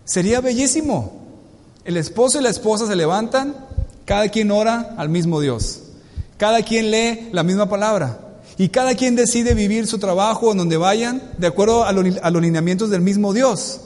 Sería 0.04 0.40
bellísimo. 0.40 1.12
El 1.84 1.96
esposo 1.96 2.38
y 2.38 2.42
la 2.42 2.50
esposa 2.50 2.86
se 2.86 2.96
levantan, 2.96 3.56
cada 4.04 4.28
quien 4.28 4.50
ora 4.50 4.94
al 4.96 5.08
mismo 5.08 5.40
Dios. 5.40 5.80
Cada 6.38 6.62
quien 6.62 6.90
lee 6.90 7.28
la 7.32 7.42
misma 7.42 7.68
palabra. 7.68 8.18
Y 8.58 8.68
cada 8.68 8.94
quien 8.94 9.16
decide 9.16 9.54
vivir 9.54 9.86
su 9.86 9.98
trabajo 9.98 10.52
en 10.52 10.58
donde 10.58 10.76
vayan 10.76 11.22
de 11.38 11.46
acuerdo 11.46 11.84
a 11.84 11.92
los, 11.92 12.16
a 12.22 12.30
los 12.30 12.42
lineamientos 12.42 12.90
del 12.90 13.00
mismo 13.00 13.32
Dios. 13.32 13.80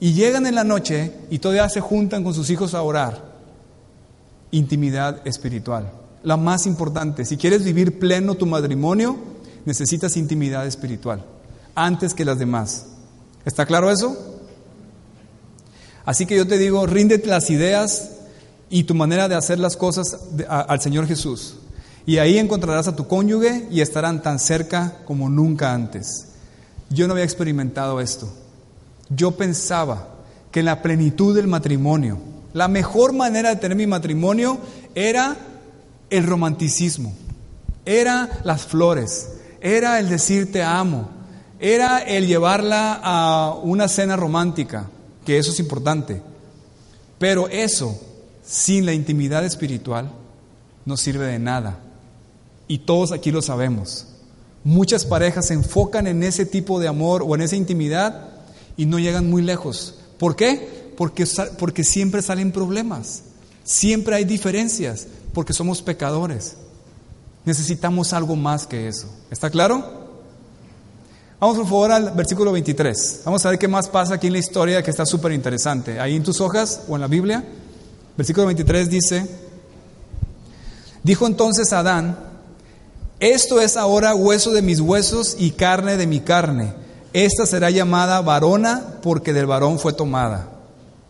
Y 0.00 0.14
llegan 0.14 0.46
en 0.46 0.54
la 0.54 0.64
noche 0.64 1.12
y 1.30 1.38
todavía 1.38 1.68
se 1.68 1.80
juntan 1.80 2.24
con 2.24 2.34
sus 2.34 2.50
hijos 2.50 2.74
a 2.74 2.82
orar. 2.82 3.27
Intimidad 4.50 5.26
espiritual 5.26 5.92
la 6.22 6.36
más 6.36 6.66
importante. 6.66 7.24
Si 7.24 7.36
quieres 7.36 7.64
vivir 7.64 7.98
pleno 7.98 8.34
tu 8.34 8.46
matrimonio, 8.46 9.16
necesitas 9.64 10.16
intimidad 10.16 10.66
espiritual, 10.66 11.24
antes 11.74 12.14
que 12.14 12.24
las 12.24 12.38
demás. 12.38 12.86
¿Está 13.44 13.66
claro 13.66 13.90
eso? 13.90 14.16
Así 16.04 16.26
que 16.26 16.36
yo 16.36 16.46
te 16.46 16.58
digo, 16.58 16.86
ríndete 16.86 17.28
las 17.28 17.50
ideas 17.50 18.10
y 18.70 18.84
tu 18.84 18.94
manera 18.94 19.28
de 19.28 19.34
hacer 19.34 19.58
las 19.58 19.76
cosas 19.76 20.18
al 20.48 20.80
Señor 20.80 21.06
Jesús. 21.06 21.56
Y 22.06 22.18
ahí 22.18 22.38
encontrarás 22.38 22.88
a 22.88 22.96
tu 22.96 23.06
cónyuge 23.06 23.66
y 23.70 23.82
estarán 23.82 24.22
tan 24.22 24.38
cerca 24.38 24.98
como 25.04 25.28
nunca 25.28 25.74
antes. 25.74 26.28
Yo 26.88 27.06
no 27.06 27.12
había 27.12 27.24
experimentado 27.24 28.00
esto. 28.00 28.28
Yo 29.10 29.32
pensaba 29.32 30.08
que 30.50 30.60
en 30.60 30.66
la 30.66 30.80
plenitud 30.80 31.36
del 31.36 31.46
matrimonio, 31.46 32.18
la 32.58 32.66
mejor 32.66 33.12
manera 33.12 33.50
de 33.50 33.56
tener 33.56 33.76
mi 33.76 33.86
matrimonio 33.86 34.58
era 34.96 35.36
el 36.10 36.26
romanticismo, 36.26 37.14
era 37.84 38.40
las 38.42 38.62
flores, 38.62 39.28
era 39.60 40.00
el 40.00 40.08
decir 40.08 40.50
te 40.50 40.64
amo, 40.64 41.08
era 41.60 41.98
el 41.98 42.26
llevarla 42.26 42.98
a 43.00 43.54
una 43.54 43.86
cena 43.86 44.16
romántica, 44.16 44.88
que 45.24 45.38
eso 45.38 45.52
es 45.52 45.60
importante. 45.60 46.20
Pero 47.20 47.46
eso, 47.46 47.96
sin 48.44 48.84
la 48.84 48.92
intimidad 48.92 49.44
espiritual, 49.44 50.10
no 50.84 50.96
sirve 50.96 51.26
de 51.26 51.38
nada. 51.38 51.78
Y 52.66 52.78
todos 52.78 53.12
aquí 53.12 53.30
lo 53.30 53.40
sabemos. 53.40 54.08
Muchas 54.64 55.04
parejas 55.04 55.46
se 55.46 55.54
enfocan 55.54 56.08
en 56.08 56.24
ese 56.24 56.44
tipo 56.44 56.80
de 56.80 56.88
amor 56.88 57.22
o 57.24 57.36
en 57.36 57.42
esa 57.42 57.54
intimidad 57.54 58.30
y 58.76 58.86
no 58.86 58.98
llegan 58.98 59.30
muy 59.30 59.42
lejos. 59.42 59.94
¿Por 60.18 60.34
qué? 60.34 60.77
Porque, 60.98 61.24
porque 61.58 61.84
siempre 61.84 62.22
salen 62.22 62.50
problemas, 62.50 63.22
siempre 63.62 64.16
hay 64.16 64.24
diferencias, 64.24 65.06
porque 65.32 65.52
somos 65.52 65.80
pecadores. 65.80 66.56
Necesitamos 67.44 68.12
algo 68.12 68.34
más 68.34 68.66
que 68.66 68.88
eso. 68.88 69.06
¿Está 69.30 69.48
claro? 69.48 70.08
Vamos 71.38 71.56
por 71.56 71.66
favor 71.66 71.92
al 71.92 72.10
versículo 72.10 72.50
23. 72.50 73.20
Vamos 73.24 73.46
a 73.46 73.50
ver 73.50 73.60
qué 73.60 73.68
más 73.68 73.88
pasa 73.88 74.14
aquí 74.14 74.26
en 74.26 74.32
la 74.32 74.40
historia 74.40 74.82
que 74.82 74.90
está 74.90 75.06
súper 75.06 75.30
interesante. 75.30 76.00
Ahí 76.00 76.16
en 76.16 76.24
tus 76.24 76.40
hojas 76.40 76.80
o 76.88 76.96
en 76.96 77.02
la 77.02 77.06
Biblia, 77.06 77.44
versículo 78.16 78.46
23 78.46 78.90
dice, 78.90 79.24
dijo 81.04 81.28
entonces 81.28 81.72
Adán, 81.72 82.18
esto 83.20 83.60
es 83.60 83.76
ahora 83.76 84.16
hueso 84.16 84.50
de 84.50 84.62
mis 84.62 84.80
huesos 84.80 85.36
y 85.38 85.52
carne 85.52 85.96
de 85.96 86.08
mi 86.08 86.18
carne. 86.18 86.72
Esta 87.12 87.46
será 87.46 87.70
llamada 87.70 88.20
varona 88.20 88.98
porque 89.00 89.32
del 89.32 89.46
varón 89.46 89.78
fue 89.78 89.92
tomada. 89.92 90.57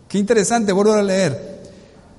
Qué 0.08 0.18
interesante, 0.18 0.72
vuelvo 0.72 0.94
a 0.94 1.02
leer. 1.02 1.58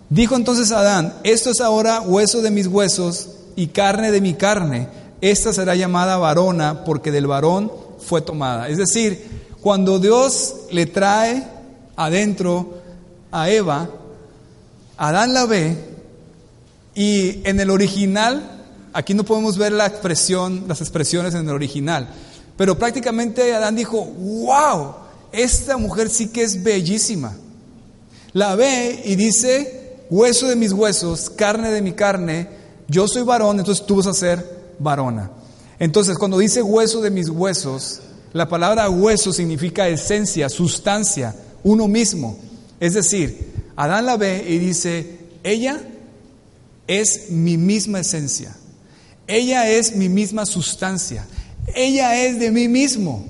Dijo 0.09 0.35
entonces 0.35 0.71
Adán, 0.71 1.15
esto 1.23 1.49
es 1.49 1.59
ahora 1.59 2.01
hueso 2.01 2.41
de 2.41 2.51
mis 2.51 2.67
huesos 2.67 3.29
y 3.55 3.67
carne 3.67 4.11
de 4.11 4.21
mi 4.21 4.35
carne. 4.35 4.87
Esta 5.21 5.53
será 5.53 5.75
llamada 5.75 6.17
varona 6.17 6.83
porque 6.85 7.11
del 7.11 7.27
varón 7.27 7.71
fue 7.99 8.21
tomada. 8.21 8.69
Es 8.69 8.77
decir, 8.77 9.39
cuando 9.61 9.99
Dios 9.99 10.55
le 10.71 10.85
trae 10.85 11.45
adentro 11.95 12.75
a 13.31 13.49
Eva, 13.49 13.89
Adán 14.97 15.33
la 15.33 15.45
ve 15.45 15.75
y 16.93 17.41
en 17.47 17.59
el 17.59 17.69
original, 17.69 18.63
aquí 18.93 19.13
no 19.13 19.23
podemos 19.23 19.57
ver 19.57 19.71
la 19.71 19.87
expresión, 19.87 20.65
las 20.67 20.81
expresiones 20.81 21.33
en 21.33 21.47
el 21.47 21.55
original, 21.55 22.09
pero 22.55 22.77
prácticamente 22.77 23.53
Adán 23.53 23.75
dijo, 23.75 24.05
wow, 24.05 24.93
esta 25.31 25.77
mujer 25.77 26.09
sí 26.09 26.27
que 26.27 26.43
es 26.43 26.61
bellísima. 26.61 27.33
La 28.39 28.55
ve 28.55 29.01
y 29.03 29.17
dice, 29.17 30.05
hueso 30.09 30.47
de 30.47 30.55
mis 30.55 30.71
huesos, 30.71 31.29
carne 31.29 31.71
de 31.71 31.81
mi 31.81 31.91
carne, 31.91 32.47
yo 32.87 33.05
soy 33.05 33.23
varón, 33.23 33.59
entonces 33.59 33.85
tú 33.85 33.97
vas 33.97 34.07
a 34.07 34.13
ser 34.13 34.75
varona. 34.79 35.29
Entonces, 35.77 36.17
cuando 36.17 36.37
dice 36.37 36.61
hueso 36.61 37.01
de 37.01 37.11
mis 37.11 37.27
huesos, 37.27 37.99
la 38.31 38.47
palabra 38.47 38.89
hueso 38.89 39.33
significa 39.33 39.89
esencia, 39.89 40.47
sustancia, 40.47 41.35
uno 41.65 41.89
mismo. 41.89 42.39
Es 42.79 42.93
decir, 42.93 43.71
Adán 43.75 44.05
la 44.05 44.15
ve 44.15 44.45
y 44.47 44.57
dice, 44.57 45.19
ella 45.43 45.77
es 46.87 47.31
mi 47.31 47.57
misma 47.57 47.99
esencia, 47.99 48.55
ella 49.27 49.69
es 49.69 49.97
mi 49.97 50.07
misma 50.07 50.45
sustancia, 50.45 51.27
ella 51.75 52.23
es 52.23 52.39
de 52.39 52.51
mí 52.51 52.69
mismo, 52.69 53.25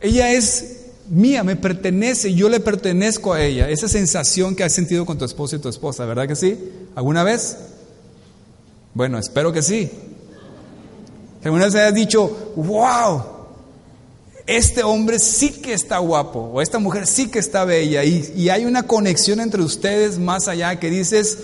ella 0.00 0.32
es 0.32 0.75
mía, 1.08 1.44
me 1.44 1.56
pertenece, 1.56 2.34
yo 2.34 2.48
le 2.48 2.60
pertenezco 2.60 3.32
a 3.32 3.42
ella. 3.42 3.68
Esa 3.68 3.88
sensación 3.88 4.54
que 4.54 4.64
has 4.64 4.72
sentido 4.72 5.06
con 5.06 5.18
tu 5.18 5.24
esposo 5.24 5.56
y 5.56 5.58
tu 5.58 5.68
esposa, 5.68 6.04
¿verdad 6.04 6.28
que 6.28 6.36
sí? 6.36 6.58
¿Alguna 6.94 7.24
vez? 7.24 7.56
Bueno, 8.94 9.18
espero 9.18 9.52
que 9.52 9.62
sí. 9.62 9.90
Alguna 11.44 11.66
vez 11.66 11.74
hayas 11.74 11.94
dicho, 11.94 12.52
wow, 12.56 13.22
este 14.46 14.82
hombre 14.82 15.18
sí 15.18 15.50
que 15.50 15.74
está 15.74 15.98
guapo, 15.98 16.40
o 16.40 16.62
esta 16.62 16.78
mujer 16.78 17.06
sí 17.06 17.28
que 17.28 17.38
está 17.38 17.64
bella, 17.64 18.04
y, 18.04 18.48
hay 18.48 18.64
una 18.64 18.84
conexión 18.84 19.40
entre 19.40 19.62
ustedes 19.62 20.18
más 20.18 20.48
allá 20.48 20.78
que 20.80 20.90
dices, 20.90 21.38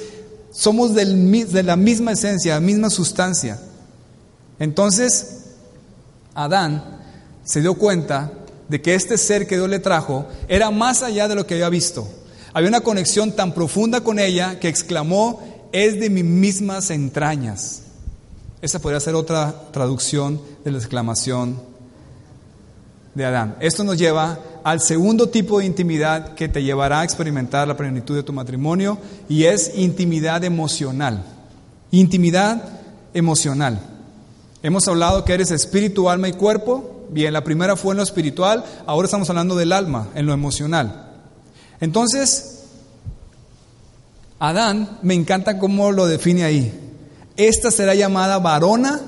somos 0.50 0.94
de 0.94 1.62
la 1.62 1.76
misma 1.76 2.12
esencia, 2.12 2.54
la 2.54 2.60
misma 2.60 2.90
sustancia. 2.90 3.60
Entonces, 4.58 5.42
Adán 6.34 7.00
se 7.44 7.60
dio 7.60 7.74
cuenta 7.74 8.32
de 8.72 8.80
que 8.80 8.94
este 8.94 9.18
ser 9.18 9.46
que 9.46 9.56
Dios 9.56 9.68
le 9.68 9.80
trajo 9.80 10.26
era 10.48 10.70
más 10.70 11.02
allá 11.02 11.28
de 11.28 11.34
lo 11.34 11.46
que 11.46 11.52
había 11.52 11.68
visto. 11.68 12.08
Había 12.54 12.70
una 12.70 12.80
conexión 12.80 13.32
tan 13.32 13.52
profunda 13.52 14.00
con 14.00 14.18
ella 14.18 14.58
que 14.58 14.68
exclamó, 14.68 15.42
es 15.72 16.00
de 16.00 16.08
mis 16.08 16.24
mismas 16.24 16.88
entrañas. 16.88 17.82
Esa 18.62 18.78
podría 18.78 18.98
ser 18.98 19.14
otra 19.14 19.54
traducción 19.72 20.40
de 20.64 20.70
la 20.70 20.78
exclamación 20.78 21.60
de 23.14 23.26
Adán. 23.26 23.56
Esto 23.60 23.84
nos 23.84 23.98
lleva 23.98 24.38
al 24.64 24.80
segundo 24.80 25.28
tipo 25.28 25.58
de 25.58 25.66
intimidad 25.66 26.32
que 26.34 26.48
te 26.48 26.62
llevará 26.62 27.00
a 27.00 27.04
experimentar 27.04 27.68
la 27.68 27.76
plenitud 27.76 28.16
de 28.16 28.22
tu 28.22 28.32
matrimonio 28.32 28.96
y 29.28 29.44
es 29.44 29.72
intimidad 29.76 30.44
emocional. 30.44 31.22
Intimidad 31.90 32.80
emocional. 33.12 33.80
Hemos 34.62 34.88
hablado 34.88 35.26
que 35.26 35.34
eres 35.34 35.50
espíritu, 35.50 36.08
alma 36.08 36.30
y 36.30 36.32
cuerpo. 36.32 37.01
Bien, 37.12 37.32
la 37.32 37.44
primera 37.44 37.76
fue 37.76 37.92
en 37.92 37.98
lo 37.98 38.02
espiritual, 38.02 38.64
ahora 38.86 39.04
estamos 39.04 39.28
hablando 39.28 39.54
del 39.54 39.72
alma, 39.72 40.08
en 40.14 40.24
lo 40.24 40.32
emocional. 40.32 41.10
Entonces, 41.78 42.60
Adán, 44.38 44.98
me 45.02 45.14
encanta 45.14 45.58
cómo 45.58 45.92
lo 45.92 46.06
define 46.06 46.44
ahí. 46.44 46.72
Esta 47.36 47.70
será 47.70 47.94
llamada 47.94 48.38
varona 48.38 49.00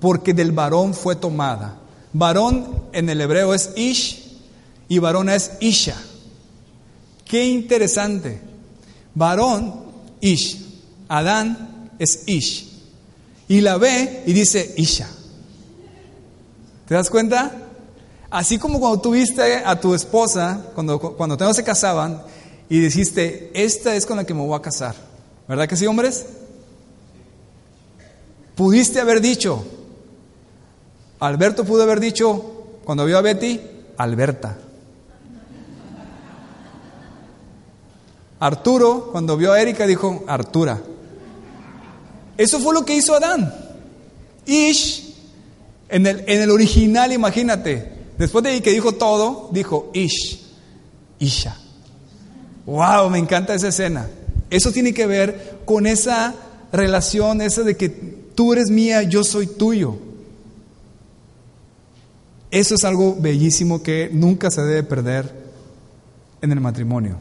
porque 0.00 0.34
del 0.34 0.52
varón 0.52 0.92
fue 0.92 1.14
tomada. 1.14 1.76
Varón 2.12 2.82
en 2.92 3.08
el 3.08 3.20
hebreo 3.20 3.54
es 3.54 3.70
ish 3.76 4.38
y 4.88 4.98
varona 4.98 5.34
es 5.34 5.52
isha. 5.60 5.96
Qué 7.24 7.46
interesante. 7.46 8.40
Varón, 9.14 9.84
ish. 10.20 10.64
Adán 11.08 11.90
es 11.98 12.24
ish. 12.26 12.68
Y 13.48 13.60
la 13.60 13.78
ve 13.78 14.24
y 14.26 14.32
dice 14.32 14.74
isha. 14.76 15.08
¿Te 16.86 16.94
das 16.94 17.10
cuenta? 17.10 17.52
Así 18.30 18.58
como 18.58 18.80
cuando 18.80 19.00
tuviste 19.00 19.62
a 19.64 19.80
tu 19.80 19.94
esposa, 19.94 20.60
cuando, 20.74 20.98
cuando 20.98 21.36
no 21.36 21.54
se 21.54 21.64
casaban, 21.64 22.22
y 22.68 22.80
dijiste, 22.80 23.50
esta 23.54 23.94
es 23.94 24.06
con 24.06 24.16
la 24.16 24.24
que 24.24 24.34
me 24.34 24.40
voy 24.40 24.56
a 24.56 24.62
casar. 24.62 24.94
¿Verdad 25.48 25.68
que 25.68 25.76
sí, 25.76 25.86
hombres? 25.86 26.26
Pudiste 28.56 29.00
haber 29.00 29.20
dicho, 29.20 29.64
Alberto 31.20 31.64
pudo 31.64 31.82
haber 31.82 32.00
dicho, 32.00 32.42
cuando 32.84 33.04
vio 33.04 33.18
a 33.18 33.22
Betty, 33.22 33.60
Alberta. 33.96 34.58
Arturo, 38.38 39.08
cuando 39.12 39.36
vio 39.36 39.52
a 39.52 39.60
Erika, 39.60 39.86
dijo, 39.86 40.24
Artura. 40.26 40.80
Eso 42.36 42.60
fue 42.60 42.74
lo 42.74 42.84
que 42.84 42.94
hizo 42.94 43.14
Adán. 43.14 43.52
Ish, 44.44 45.05
en 45.88 46.06
el, 46.06 46.24
en 46.26 46.42
el 46.42 46.50
original, 46.50 47.12
imagínate, 47.12 47.92
después 48.18 48.44
de 48.44 48.60
que 48.62 48.72
dijo 48.72 48.92
todo, 48.92 49.48
dijo 49.52 49.90
Ish, 49.94 50.42
Isha. 51.18 51.56
Wow, 52.66 53.10
me 53.10 53.18
encanta 53.18 53.54
esa 53.54 53.68
escena. 53.68 54.08
Eso 54.50 54.72
tiene 54.72 54.92
que 54.92 55.06
ver 55.06 55.60
con 55.64 55.86
esa 55.86 56.34
relación, 56.72 57.40
esa 57.40 57.62
de 57.62 57.76
que 57.76 57.88
tú 57.88 58.52
eres 58.52 58.70
mía, 58.70 59.02
yo 59.02 59.22
soy 59.24 59.46
tuyo. 59.46 59.96
Eso 62.50 62.74
es 62.74 62.84
algo 62.84 63.16
bellísimo 63.18 63.82
que 63.82 64.08
nunca 64.12 64.50
se 64.50 64.62
debe 64.62 64.82
perder 64.82 65.32
en 66.42 66.52
el 66.52 66.60
matrimonio. 66.60 67.18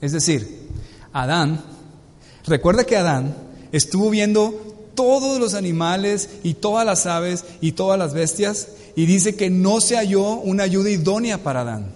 Es 0.00 0.12
decir, 0.12 0.68
Adán, 1.12 1.62
recuerda 2.46 2.84
que 2.84 2.96
Adán 2.96 3.34
estuvo 3.72 4.10
viendo 4.10 4.77
todos 4.98 5.38
los 5.38 5.54
animales 5.54 6.28
y 6.42 6.54
todas 6.54 6.84
las 6.84 7.06
aves 7.06 7.44
y 7.60 7.70
todas 7.70 7.96
las 7.96 8.14
bestias 8.14 8.66
y 8.96 9.06
dice 9.06 9.36
que 9.36 9.48
no 9.48 9.80
se 9.80 9.94
halló 9.94 10.24
una 10.40 10.64
ayuda 10.64 10.90
idónea 10.90 11.38
para 11.38 11.60
Adán. 11.60 11.92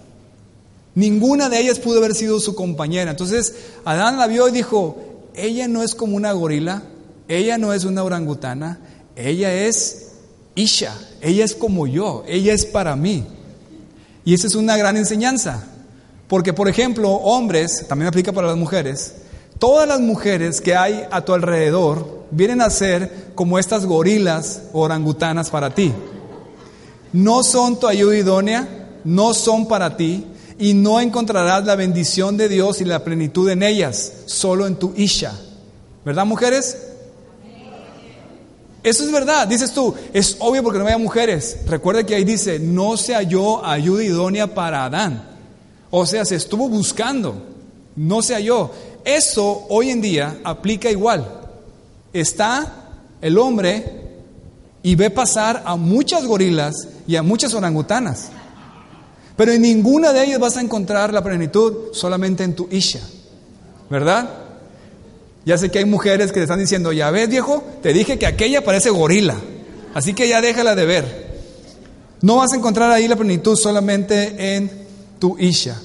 Ninguna 0.95 1.49
de 1.49 1.59
ellas 1.59 1.79
pudo 1.79 1.97
haber 1.97 2.15
sido 2.15 2.39
su 2.39 2.55
compañera. 2.55 3.11
Entonces 3.11 3.55
Adán 3.83 4.17
la 4.17 4.27
vio 4.27 4.47
y 4.47 4.53
dijo, 4.53 4.95
ella 5.35 5.67
no 5.67 5.83
es 5.83 5.95
como 5.95 6.15
una 6.15 6.31
gorila, 6.31 6.83
ella 7.27 7.57
no 7.57 7.73
es 7.73 7.83
una 7.83 8.05
orangutana, 8.05 8.79
ella 9.17 9.53
es 9.53 10.11
Isha, 10.55 10.97
ella 11.19 11.43
es 11.43 11.55
como 11.55 11.87
yo, 11.87 12.23
ella 12.25 12.53
es 12.53 12.65
para 12.65 12.95
mí. 12.95 13.25
Y 14.23 14.33
esa 14.33 14.47
es 14.47 14.55
una 14.55 14.77
gran 14.77 14.95
enseñanza. 14.95 15.67
Porque, 16.29 16.53
por 16.53 16.69
ejemplo, 16.69 17.09
hombres, 17.09 17.85
también 17.85 18.07
aplica 18.07 18.31
para 18.31 18.47
las 18.47 18.55
mujeres, 18.55 19.15
todas 19.59 19.89
las 19.89 19.99
mujeres 19.99 20.61
que 20.61 20.73
hay 20.73 21.03
a 21.11 21.25
tu 21.25 21.33
alrededor 21.33 22.22
vienen 22.33 22.61
a 22.61 22.69
ser 22.69 23.31
como 23.35 23.59
estas 23.59 23.85
gorilas 23.85 24.63
o 24.73 24.81
orangutanas 24.81 25.49
para 25.49 25.73
ti. 25.73 25.93
No 27.11 27.43
son 27.43 27.79
tu 27.79 27.87
ayuda 27.87 28.17
idónea, 28.17 28.67
no 29.03 29.33
son 29.33 29.67
para 29.67 29.95
ti, 29.97 30.25
y 30.57 30.73
no 30.73 30.99
encontrarás 30.99 31.65
la 31.65 31.75
bendición 31.75 32.37
de 32.37 32.49
Dios 32.49 32.81
y 32.81 32.85
la 32.85 33.03
plenitud 33.03 33.49
en 33.49 33.63
ellas, 33.63 34.13
solo 34.25 34.67
en 34.67 34.75
tu 34.75 34.93
Isha. 34.95 35.33
¿Verdad, 36.05 36.25
mujeres? 36.25 36.77
Eso 38.83 39.05
es 39.05 39.11
verdad, 39.11 39.47
dices 39.47 39.73
tú, 39.73 39.95
es 40.11 40.35
obvio 40.39 40.61
porque 40.61 40.77
no 40.77 40.83
había 40.83 40.97
mujeres. 40.97 41.59
Recuerda 41.67 42.05
que 42.05 42.15
ahí 42.15 42.25
dice, 42.25 42.59
no 42.59 42.97
se 42.97 43.13
halló 43.13 43.65
ayuda 43.65 44.03
idónea 44.03 44.53
para 44.53 44.83
Adán. 44.85 45.23
O 45.89 46.05
sea, 46.05 46.25
se 46.25 46.35
estuvo 46.35 46.67
buscando, 46.67 47.41
no 47.95 48.21
se 48.21 48.33
halló. 48.33 48.71
Eso 49.05 49.65
hoy 49.69 49.89
en 49.89 50.01
día 50.01 50.37
aplica 50.43 50.89
igual. 50.89 51.42
Está 52.13 52.91
el 53.21 53.37
hombre 53.37 54.03
y 54.83 54.95
ve 54.95 55.09
pasar 55.09 55.63
a 55.65 55.75
muchas 55.75 56.25
gorilas 56.25 56.87
y 57.07 57.15
a 57.15 57.23
muchas 57.23 57.53
orangutanas. 57.53 58.29
Pero 59.35 59.51
en 59.51 59.61
ninguna 59.61 60.13
de 60.13 60.25
ellas 60.25 60.39
vas 60.39 60.57
a 60.57 60.61
encontrar 60.61 61.11
la 61.13 61.23
plenitud, 61.23 61.93
solamente 61.93 62.43
en 62.43 62.55
tu 62.55 62.67
Isha. 62.69 63.01
¿Verdad? 63.89 64.29
Ya 65.45 65.57
sé 65.57 65.71
que 65.71 65.79
hay 65.79 65.85
mujeres 65.85 66.31
que 66.31 66.39
te 66.39 66.43
están 66.43 66.59
diciendo, 66.59 66.91
ya 66.93 67.11
ves 67.11 67.29
viejo, 67.29 67.63
te 67.81 67.93
dije 67.93 68.17
que 68.17 68.25
aquella 68.25 68.63
parece 68.63 68.89
gorila, 68.89 69.35
así 69.93 70.13
que 70.13 70.27
ya 70.27 70.41
déjala 70.41 70.75
de 70.75 70.85
ver. 70.85 71.33
No 72.21 72.37
vas 72.37 72.53
a 72.53 72.55
encontrar 72.55 72.91
ahí 72.91 73.07
la 73.07 73.17
plenitud 73.17 73.57
solamente 73.57 74.55
en 74.55 74.71
tu 75.19 75.37
Isha. 75.37 75.81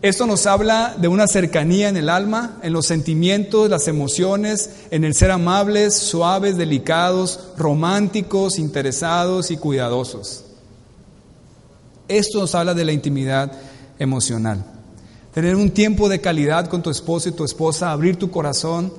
Esto 0.00 0.26
nos 0.26 0.46
habla 0.46 0.94
de 0.96 1.08
una 1.08 1.26
cercanía 1.26 1.88
en 1.88 1.96
el 1.96 2.08
alma, 2.08 2.58
en 2.62 2.72
los 2.72 2.86
sentimientos, 2.86 3.68
las 3.68 3.88
emociones, 3.88 4.70
en 4.92 5.02
el 5.02 5.14
ser 5.14 5.32
amables, 5.32 5.94
suaves, 5.94 6.56
delicados, 6.56 7.40
románticos, 7.56 8.60
interesados 8.60 9.50
y 9.50 9.56
cuidadosos. 9.56 10.44
Esto 12.06 12.38
nos 12.38 12.54
habla 12.54 12.74
de 12.74 12.84
la 12.84 12.92
intimidad 12.92 13.50
emocional. 13.98 14.64
Tener 15.34 15.56
un 15.56 15.72
tiempo 15.72 16.08
de 16.08 16.20
calidad 16.20 16.68
con 16.68 16.80
tu 16.80 16.90
esposo 16.90 17.28
y 17.28 17.32
tu 17.32 17.44
esposa, 17.44 17.90
abrir 17.90 18.16
tu 18.16 18.30
corazón, 18.30 18.92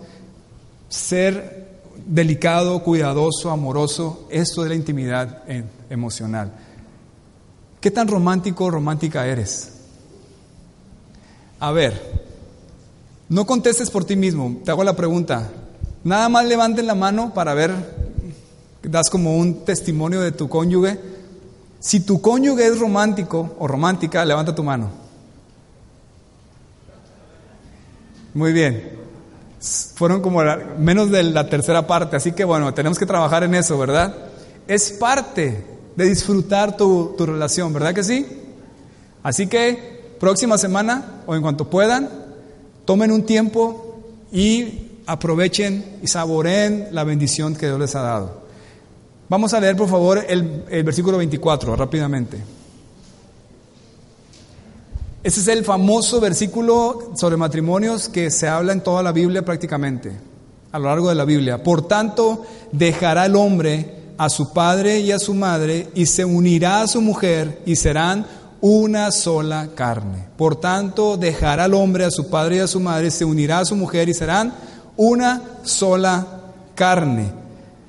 ser 0.89 1.79
delicado, 2.05 2.83
cuidadoso, 2.83 3.51
amoroso, 3.51 4.27
esto 4.29 4.63
es 4.63 4.69
la 4.69 4.75
intimidad 4.75 5.43
emocional. 5.89 6.51
¿Qué 7.79 7.89
tan 7.89 8.09
romántico 8.09 8.65
o 8.65 8.71
romántica 8.71 9.25
eres? 9.25 9.78
A 11.59 11.71
ver, 11.71 12.21
no 13.27 13.45
contestes 13.45 13.91
por 13.91 14.05
ti 14.05 14.15
mismo, 14.15 14.61
te 14.63 14.71
hago 14.71 14.83
la 14.83 14.95
pregunta. 14.95 15.49
Nada 16.03 16.29
más 16.29 16.45
levanten 16.45 16.87
la 16.87 16.95
mano 16.95 17.33
para 17.33 17.53
ver, 17.53 17.73
das 18.81 19.09
como 19.09 19.37
un 19.37 19.65
testimonio 19.65 20.21
de 20.21 20.31
tu 20.31 20.47
cónyuge. 20.47 20.97
Si 21.79 21.99
tu 21.99 22.21
cónyuge 22.21 22.65
es 22.65 22.79
romántico 22.79 23.55
o 23.59 23.67
romántica, 23.67 24.23
levanta 24.23 24.55
tu 24.55 24.63
mano. 24.63 24.89
Muy 28.33 28.53
bien. 28.53 28.97
Fueron 29.95 30.21
como 30.21 30.41
menos 30.77 31.11
de 31.11 31.23
la 31.23 31.49
tercera 31.49 31.85
parte, 31.85 32.15
así 32.15 32.31
que 32.31 32.45
bueno, 32.45 32.73
tenemos 32.73 32.97
que 32.97 33.05
trabajar 33.05 33.43
en 33.43 33.55
eso, 33.55 33.77
¿verdad? 33.77 34.15
Es 34.65 34.91
parte 34.91 35.65
de 35.97 36.05
disfrutar 36.05 36.77
tu, 36.77 37.15
tu 37.17 37.25
relación, 37.25 37.73
¿verdad 37.73 37.93
que 37.93 38.03
sí? 38.03 38.25
Así 39.21 39.47
que 39.47 39.98
próxima 40.19 40.57
semana 40.57 41.21
o 41.25 41.35
en 41.35 41.41
cuanto 41.41 41.69
puedan, 41.69 42.09
tomen 42.85 43.11
un 43.11 43.23
tiempo 43.23 44.01
y 44.31 44.89
aprovechen 45.05 45.99
y 46.03 46.07
saboreen 46.07 46.89
la 46.91 47.03
bendición 47.03 47.55
que 47.55 47.65
Dios 47.65 47.79
les 47.79 47.95
ha 47.95 48.01
dado. 48.01 48.41
Vamos 49.29 49.53
a 49.53 49.59
leer 49.59 49.75
por 49.75 49.87
favor 49.87 50.23
el, 50.27 50.63
versículo 50.83 51.17
24 51.17 51.75
rápidamente. 51.75 52.37
Ese 55.23 55.41
es 55.41 55.47
el 55.49 55.63
famoso 55.63 56.19
versículo 56.19 57.11
sobre 57.15 57.37
matrimonios 57.37 58.09
que 58.09 58.31
se 58.31 58.47
habla 58.47 58.73
en 58.73 58.81
toda 58.81 59.03
la 59.03 59.11
Biblia 59.11 59.43
prácticamente, 59.43 60.11
a 60.71 60.79
lo 60.79 60.85
largo 60.85 61.09
de 61.09 61.15
la 61.15 61.25
Biblia. 61.25 61.61
Por 61.61 61.87
tanto, 61.87 62.45
dejará 62.71 63.25
el 63.25 63.35
hombre 63.35 63.99
a 64.17 64.29
su 64.29 64.51
padre 64.51 64.99
y 64.99 65.11
a 65.11 65.19
su 65.19 65.33
madre 65.33 65.89
y 65.93 66.05
se 66.05 66.25
unirá 66.25 66.81
a 66.81 66.87
su 66.87 67.01
mujer 67.01 67.61
y 67.65 67.75
serán 67.75 68.25
una 68.61 69.11
sola 69.11 69.69
carne. 69.75 70.25
Por 70.37 70.59
tanto, 70.59 71.17
dejará 71.17 71.65
el 71.65 71.73
hombre 71.73 72.05
a 72.05 72.11
su 72.11 72.29
padre 72.29 72.57
y 72.57 72.59
a 72.59 72.67
su 72.67 72.79
madre, 72.79 73.11
se 73.11 73.25
unirá 73.25 73.59
a 73.59 73.65
su 73.65 73.75
mujer 73.75 74.09
y 74.09 74.13
serán 74.13 74.53
una 74.97 75.41
sola 75.63 76.25
carne. 76.75 77.31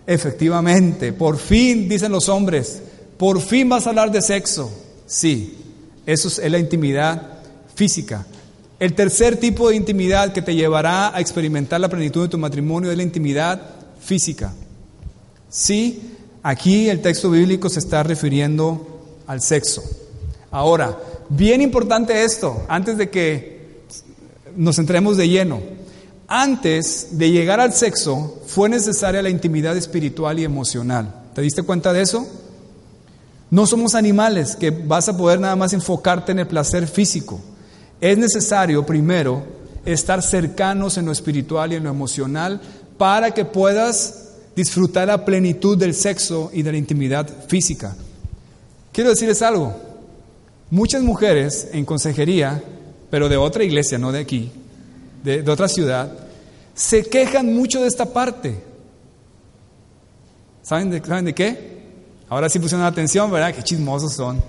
Efectivamente, 0.06 1.12
por 1.12 1.38
fin, 1.38 1.88
dicen 1.88 2.12
los 2.12 2.28
hombres, 2.28 2.82
por 3.16 3.40
fin 3.40 3.68
vas 3.68 3.86
a 3.86 3.90
hablar 3.90 4.10
de 4.10 4.22
sexo. 4.22 4.70
Sí, 5.06 5.58
eso 6.06 6.28
es 6.28 6.50
la 6.50 6.58
intimidad 6.58 7.38
física. 7.74 8.26
El 8.78 8.94
tercer 8.94 9.36
tipo 9.36 9.68
de 9.68 9.76
intimidad 9.76 10.32
que 10.32 10.40
te 10.40 10.54
llevará 10.54 11.14
a 11.14 11.20
experimentar 11.20 11.80
la 11.80 11.88
plenitud 11.88 12.22
de 12.22 12.28
tu 12.28 12.38
matrimonio 12.38 12.90
es 12.90 12.96
la 12.96 13.02
intimidad 13.02 13.60
física. 14.00 14.54
Sí, 15.50 16.16
aquí 16.42 16.88
el 16.88 17.02
texto 17.02 17.30
bíblico 17.30 17.68
se 17.68 17.80
está 17.80 18.02
refiriendo 18.02 19.18
al 19.26 19.42
sexo. 19.42 19.82
Ahora, 20.50 20.98
bien 21.28 21.62
importante 21.62 22.24
esto, 22.24 22.64
antes 22.68 22.96
de 22.96 23.10
que 23.10 23.60
nos 24.56 24.78
entremos 24.78 25.16
de 25.16 25.28
lleno. 25.28 25.60
Antes 26.26 27.18
de 27.18 27.30
llegar 27.30 27.60
al 27.60 27.72
sexo 27.72 28.40
fue 28.46 28.68
necesaria 28.68 29.22
la 29.22 29.30
intimidad 29.30 29.76
espiritual 29.76 30.38
y 30.38 30.44
emocional. 30.44 31.12
¿Te 31.34 31.42
diste 31.42 31.62
cuenta 31.62 31.92
de 31.92 32.02
eso? 32.02 32.26
No 33.50 33.66
somos 33.66 33.94
animales 33.94 34.54
que 34.54 34.70
vas 34.70 35.08
a 35.08 35.16
poder 35.16 35.40
nada 35.40 35.56
más 35.56 35.72
enfocarte 35.72 36.32
en 36.32 36.38
el 36.40 36.46
placer 36.46 36.86
físico. 36.86 37.40
Es 38.00 38.16
necesario 38.16 38.86
primero 38.86 39.42
estar 39.84 40.22
cercanos 40.22 40.98
en 40.98 41.06
lo 41.06 41.12
espiritual 41.12 41.72
y 41.72 41.76
en 41.76 41.84
lo 41.84 41.90
emocional 41.90 42.60
para 42.96 43.32
que 43.32 43.44
puedas 43.44 44.28
disfrutar 44.54 45.08
la 45.08 45.24
plenitud 45.24 45.76
del 45.76 45.94
sexo 45.94 46.50
y 46.52 46.62
de 46.62 46.72
la 46.72 46.78
intimidad 46.78 47.28
física. 47.48 47.96
Quiero 48.92 49.10
decirles 49.10 49.42
algo. 49.42 49.89
Muchas 50.70 51.02
mujeres 51.02 51.68
en 51.72 51.84
consejería, 51.84 52.62
pero 53.10 53.28
de 53.28 53.36
otra 53.36 53.64
iglesia, 53.64 53.98
no 53.98 54.12
de 54.12 54.20
aquí, 54.20 54.52
de, 55.24 55.42
otra 55.50 55.66
ciudad, 55.66 56.12
se 56.74 57.02
quejan 57.02 57.52
mucho 57.52 57.80
de 57.80 57.88
esta 57.88 58.06
parte. 58.06 58.54
¿Saben 60.62 60.90
de, 60.90 61.04
¿Saben 61.04 61.24
de 61.24 61.34
qué? 61.34 61.80
Ahora 62.28 62.48
sí 62.48 62.60
pusieron 62.60 62.86
atención, 62.86 63.32
¿verdad? 63.32 63.52
Qué 63.52 63.64
chismosos 63.64 64.12
son. 64.12 64.40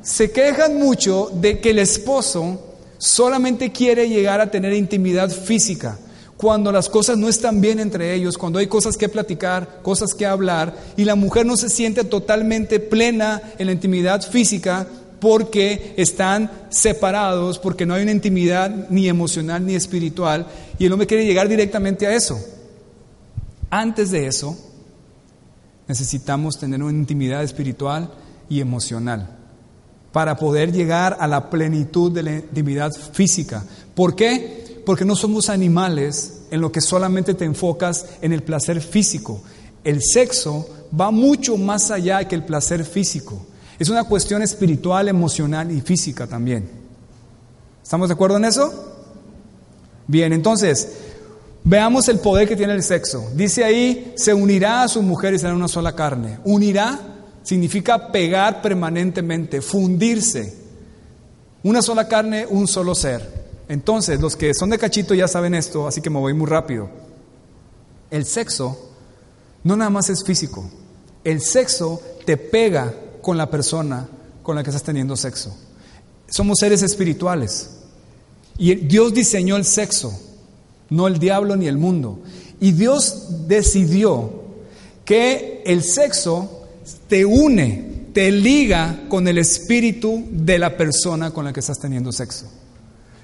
Se 0.00 0.30
quejan 0.30 0.78
mucho 0.78 1.28
de 1.34 1.60
que 1.60 1.70
el 1.70 1.80
esposo 1.80 2.58
solamente 2.96 3.70
quiere 3.70 4.08
llegar 4.08 4.40
a 4.40 4.50
tener 4.50 4.72
intimidad 4.72 5.30
física. 5.30 5.98
Cuando 6.38 6.72
las 6.72 6.88
cosas 6.88 7.18
no 7.18 7.28
están 7.28 7.60
bien 7.60 7.78
entre 7.78 8.14
ellos, 8.14 8.38
cuando 8.38 8.58
hay 8.58 8.66
cosas 8.66 8.96
que 8.96 9.10
platicar, 9.10 9.80
cosas 9.82 10.14
que 10.14 10.24
hablar, 10.24 10.74
y 10.96 11.04
la 11.04 11.14
mujer 11.14 11.44
no 11.44 11.56
se 11.56 11.68
siente 11.68 12.02
totalmente 12.02 12.80
plena 12.80 13.42
en 13.58 13.66
la 13.66 13.72
intimidad 13.72 14.22
física 14.22 14.88
porque 15.22 15.94
están 15.96 16.50
separados, 16.68 17.60
porque 17.60 17.86
no 17.86 17.94
hay 17.94 18.02
una 18.02 18.10
intimidad 18.10 18.88
ni 18.90 19.08
emocional 19.08 19.64
ni 19.64 19.76
espiritual, 19.76 20.48
y 20.80 20.86
el 20.86 20.92
hombre 20.92 21.06
quiere 21.06 21.24
llegar 21.24 21.48
directamente 21.48 22.08
a 22.08 22.12
eso. 22.12 22.40
Antes 23.70 24.10
de 24.10 24.26
eso, 24.26 24.58
necesitamos 25.86 26.58
tener 26.58 26.82
una 26.82 26.98
intimidad 26.98 27.44
espiritual 27.44 28.10
y 28.48 28.58
emocional 28.58 29.28
para 30.10 30.36
poder 30.36 30.72
llegar 30.72 31.16
a 31.20 31.28
la 31.28 31.50
plenitud 31.50 32.10
de 32.10 32.24
la 32.24 32.32
intimidad 32.32 32.90
física. 32.90 33.64
¿Por 33.94 34.16
qué? 34.16 34.82
Porque 34.84 35.04
no 35.04 35.14
somos 35.14 35.48
animales 35.50 36.46
en 36.50 36.60
lo 36.60 36.72
que 36.72 36.80
solamente 36.80 37.34
te 37.34 37.44
enfocas 37.44 38.06
en 38.22 38.32
el 38.32 38.42
placer 38.42 38.80
físico. 38.80 39.40
El 39.84 40.00
sexo 40.02 40.68
va 41.00 41.12
mucho 41.12 41.56
más 41.56 41.92
allá 41.92 42.26
que 42.26 42.34
el 42.34 42.44
placer 42.44 42.84
físico. 42.84 43.46
Es 43.82 43.88
una 43.88 44.04
cuestión 44.04 44.42
espiritual, 44.42 45.08
emocional 45.08 45.72
y 45.72 45.80
física 45.80 46.28
también. 46.28 46.70
¿Estamos 47.82 48.08
de 48.08 48.14
acuerdo 48.14 48.36
en 48.36 48.44
eso? 48.44 48.72
Bien, 50.06 50.32
entonces, 50.32 50.88
Veamos 51.64 52.08
el 52.08 52.18
poder 52.18 52.48
que 52.48 52.56
tiene 52.56 52.74
el 52.74 52.82
sexo. 52.82 53.30
Dice 53.34 53.64
ahí, 53.64 54.14
se 54.16 54.34
unirá 54.34 54.82
a 54.82 54.88
su 54.88 55.02
mujer 55.02 55.34
y 55.34 55.38
será 55.38 55.54
una 55.54 55.68
sola 55.68 55.94
carne. 55.94 56.38
Unirá 56.44 56.98
significa 57.42 58.10
pegar 58.10 58.62
permanentemente, 58.62 59.60
fundirse. 59.60 60.56
Una 61.64 61.82
sola 61.82 62.06
carne, 62.06 62.46
un 62.48 62.66
solo 62.68 62.94
ser. 62.94 63.44
Entonces, 63.68 64.20
los 64.20 64.36
que 64.36 64.54
son 64.54 64.70
de 64.70 64.78
cachito 64.78 65.14
ya 65.14 65.26
saben 65.26 65.54
esto, 65.54 65.88
así 65.88 66.00
que 66.00 66.10
me 66.10 66.18
voy 66.18 66.34
muy 66.34 66.46
rápido. 66.46 66.88
El 68.10 68.26
sexo 68.26 68.90
no 69.64 69.76
nada 69.76 69.90
más 69.90 70.08
es 70.08 70.24
físico. 70.24 70.68
El 71.24 71.40
sexo 71.40 72.00
te 72.26 72.36
pega 72.36 72.92
con 73.22 73.38
la 73.38 73.48
persona 73.48 74.06
con 74.42 74.56
la 74.56 74.62
que 74.62 74.68
estás 74.68 74.82
teniendo 74.82 75.16
sexo. 75.16 75.56
Somos 76.28 76.58
seres 76.58 76.82
espirituales. 76.82 77.70
Y 78.58 78.74
Dios 78.74 79.14
diseñó 79.14 79.56
el 79.56 79.64
sexo 79.64 80.12
no 80.92 81.06
el 81.06 81.18
diablo 81.18 81.56
ni 81.56 81.66
el 81.66 81.78
mundo. 81.78 82.18
Y 82.60 82.72
Dios 82.72 83.48
decidió 83.48 84.30
que 85.04 85.62
el 85.64 85.82
sexo 85.82 86.66
te 87.08 87.24
une, 87.24 88.08
te 88.12 88.30
liga 88.30 89.04
con 89.08 89.26
el 89.26 89.38
espíritu 89.38 90.22
de 90.30 90.58
la 90.58 90.76
persona 90.76 91.30
con 91.30 91.46
la 91.46 91.52
que 91.52 91.60
estás 91.60 91.80
teniendo 91.80 92.12
sexo. 92.12 92.46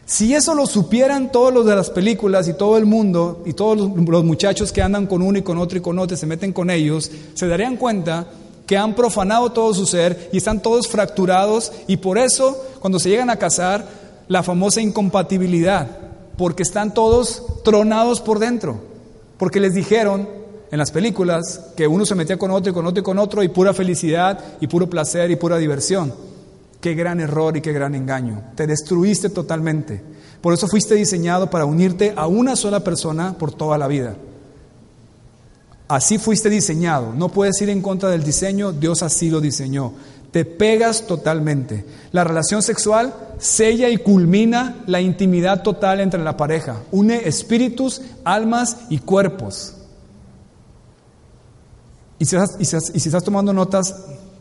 Si 0.07 0.35
eso 0.35 0.55
lo 0.55 0.67
supieran 0.67 1.31
todos 1.31 1.53
los 1.53 1.67
de 1.67 1.77
las 1.77 1.91
películas 1.91 2.49
y 2.49 2.55
todo 2.55 2.79
el 2.79 2.87
mundo 2.87 3.43
y 3.45 3.53
todos 3.53 3.77
los, 3.77 4.25
muchachos 4.25 4.73
que 4.73 4.81
andan 4.81 5.07
con 5.07 5.21
uno 5.21 5.39
y 5.39 5.43
con 5.43 5.59
otro 5.59 5.77
y 5.77 5.83
con 5.83 5.99
otro 5.99 6.17
se 6.17 6.25
meten 6.25 6.55
con 6.55 6.71
ellos, 6.71 7.11
se 7.35 7.47
darían 7.47 7.77
cuenta 7.77 8.27
que 8.69 8.77
han 8.77 8.95
profanado 8.95 9.51
todo 9.51 9.73
su 9.73 9.87
ser 9.87 10.29
y 10.31 10.37
están 10.37 10.61
todos 10.61 10.89
fracturados 10.89 11.73
y 11.87 11.97
por 11.97 12.19
eso 12.19 12.63
cuando 12.81 12.99
se 12.99 13.09
llegan 13.09 13.31
a 13.31 13.39
casar, 13.39 13.89
la 14.29 14.43
famosa 14.43 14.83
incompatibilidad, 14.83 15.89
porque 16.37 16.65
están 16.65 16.93
todos 16.93 17.43
tronados 17.65 18.21
por 18.21 18.39
dentro, 18.39 18.79
porque 19.39 19.59
les 19.59 19.73
dijeron 19.73 20.29
en 20.71 20.79
las 20.79 20.91
películas 20.91 21.73
que 21.79 21.89
uno 21.89 22.05
se 22.05 22.15
metía 22.15 22.37
con 22.37 22.51
otro 22.51 22.71
y 22.71 22.75
con 22.75 22.87
otro 22.87 23.01
y 23.01 23.03
con 23.03 23.19
otro 23.19 23.43
y 23.43 23.49
pura 23.49 23.73
felicidad 23.73 24.39
y 24.61 24.67
puro 24.67 24.91
placer 24.91 25.31
y 25.31 25.37
pura 25.37 25.57
diversión. 25.57 26.13
Qué 26.83 26.95
gran 26.95 27.21
error 27.21 27.57
y 27.57 27.63
qué 27.63 27.73
gran 27.73 27.95
engaño. 27.95 28.53
Te 28.55 28.67
destruiste 28.67 29.31
totalmente. 29.31 30.03
Por 30.43 30.53
eso 30.53 30.69
fuiste 30.69 30.95
diseñado 30.95 31.49
para 31.49 31.65
unirte 31.65 32.13
a 32.15 32.27
una 32.27 32.55
sola 32.55 32.85
persona 32.85 33.33
por 33.39 33.51
toda 33.51 33.79
la 33.79 33.89
vida. 33.89 34.15
Así 35.89 36.19
fuiste 36.19 36.51
diseñado. 36.51 37.15
No 37.15 37.31
puedes 37.31 37.61
ir 37.63 37.71
en 37.71 37.81
contra 37.81 38.11
del 38.11 38.23
diseño, 38.23 38.73
Dios 38.73 39.03
así 39.03 39.31
lo 39.31 39.41
diseñó. 39.41 39.95
Te 40.31 40.45
pegas 40.45 41.07
totalmente. 41.07 41.87
La 42.13 42.25
relación 42.25 42.63
sexual 42.63 43.15
sella 43.39 43.89
y 43.89 43.97
culmina 43.97 44.83
la 44.87 45.01
intimidad 45.01 45.63
total 45.63 46.01
entre 46.01 46.23
la 46.23 46.37
pareja. 46.37 46.83
Une 46.91 47.27
espíritus, 47.27 48.03
almas 48.25 48.77
y 48.91 48.99
cuerpos. 48.99 49.75
Y 52.19 52.25
si, 52.27 52.37
estás, 52.37 53.25
tomando 53.25 53.53
notas, 53.53 53.95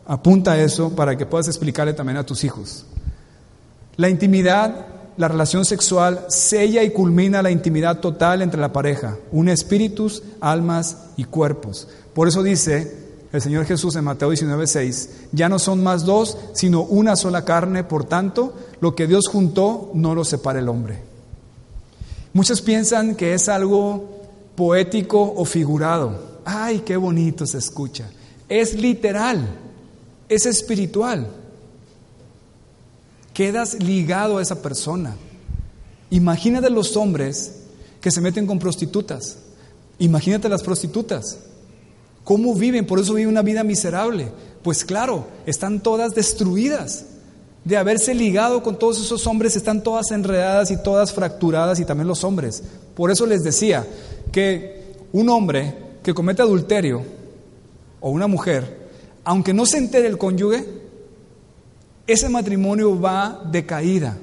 apunta 0.06 0.58
eso 0.58 0.94
para 0.94 1.16
que 1.16 1.26
puedas 1.26 1.46
explicarle 1.46 1.94
también 1.94 2.18
a 2.18 2.26
tus 2.26 2.44
hijos. 2.44 2.84
La 3.96 4.08
intimidad, 4.08 4.86
la 5.18 5.28
relación 5.28 5.64
sexual, 5.64 6.24
sella 6.28 6.84
y 6.84 6.90
culmina 6.90 7.42
la 7.42 7.50
intimidad 7.50 7.98
total 7.98 8.40
entre 8.40 8.60
la 8.60 8.72
pareja. 8.72 9.16
Une 9.32 9.52
espíritus, 9.52 10.22
almas 10.40 10.96
y 11.16 11.24
cuerpos. 11.24 11.88
Por 12.14 12.28
eso 12.28 12.42
dice 12.42 13.08
el 13.32 13.42
Señor 13.42 13.66
Jesús 13.66 13.96
en 13.96 14.04
Mateo 14.04 14.30
19:6, 14.30 15.08
ya 15.32 15.48
no 15.48 15.58
son 15.58 15.82
más 15.82 16.04
dos, 16.04 16.38
sino 16.54 16.82
una 16.82 17.16
sola 17.16 17.44
carne, 17.44 17.84
por 17.84 18.04
tanto, 18.04 18.54
lo 18.80 18.94
que 18.94 19.06
Dios 19.06 19.26
juntó 19.28 19.90
no 19.92 20.14
lo 20.14 20.24
separa 20.24 20.60
el 20.60 20.68
hombre. 20.68 21.02
Muchos 22.32 22.62
piensan 22.62 23.16
que 23.16 23.34
es 23.34 23.48
algo 23.48 24.20
poético 24.54 25.34
o 25.36 25.44
figurado. 25.44 26.38
Ay, 26.44 26.80
qué 26.86 26.96
bonito 26.96 27.44
se 27.44 27.58
escucha. 27.58 28.08
Es 28.48 28.74
literal, 28.74 29.46
es 30.28 30.46
espiritual. 30.46 31.26
Quedas 33.38 33.80
ligado 33.80 34.38
a 34.38 34.42
esa 34.42 34.62
persona. 34.62 35.14
Imagínate 36.10 36.70
los 36.70 36.96
hombres 36.96 37.52
que 38.00 38.10
se 38.10 38.20
meten 38.20 38.48
con 38.48 38.58
prostitutas. 38.58 39.36
Imagínate 40.00 40.48
las 40.48 40.64
prostitutas. 40.64 41.38
¿Cómo 42.24 42.52
viven? 42.52 42.84
Por 42.84 42.98
eso 42.98 43.14
viven 43.14 43.30
una 43.30 43.42
vida 43.42 43.62
miserable. 43.62 44.32
Pues 44.64 44.84
claro, 44.84 45.28
están 45.46 45.78
todas 45.84 46.16
destruidas. 46.16 47.04
De 47.62 47.76
haberse 47.76 48.12
ligado 48.12 48.64
con 48.64 48.76
todos 48.76 49.00
esos 49.00 49.24
hombres, 49.28 49.54
están 49.54 49.84
todas 49.84 50.10
enredadas 50.10 50.72
y 50.72 50.82
todas 50.82 51.12
fracturadas 51.12 51.78
y 51.78 51.84
también 51.84 52.08
los 52.08 52.24
hombres. 52.24 52.64
Por 52.96 53.12
eso 53.12 53.24
les 53.24 53.44
decía 53.44 53.86
que 54.32 54.96
un 55.12 55.28
hombre 55.28 55.76
que 56.02 56.12
comete 56.12 56.42
adulterio 56.42 57.04
o 58.00 58.10
una 58.10 58.26
mujer, 58.26 58.88
aunque 59.22 59.54
no 59.54 59.64
se 59.64 59.78
entere 59.78 60.08
el 60.08 60.18
cónyuge, 60.18 60.87
ese 62.08 62.30
matrimonio 62.30 62.98
va 62.98 63.42
de 63.52 63.66
caída, 63.66 64.16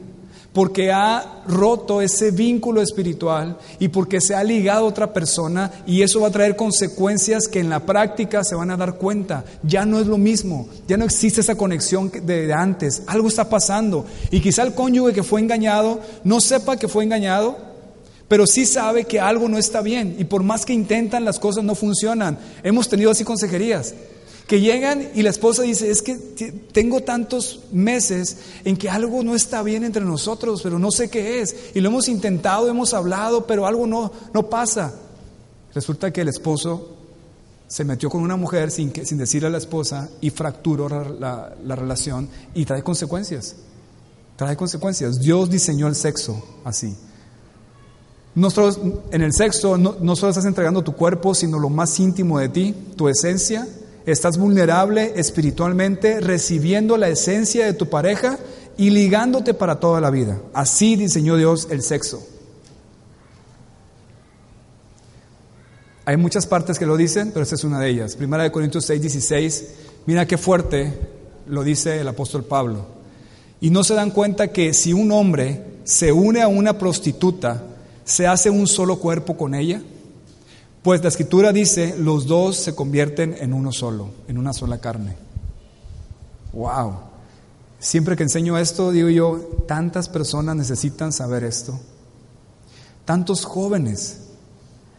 porque 0.54 0.92
ha 0.92 1.44
roto 1.48 2.02
ese 2.02 2.32
vínculo 2.32 2.82
espiritual 2.82 3.60
y 3.78 3.90
porque 3.90 4.20
se 4.20 4.34
ha 4.34 4.44
ligado 4.44 4.86
a 4.86 4.90
otra 4.90 5.14
persona 5.14 5.72
y 5.86 6.02
eso 6.02 6.22
va 6.22 6.30
a 6.30 6.32
traer 6.32 6.56
consecuencias 6.56 7.48
que 7.48 7.60
en 7.60 7.70
la 7.70 7.86
práctica 7.86 8.44
se 8.44 8.56
van 8.56 8.72
a 8.72 8.78
dar 8.78 8.96
cuenta. 8.96 9.46
Ya 9.62 9.86
no 9.86 10.00
es 10.00 10.08
lo 10.08 10.18
mismo, 10.18 10.68
ya 10.88 10.98
no 10.98 11.06
existe 11.06 11.42
esa 11.42 11.56
conexión 11.56 12.10
de 12.10 12.52
antes, 12.54 13.04
algo 13.06 13.28
está 13.28 13.50
pasando 13.50 14.06
y 14.32 14.42
quizá 14.42 14.64
el 14.64 14.74
cónyuge 14.74 15.14
que 15.14 15.24
fue 15.24 15.40
engañado 15.40 16.00
no 16.24 16.42
sepa 16.42 16.78
que 16.78 16.88
fue 16.88 17.04
engañado, 17.04 17.56
pero 18.28 18.48
sí 18.48 18.66
sabe 18.66 19.04
que 19.04 19.20
algo 19.20 19.48
no 19.48 19.60
está 19.60 19.82
bien 19.82 20.16
y 20.18 20.24
por 20.24 20.42
más 20.42 20.66
que 20.66 20.74
intentan 20.74 21.24
las 21.24 21.38
cosas 21.38 21.64
no 21.64 21.76
funcionan. 21.76 22.40
Hemos 22.64 22.90
tenido 22.90 23.12
así 23.12 23.24
consejerías 23.24 23.94
que 24.48 24.62
llegan 24.62 25.10
y 25.16 25.24
la 25.24 25.32
esposa 25.32 25.64
dice, 25.64 25.90
es 25.90 26.02
que 26.04 26.16
tengo 26.72 27.02
tantos 27.02 27.62
meses 27.72 28.38
en 28.64 28.78
que 28.78 28.90
algo 28.90 29.24
no 29.24 29.34
está 29.34 29.64
bien 29.64 29.84
entre 29.84 30.04
nosotros, 30.06 30.62
pero 30.62 30.78
no 30.78 30.92
sé 30.92 31.10
qué 31.10 31.42
es. 31.42 31.56
Y 31.74 31.80
lo 31.82 31.90
hemos 31.90 32.08
intentado, 32.08 32.68
hemos 32.70 32.94
hablado, 32.94 33.48
pero 33.48 33.66
algo 33.66 33.88
no, 33.88 34.12
no 34.34 34.50
pasa. 34.50 34.94
Resulta 35.74 36.12
que 36.14 36.22
el 36.22 36.28
esposo 36.28 36.92
se 37.68 37.84
metió 37.84 38.10
con 38.12 38.22
una 38.22 38.36
mujer 38.36 38.70
sin, 38.70 38.92
que, 38.92 39.06
sin 39.06 39.18
decirle 39.18 39.48
a 39.48 39.52
la 39.52 39.58
esposa 39.58 40.10
y 40.22 40.30
fracturó 40.30 40.88
la, 40.90 41.04
la- 41.10 41.56
la 41.64 41.76
relación 41.76 42.30
y 42.54 42.66
trae 42.66 42.84
consecuencias. 42.84 43.56
Trae 44.36 44.56
consecuencias. 44.56 45.20
Dios 45.20 45.50
diseñó 45.50 45.88
el 45.88 45.96
sexo 45.96 46.44
así. 46.64 46.96
Nosotros 48.36 48.80
en 49.12 49.22
el 49.22 49.34
sexo 49.34 49.78
no, 49.78 49.96
no 50.02 50.16
solo 50.16 50.30
estás 50.32 50.46
entregando 50.46 50.84
tu 50.84 50.94
cuerpo, 50.94 51.34
sino 51.34 51.58
lo 51.58 51.70
más 51.70 51.98
íntimo 52.00 52.38
de 52.38 52.50
ti, 52.50 52.76
tu 52.96 53.08
esencia. 53.08 53.68
Estás 54.06 54.38
vulnerable 54.38 55.14
espiritualmente, 55.16 56.22
recibiendo 56.22 56.98
la 56.98 57.10
esencia 57.10 57.66
de 57.66 57.74
tu 57.74 57.90
pareja 57.90 58.38
y 58.78 58.90
ligándote 58.92 59.54
para 59.54 59.80
toda 59.80 60.02
la 60.02 60.12
vida. 60.12 60.40
Así 60.54 60.96
diseñó 60.96 61.38
Dios 61.38 61.68
el 61.72 61.82
sexo. 61.82 62.26
Hay 66.06 66.18
muchas 66.18 66.46
partes 66.46 66.78
que 66.78 66.86
lo 66.86 66.98
dicen, 66.98 67.32
pero 67.32 67.42
esta 67.42 67.56
es 67.56 67.64
una 67.64 67.80
de 67.80 67.90
ellas. 67.90 68.16
Primera 68.16 68.44
de 68.44 68.52
Corintios 68.52 68.86
6, 68.86 69.02
16. 69.02 69.66
Mira 70.06 70.28
qué 70.28 70.38
fuerte 70.38 70.94
lo 71.48 71.64
dice 71.64 72.00
el 72.00 72.08
apóstol 72.08 72.44
Pablo. 72.44 72.86
Y 73.60 73.72
no 73.72 73.84
se 73.84 73.96
dan 73.96 74.12
cuenta 74.12 74.50
que 74.50 74.74
si 74.76 74.94
un 74.94 75.12
hombre 75.12 75.64
se 75.84 76.12
une 76.12 76.44
a 76.44 76.48
una 76.48 76.78
prostituta, 76.78 77.64
se 78.04 78.28
hace 78.28 78.52
un 78.52 78.68
solo 78.68 79.00
cuerpo 79.00 79.36
con 79.36 79.56
ella. 79.56 79.82
Pues 80.86 81.02
la 81.02 81.10
escritura 81.10 81.52
dice, 81.52 81.96
los 81.98 82.28
dos 82.28 82.58
se 82.58 82.76
convierten 82.76 83.36
en 83.40 83.54
uno 83.54 83.72
solo, 83.72 84.12
en 84.28 84.38
una 84.38 84.54
sola 84.54 84.78
carne. 84.78 85.16
Wow. 86.54 86.94
Siempre 87.80 88.16
que 88.16 88.22
enseño 88.22 88.56
esto, 88.60 88.92
digo 88.92 89.10
yo, 89.10 89.40
tantas 89.68 90.10
personas 90.10 90.56
necesitan 90.56 91.12
saber 91.12 91.44
esto. 91.44 91.80
Tantos 93.04 93.46
jóvenes 93.46 94.28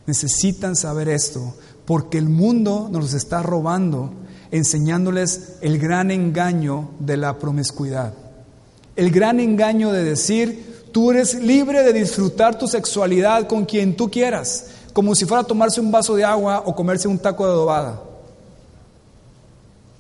necesitan 0.09 0.74
saber 0.74 1.09
esto, 1.09 1.55
porque 1.84 2.18
el 2.18 2.28
mundo 2.28 2.89
nos 2.91 3.14
está 3.14 3.45
robando, 3.45 4.12
enseñándoles 4.51 5.59
el 5.61 5.78
gran 5.78 6.11
engaño 6.11 6.91
de 6.99 7.16
la 7.16 7.39
promiscuidad. 7.39 8.12
El 8.97 9.12
gran 9.12 9.39
engaño 9.39 9.93
de 9.93 10.03
decir, 10.03 10.89
tú 10.91 11.12
eres 11.12 11.37
libre 11.37 11.84
de 11.84 11.93
disfrutar 11.93 12.59
tu 12.59 12.66
sexualidad 12.66 13.47
con 13.47 13.66
quien 13.66 13.97
tú 13.97 14.11
quieras, 14.11 14.70
como 14.97 15.15
si 15.15 15.27
fuera 15.27 15.43
a 15.43 15.47
tomarse 15.47 15.79
un 15.79 15.93
vaso 15.93 16.17
de 16.17 16.25
agua 16.25 16.63
o 16.65 16.75
comerse 16.75 17.07
un 17.07 17.19
taco 17.19 17.45
de 17.45 17.53
adobada. 17.53 18.01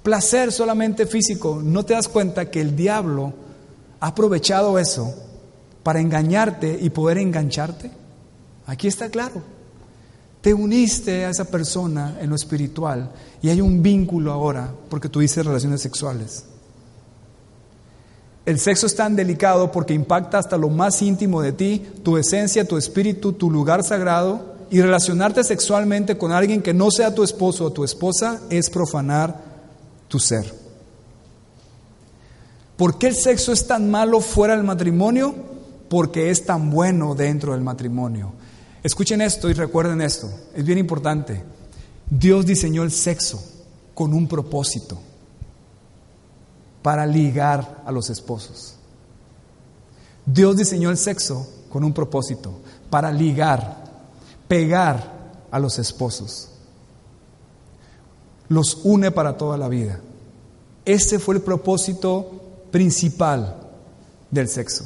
Placer 0.02 0.50
solamente 0.50 1.04
físico. 1.04 1.60
¿No 1.62 1.84
te 1.84 1.92
das 1.92 2.08
cuenta 2.08 2.50
que 2.50 2.62
el 2.62 2.74
diablo 2.74 3.34
ha 4.00 4.06
aprovechado 4.06 4.78
eso 4.78 5.14
para 5.82 6.00
engañarte 6.00 6.78
y 6.80 6.88
poder 6.88 7.18
engancharte? 7.18 7.90
Aquí 8.64 8.88
está 8.88 9.10
claro. 9.10 9.42
Te 10.40 10.54
uniste 10.54 11.26
a 11.26 11.28
esa 11.28 11.44
persona 11.44 12.16
en 12.18 12.30
lo 12.30 12.36
espiritual 12.36 13.10
y 13.42 13.50
hay 13.50 13.60
un 13.60 13.82
vínculo 13.82 14.32
ahora 14.32 14.72
porque 14.88 15.10
tuviste 15.10 15.42
relaciones 15.42 15.82
sexuales. 15.82 16.46
El 18.46 18.58
sexo 18.58 18.86
es 18.86 18.96
tan 18.96 19.14
delicado 19.14 19.70
porque 19.70 19.92
impacta 19.92 20.38
hasta 20.38 20.56
lo 20.56 20.70
más 20.70 21.02
íntimo 21.02 21.42
de 21.42 21.52
ti, 21.52 21.86
tu 22.02 22.16
esencia, 22.16 22.66
tu 22.66 22.78
espíritu, 22.78 23.34
tu 23.34 23.50
lugar 23.50 23.84
sagrado. 23.84 24.55
Y 24.70 24.80
relacionarte 24.80 25.44
sexualmente 25.44 26.18
con 26.18 26.32
alguien 26.32 26.62
que 26.62 26.74
no 26.74 26.90
sea 26.90 27.14
tu 27.14 27.22
esposo 27.22 27.66
o 27.66 27.72
tu 27.72 27.84
esposa 27.84 28.40
es 28.50 28.68
profanar 28.68 29.40
tu 30.08 30.18
ser. 30.18 30.52
¿Por 32.76 32.98
qué 32.98 33.08
el 33.08 33.14
sexo 33.14 33.52
es 33.52 33.66
tan 33.66 33.90
malo 33.90 34.20
fuera 34.20 34.54
del 34.54 34.64
matrimonio? 34.64 35.34
Porque 35.88 36.30
es 36.30 36.44
tan 36.44 36.70
bueno 36.70 37.14
dentro 37.14 37.52
del 37.52 37.62
matrimonio. 37.62 38.32
Escuchen 38.82 39.20
esto 39.20 39.48
y 39.48 39.52
recuerden 39.52 40.00
esto, 40.00 40.30
es 40.54 40.64
bien 40.64 40.78
importante. 40.78 41.42
Dios 42.08 42.46
diseñó 42.46 42.82
el 42.82 42.92
sexo 42.92 43.42
con 43.94 44.12
un 44.12 44.28
propósito 44.28 44.98
para 46.82 47.06
ligar 47.06 47.82
a 47.84 47.90
los 47.90 48.10
esposos. 48.10 48.76
Dios 50.24 50.56
diseñó 50.56 50.90
el 50.90 50.98
sexo 50.98 51.48
con 51.68 51.82
un 51.82 51.92
propósito 51.92 52.60
para 52.90 53.10
ligar, 53.10 53.85
pegar 54.48 55.46
a 55.50 55.58
los 55.58 55.78
esposos. 55.78 56.50
Los 58.48 58.80
une 58.84 59.10
para 59.10 59.36
toda 59.36 59.56
la 59.56 59.68
vida. 59.68 60.00
Ese 60.84 61.18
fue 61.18 61.34
el 61.34 61.40
propósito 61.40 62.30
principal 62.70 63.56
del 64.30 64.48
sexo. 64.48 64.84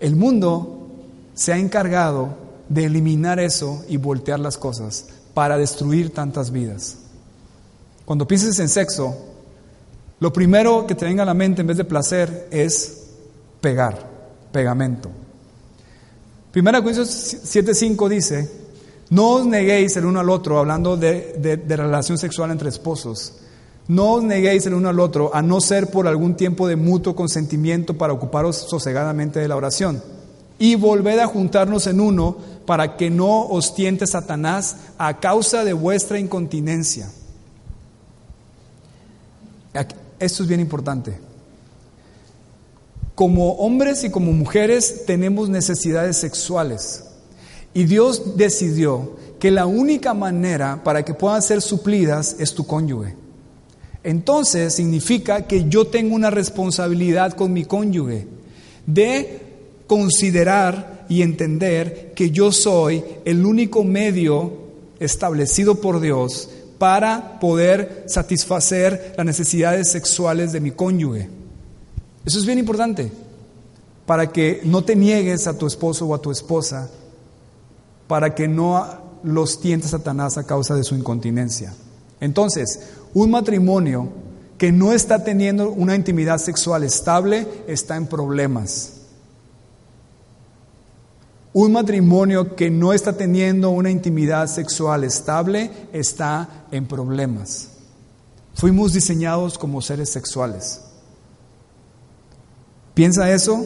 El 0.00 0.14
mundo 0.14 0.88
se 1.34 1.52
ha 1.52 1.58
encargado 1.58 2.36
de 2.68 2.84
eliminar 2.84 3.40
eso 3.40 3.84
y 3.88 3.96
voltear 3.96 4.40
las 4.40 4.58
cosas 4.58 5.06
para 5.34 5.56
destruir 5.56 6.12
tantas 6.12 6.50
vidas. 6.50 6.98
Cuando 8.04 8.26
pienses 8.26 8.58
en 8.58 8.68
sexo, 8.68 9.16
lo 10.20 10.32
primero 10.32 10.86
que 10.86 10.94
te 10.94 11.04
venga 11.04 11.22
a 11.22 11.26
la 11.26 11.34
mente 11.34 11.60
en 11.60 11.66
vez 11.66 11.76
de 11.76 11.84
placer 11.84 12.48
es 12.50 13.06
pegar, 13.60 14.08
pegamento. 14.52 15.10
Primera 16.52 16.80
Corintios 16.82 17.08
7:5 17.44 18.08
dice, 18.08 18.50
no 19.10 19.30
os 19.30 19.46
neguéis 19.46 19.96
el 19.96 20.04
uno 20.04 20.20
al 20.20 20.30
otro, 20.30 20.58
hablando 20.58 20.96
de, 20.96 21.34
de, 21.38 21.56
de 21.56 21.76
relación 21.76 22.18
sexual 22.18 22.50
entre 22.50 22.68
esposos, 22.68 23.34
no 23.88 24.14
os 24.14 24.22
neguéis 24.22 24.66
el 24.66 24.74
uno 24.74 24.88
al 24.88 25.00
otro, 25.00 25.34
a 25.34 25.42
no 25.42 25.60
ser 25.60 25.90
por 25.90 26.06
algún 26.06 26.34
tiempo 26.34 26.68
de 26.68 26.76
mutuo 26.76 27.14
consentimiento 27.16 27.96
para 27.96 28.12
ocuparos 28.12 28.56
sosegadamente 28.56 29.40
de 29.40 29.48
la 29.48 29.56
oración. 29.56 30.02
y 30.58 30.74
volved 30.74 31.18
a 31.18 31.26
juntarnos 31.26 31.86
en 31.86 32.00
uno 32.00 32.36
para 32.66 32.96
que 32.96 33.10
no 33.10 33.46
os 33.46 33.74
tiente 33.74 34.06
Satanás 34.06 34.76
a 34.98 35.20
causa 35.20 35.64
de 35.64 35.72
vuestra 35.72 36.18
incontinencia. 36.18 37.08
Esto 40.18 40.42
es 40.42 40.48
bien 40.48 40.60
importante. 40.60 41.27
Como 43.18 43.54
hombres 43.54 44.04
y 44.04 44.10
como 44.10 44.30
mujeres 44.30 45.04
tenemos 45.04 45.48
necesidades 45.48 46.18
sexuales 46.18 47.02
y 47.74 47.82
Dios 47.82 48.36
decidió 48.36 49.16
que 49.40 49.50
la 49.50 49.66
única 49.66 50.14
manera 50.14 50.84
para 50.84 51.04
que 51.04 51.14
puedan 51.14 51.42
ser 51.42 51.60
suplidas 51.60 52.36
es 52.38 52.54
tu 52.54 52.64
cónyuge. 52.64 53.16
Entonces 54.04 54.72
significa 54.72 55.48
que 55.48 55.68
yo 55.68 55.88
tengo 55.88 56.14
una 56.14 56.30
responsabilidad 56.30 57.32
con 57.32 57.52
mi 57.52 57.64
cónyuge 57.64 58.28
de 58.86 59.40
considerar 59.88 61.04
y 61.08 61.22
entender 61.22 62.12
que 62.14 62.30
yo 62.30 62.52
soy 62.52 63.02
el 63.24 63.44
único 63.44 63.82
medio 63.82 64.52
establecido 65.00 65.80
por 65.80 65.98
Dios 65.98 66.50
para 66.78 67.40
poder 67.40 68.04
satisfacer 68.06 69.14
las 69.16 69.26
necesidades 69.26 69.90
sexuales 69.90 70.52
de 70.52 70.60
mi 70.60 70.70
cónyuge. 70.70 71.37
Eso 72.28 72.40
es 72.40 72.44
bien 72.44 72.58
importante, 72.58 73.10
para 74.04 74.30
que 74.30 74.60
no 74.62 74.84
te 74.84 74.94
niegues 74.94 75.46
a 75.46 75.56
tu 75.56 75.66
esposo 75.66 76.04
o 76.04 76.14
a 76.14 76.20
tu 76.20 76.30
esposa, 76.30 76.90
para 78.06 78.34
que 78.34 78.46
no 78.46 78.86
los 79.22 79.62
tientes 79.62 79.92
Satanás 79.92 80.36
a 80.36 80.44
causa 80.44 80.74
de 80.74 80.84
su 80.84 80.94
incontinencia. 80.94 81.72
Entonces, 82.20 82.80
un 83.14 83.30
matrimonio 83.30 84.10
que 84.58 84.72
no 84.72 84.92
está 84.92 85.24
teniendo 85.24 85.70
una 85.70 85.94
intimidad 85.94 86.36
sexual 86.36 86.84
estable 86.84 87.46
está 87.66 87.96
en 87.96 88.06
problemas. 88.06 88.92
Un 91.54 91.72
matrimonio 91.72 92.56
que 92.56 92.68
no 92.68 92.92
está 92.92 93.14
teniendo 93.14 93.70
una 93.70 93.90
intimidad 93.90 94.48
sexual 94.48 95.04
estable 95.04 95.70
está 95.94 96.66
en 96.72 96.84
problemas. 96.84 97.68
Fuimos 98.52 98.92
diseñados 98.92 99.56
como 99.56 99.80
seres 99.80 100.10
sexuales. 100.10 100.82
¿Piensa 102.98 103.30
eso? 103.30 103.64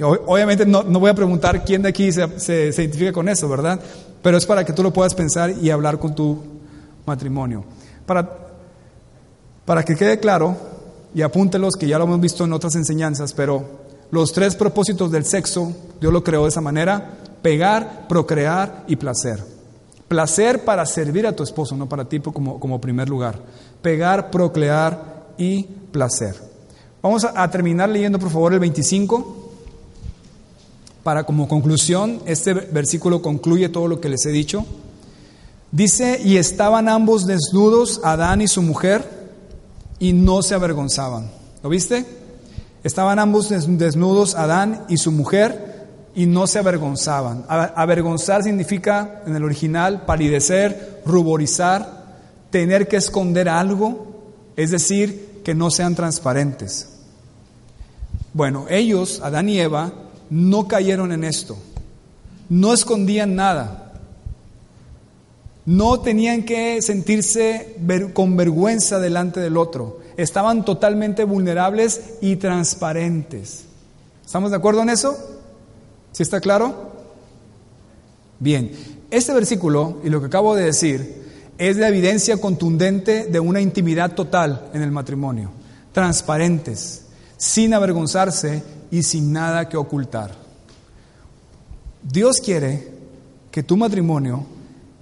Obviamente 0.00 0.64
no, 0.64 0.82
voy 0.84 1.10
a 1.10 1.14
preguntar 1.14 1.66
quién 1.66 1.82
de 1.82 1.90
aquí 1.90 2.10
se, 2.12 2.40
se 2.40 2.82
identifica 2.82 3.12
con 3.12 3.28
eso, 3.28 3.46
¿verdad? 3.46 3.78
Pero 4.22 4.38
es 4.38 4.46
para 4.46 4.64
que 4.64 4.72
tú 4.72 4.82
lo 4.82 4.90
puedas 4.90 5.14
pensar 5.14 5.50
y 5.50 5.68
hablar 5.68 5.98
con 5.98 6.14
tu 6.14 6.38
matrimonio. 7.04 7.62
Para, 8.06 8.26
para 9.66 9.82
que 9.82 9.94
quede 9.94 10.18
claro, 10.18 10.56
y 11.14 11.20
apúntelos 11.20 11.74
que 11.76 11.88
ya 11.88 11.98
lo 11.98 12.04
hemos 12.04 12.22
visto 12.22 12.46
en 12.46 12.54
otras 12.54 12.74
enseñanzas, 12.74 13.34
pero 13.34 13.66
los 14.10 14.32
tres 14.32 14.56
propósitos 14.56 15.10
del 15.10 15.26
sexo, 15.26 15.74
Dios 16.00 16.10
lo 16.10 16.24
creó 16.24 16.44
de 16.44 16.48
esa 16.48 16.62
manera, 16.62 17.18
pegar, 17.42 18.08
procrear 18.08 18.84
y 18.88 18.96
placer. 18.96 19.44
Placer 20.08 20.64
para 20.64 20.86
servir 20.86 21.26
a 21.26 21.36
tu 21.36 21.42
esposo, 21.42 21.76
no 21.76 21.86
para 21.86 22.06
ti 22.06 22.18
como, 22.20 22.58
como 22.58 22.80
primer 22.80 23.10
lugar. 23.10 23.38
Pegar, 23.82 24.30
procrear 24.30 25.26
y 25.36 25.64
placer. 25.64 26.49
Vamos 27.02 27.24
a, 27.24 27.50
terminar 27.50 27.88
leyendo 27.88 28.18
por 28.18 28.30
favor 28.30 28.52
el 28.52 28.60
25. 28.60 29.52
Para 31.02 31.24
como 31.24 31.48
conclusión, 31.48 32.20
este 32.26 32.52
versículo 32.52 33.22
concluye 33.22 33.70
todo 33.70 33.88
lo 33.88 34.02
que 34.02 34.10
les 34.10 34.26
he 34.26 34.30
dicho. 34.30 34.66
Dice, 35.72 36.20
y 36.22 36.36
estaban 36.36 36.88
ambos 36.88 37.26
desnudos, 37.26 38.02
Adán 38.04 38.42
y 38.42 38.48
su 38.48 38.60
mujer, 38.60 39.08
y 39.98 40.12
no 40.12 40.42
se 40.42 40.54
avergonzaban. 40.54 41.30
¿Lo 41.62 41.70
viste? 41.70 42.04
Estaban 42.84 43.18
ambos 43.18 43.48
desnudos, 43.48 44.34
Adán 44.34 44.84
y 44.90 44.98
su 44.98 45.10
mujer, 45.10 45.88
y 46.14 46.26
no 46.26 46.46
se 46.46 46.58
avergonzaban. 46.58 47.46
Avergonzar 47.48 48.42
significa, 48.42 49.22
en 49.26 49.36
el 49.36 49.44
original, 49.44 50.04
palidecer, 50.04 51.00
ruborizar, 51.06 52.00
tener 52.50 52.88
que 52.88 52.96
esconder 52.96 53.48
algo, 53.48 54.06
es 54.56 54.70
decir, 54.70 55.29
que 55.50 55.54
no 55.56 55.68
sean 55.72 55.96
transparentes. 55.96 56.90
Bueno, 58.34 58.66
ellos, 58.70 59.20
Adán 59.20 59.48
y 59.48 59.58
Eva, 59.58 59.92
no 60.30 60.68
cayeron 60.68 61.10
en 61.10 61.24
esto. 61.24 61.58
No 62.48 62.72
escondían 62.72 63.34
nada. 63.34 63.94
No 65.66 65.98
tenían 66.02 66.44
que 66.44 66.80
sentirse 66.82 67.74
con 68.12 68.36
vergüenza 68.36 69.00
delante 69.00 69.40
del 69.40 69.56
otro. 69.56 69.98
Estaban 70.16 70.64
totalmente 70.64 71.24
vulnerables 71.24 72.00
y 72.20 72.36
transparentes. 72.36 73.64
¿Estamos 74.24 74.52
de 74.52 74.56
acuerdo 74.56 74.82
en 74.82 74.90
eso? 74.90 75.18
¿Sí 76.12 76.22
está 76.22 76.40
claro? 76.40 76.92
Bien, 78.38 78.70
este 79.10 79.34
versículo 79.34 79.98
y 80.04 80.10
lo 80.10 80.20
que 80.20 80.26
acabo 80.26 80.54
de 80.54 80.66
decir 80.66 81.19
es 81.60 81.76
la 81.76 81.88
evidencia 81.88 82.38
contundente 82.38 83.26
de 83.26 83.38
una 83.38 83.60
intimidad 83.60 84.14
total 84.14 84.70
en 84.72 84.80
el 84.80 84.90
matrimonio. 84.90 85.50
Transparentes, 85.92 87.02
sin 87.36 87.74
avergonzarse 87.74 88.62
y 88.90 89.02
sin 89.02 89.30
nada 89.30 89.68
que 89.68 89.76
ocultar. 89.76 90.34
Dios 92.02 92.38
quiere 92.42 92.88
que 93.50 93.62
tu 93.62 93.76
matrimonio 93.76 94.46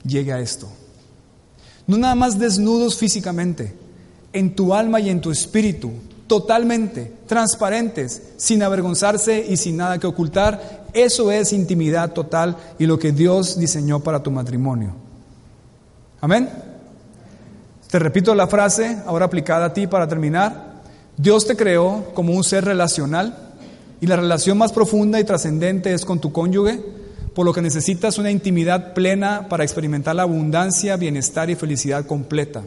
llegue 0.05 0.33
a 0.33 0.41
esto. 0.41 0.69
No 1.87 1.97
nada 1.97 2.17
más 2.17 2.41
desnudos 2.41 2.99
físicamente, 2.99 3.73
en 4.33 4.57
tu 4.57 4.75
alma 4.75 4.99
y 4.99 5.11
en 5.11 5.21
tu 5.21 5.31
espíritu, 5.31 5.93
totalmente 6.27 7.13
transparentes, 7.29 8.21
sin 8.37 8.65
avergonzarse 8.65 9.47
y 9.49 9.57
sin 9.57 9.77
nada 9.77 9.99
que 9.99 10.09
ocultar. 10.09 10.87
Eso 10.93 11.31
es 11.31 11.53
intimidad 11.53 12.13
total 12.15 12.57
y 12.81 12.87
lo 12.87 12.99
que 12.99 13.13
Dios 13.13 13.61
diseñó 13.61 14.01
para 14.01 14.25
tu 14.25 14.33
matrimonio. 14.33 15.08
Amén. 16.21 16.49
Te 17.91 17.99
repito 17.99 18.35
la 18.35 18.47
frase 18.47 18.99
ahora 19.07 19.27
aplicada 19.27 19.67
a 19.67 19.73
ti 19.73 19.87
para 19.87 20.09
terminar. 20.09 20.83
Dios 21.17 21.47
te 21.47 21.57
creó 21.57 22.13
como 22.15 22.33
un 22.33 22.45
ser 22.45 22.65
relacional 22.65 23.37
y 24.01 24.07
la 24.07 24.17
relación 24.17 24.59
más 24.59 24.73
profunda 24.73 25.19
y 25.19 25.25
trascendente 25.25 25.93
es 25.93 26.05
con 26.05 26.21
tu 26.21 26.33
cónyuge, 26.33 26.81
por 27.35 27.47
lo 27.47 27.53
que 27.53 27.63
necesitas 27.63 28.19
una 28.19 28.31
intimidad 28.31 28.95
plena 28.95 29.49
para 29.49 29.65
experimentar 29.65 30.17
la 30.17 30.23
abundancia, 30.23 30.97
bienestar 30.97 31.51
y 31.51 31.55
felicidad 31.55 32.07
completa. 32.07 32.63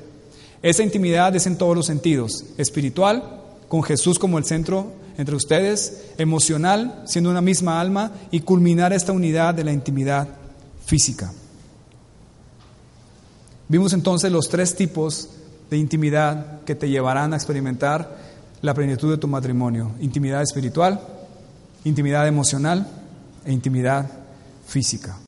Esa 0.62 0.84
intimidad 0.84 1.36
es 1.36 1.46
en 1.48 1.58
todos 1.58 1.76
los 1.76 1.86
sentidos, 1.86 2.46
espiritual, 2.58 3.42
con 3.68 3.84
Jesús 3.84 4.20
como 4.20 4.38
el 4.38 4.46
centro 4.46 4.94
entre 5.18 5.36
ustedes, 5.36 6.04
emocional, 6.18 7.04
siendo 7.06 7.30
una 7.30 7.42
misma 7.42 7.80
alma, 7.80 8.12
y 8.32 8.42
culminar 8.42 8.94
esta 8.94 9.12
unidad 9.12 9.54
de 9.54 9.64
la 9.64 9.74
intimidad 9.74 10.28
física. 10.86 11.32
Vimos 13.72 13.94
entonces 13.94 14.30
los 14.34 14.50
tres 14.50 14.76
tipos 14.76 15.30
de 15.70 15.78
intimidad 15.78 16.60
que 16.66 16.76
te 16.76 16.90
llevarán 16.90 17.32
a 17.32 17.38
experimentar 17.38 18.18
la 18.62 18.74
plenitud 18.74 19.10
de 19.10 19.18
tu 19.18 19.30
matrimonio. 19.30 19.94
Intimidad 20.02 20.42
espiritual, 20.42 21.00
intimidad 21.86 22.28
emocional 22.28 22.86
e 23.46 23.54
intimidad 23.54 24.12
física. 24.68 25.16